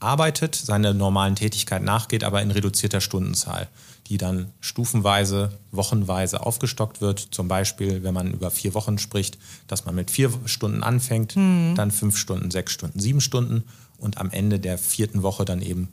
arbeitet, 0.00 0.54
seiner 0.54 0.92
normalen 0.92 1.36
Tätigkeit 1.36 1.82
nachgeht, 1.82 2.24
aber 2.24 2.42
in 2.42 2.50
reduzierter 2.50 3.00
Stundenzahl 3.00 3.68
die 4.08 4.18
dann 4.18 4.52
stufenweise, 4.60 5.58
wochenweise 5.72 6.44
aufgestockt 6.44 7.00
wird. 7.00 7.28
Zum 7.30 7.48
Beispiel, 7.48 8.02
wenn 8.02 8.14
man 8.14 8.32
über 8.32 8.50
vier 8.50 8.74
Wochen 8.74 8.98
spricht, 8.98 9.38
dass 9.66 9.84
man 9.84 9.94
mit 9.94 10.10
vier 10.10 10.30
Stunden 10.44 10.82
anfängt, 10.82 11.36
mhm. 11.36 11.74
dann 11.74 11.90
fünf 11.90 12.16
Stunden, 12.16 12.50
sechs 12.50 12.72
Stunden, 12.72 13.00
sieben 13.00 13.20
Stunden 13.20 13.64
und 13.98 14.18
am 14.18 14.30
Ende 14.30 14.60
der 14.60 14.78
vierten 14.78 15.22
Woche 15.22 15.44
dann 15.44 15.60
eben 15.60 15.88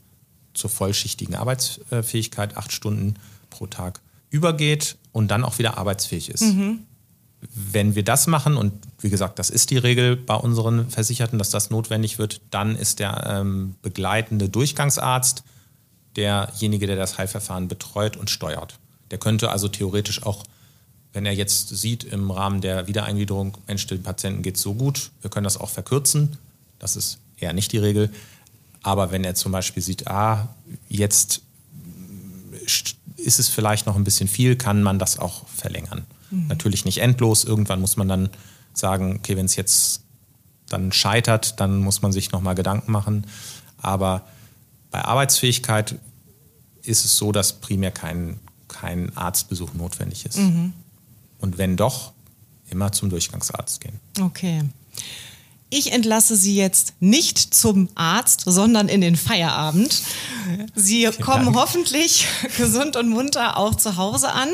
zur 0.54 0.70
vollschichtigen 0.70 1.36
Arbeitsfähigkeit, 1.36 2.58
acht 2.58 2.72
Stunden 2.72 3.16
pro 3.50 3.66
Tag 3.66 4.02
übergeht 4.30 4.98
und 5.12 5.30
dann 5.30 5.44
auch 5.44 5.58
wieder 5.58 5.78
arbeitsfähig 5.78 6.30
ist. 6.30 6.42
Mhm. 6.42 6.86
Wenn 7.54 7.96
wir 7.96 8.04
das 8.04 8.28
machen, 8.28 8.58
und 8.58 8.74
wie 9.00 9.10
gesagt, 9.10 9.40
das 9.40 9.50
ist 9.50 9.70
die 9.72 9.78
Regel 9.78 10.16
bei 10.16 10.36
unseren 10.36 10.90
Versicherten, 10.90 11.40
dass 11.40 11.50
das 11.50 11.70
notwendig 11.70 12.20
wird, 12.20 12.42
dann 12.52 12.76
ist 12.76 13.00
der 13.00 13.26
ähm, 13.28 13.76
begleitende 13.82 14.50
Durchgangsarzt 14.50 15.44
derjenige, 16.16 16.88
der 16.88 16.96
das 16.96 17.18
Heilverfahren 17.18 17.68
betreut 17.68 18.18
und 18.18 18.30
steuert. 18.30 18.80
Der 19.12 19.18
könnte 19.18 19.50
also 19.50 19.68
theoretisch 19.68 20.24
auch, 20.24 20.44
wenn 21.12 21.26
er 21.26 21.34
jetzt 21.34 21.70
sieht 21.70 22.04
im 22.04 22.32
Rahmen 22.32 22.62
der 22.62 22.88
Wiedereingliederung, 22.88 23.58
Mensch, 23.68 23.86
dem 23.88 24.04
Patienten 24.04 24.42
geht 24.42 24.56
es 24.56 24.62
so 24.62 24.74
gut, 24.74 25.12
wir 25.22 25.30
können 25.30 25.44
das 25.44 25.58
auch 25.58 25.70
verkürzen. 25.70 26.38
Das 26.80 26.96
ist 26.96 27.20
eher 27.38 27.54
nicht 27.54 27.72
die 27.72 27.78
Regel. 27.78 28.12
Aber 28.82 29.12
wenn 29.12 29.24
er 29.24 29.36
zum 29.36 29.52
Beispiel 29.52 29.82
sieht, 29.82 30.08
ah, 30.08 30.50
jetzt 30.90 31.42
ist 33.18 33.40
es 33.40 33.50
vielleicht 33.50 33.86
noch 33.86 33.96
ein 33.96 34.04
bisschen 34.04 34.28
viel, 34.28 34.56
kann 34.56 34.84
man 34.84 35.00
das 35.00 35.20
auch 35.20 35.48
verlängern. 35.48 36.06
Mhm. 36.34 36.48
Natürlich 36.48 36.86
nicht 36.86 37.00
endlos. 37.00 37.44
Irgendwann 37.44 37.80
muss 37.80 37.98
man 37.98 38.08
dann 38.08 38.30
sagen, 38.74 39.18
okay, 39.20 39.38
wenn 39.38 39.46
es 39.46 39.56
jetzt 39.56 40.02
dann 40.68 40.92
scheitert, 40.92 41.60
dann 41.60 41.80
muss 41.80 42.02
man 42.02 42.12
sich 42.12 42.32
nochmal 42.32 42.56
Gedanken 42.56 42.92
machen. 42.92 43.28
Aber 43.78 44.24
bei 44.92 45.04
Arbeitsfähigkeit 45.04 45.96
ist 46.82 47.06
es 47.06 47.18
so, 47.18 47.32
dass 47.32 47.54
primär 47.54 47.92
kein, 47.92 48.40
kein 48.68 49.16
Arztbesuch 49.16 49.74
notwendig 49.74 50.26
ist. 50.26 50.38
Mhm. 50.38 50.74
Und 51.40 51.58
wenn 51.58 51.78
doch, 51.78 52.14
immer 52.70 52.92
zum 52.92 53.10
Durchgangsarzt 53.10 53.82
gehen. 53.82 54.00
Okay. 54.20 54.64
Ich 55.70 55.92
entlasse 55.92 56.36
Sie 56.36 56.56
jetzt 56.56 56.94
nicht 57.00 57.54
zum 57.54 57.90
Arzt, 57.96 58.44
sondern 58.46 58.90
in 58.90 59.02
den 59.02 59.16
Feierabend. 59.16 60.04
Sie 60.76 61.00
Vielen 61.08 61.20
kommen 61.20 61.46
Dank. 61.46 61.58
hoffentlich 61.58 62.28
gesund 62.58 62.96
und 62.96 63.10
munter 63.10 63.58
auch 63.58 63.76
zu 63.76 63.98
Hause 63.98 64.32
an. 64.32 64.50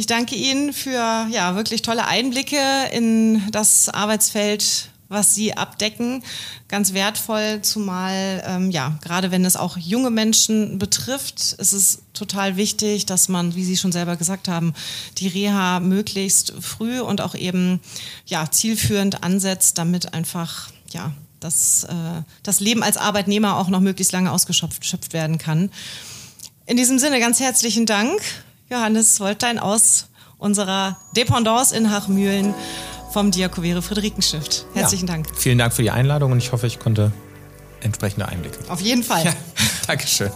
Ich 0.00 0.06
danke 0.06 0.34
Ihnen 0.34 0.72
für 0.72 1.26
ja, 1.30 1.56
wirklich 1.56 1.82
tolle 1.82 2.06
Einblicke 2.06 2.56
in 2.90 3.42
das 3.50 3.90
Arbeitsfeld 3.90 4.88
was 5.10 5.34
sie 5.34 5.56
abdecken, 5.56 6.22
ganz 6.68 6.94
wertvoll, 6.94 7.62
zumal 7.62 8.44
ähm, 8.46 8.70
ja, 8.70 8.96
gerade 9.02 9.32
wenn 9.32 9.44
es 9.44 9.56
auch 9.56 9.76
junge 9.76 10.08
Menschen 10.08 10.78
betrifft, 10.78 11.54
ist 11.58 11.72
es 11.72 12.02
total 12.14 12.56
wichtig, 12.56 13.06
dass 13.06 13.28
man, 13.28 13.56
wie 13.56 13.64
Sie 13.64 13.76
schon 13.76 13.90
selber 13.90 14.14
gesagt 14.14 14.46
haben, 14.46 14.72
die 15.18 15.26
Reha 15.26 15.80
möglichst 15.80 16.54
früh 16.60 17.00
und 17.00 17.20
auch 17.20 17.34
eben 17.34 17.80
ja, 18.24 18.48
zielführend 18.48 19.24
ansetzt, 19.24 19.78
damit 19.78 20.14
einfach 20.14 20.70
ja, 20.92 21.12
das, 21.40 21.84
äh, 21.84 22.22
das 22.44 22.60
Leben 22.60 22.84
als 22.84 22.96
Arbeitnehmer 22.96 23.56
auch 23.56 23.68
noch 23.68 23.80
möglichst 23.80 24.12
lange 24.12 24.30
ausgeschöpft 24.30 25.12
werden 25.12 25.38
kann. 25.38 25.70
In 26.66 26.76
diesem 26.76 27.00
Sinne 27.00 27.18
ganz 27.18 27.40
herzlichen 27.40 27.84
Dank, 27.84 28.22
Johannes 28.70 29.18
Woltein 29.18 29.58
aus 29.58 30.06
unserer 30.38 30.96
Dependance 31.16 31.74
in 31.74 31.90
Hachmühlen 31.90 32.54
vom 33.12 33.32
Diakovere 33.32 33.82
Friederikenstift. 33.82 34.64
Herzlichen 34.74 35.08
ja. 35.08 35.14
Dank. 35.14 35.26
Vielen 35.36 35.58
Dank 35.58 35.72
für 35.72 35.82
die 35.82 35.90
Einladung 35.90 36.32
und 36.32 36.38
ich 36.38 36.52
hoffe, 36.52 36.68
ich 36.68 36.78
konnte 36.78 37.10
entsprechende 37.80 38.28
Einblicke. 38.28 38.58
Auf 38.68 38.80
jeden 38.80 39.02
Fall. 39.02 39.24
Ja, 39.24 39.32
Dankeschön. 39.88 40.30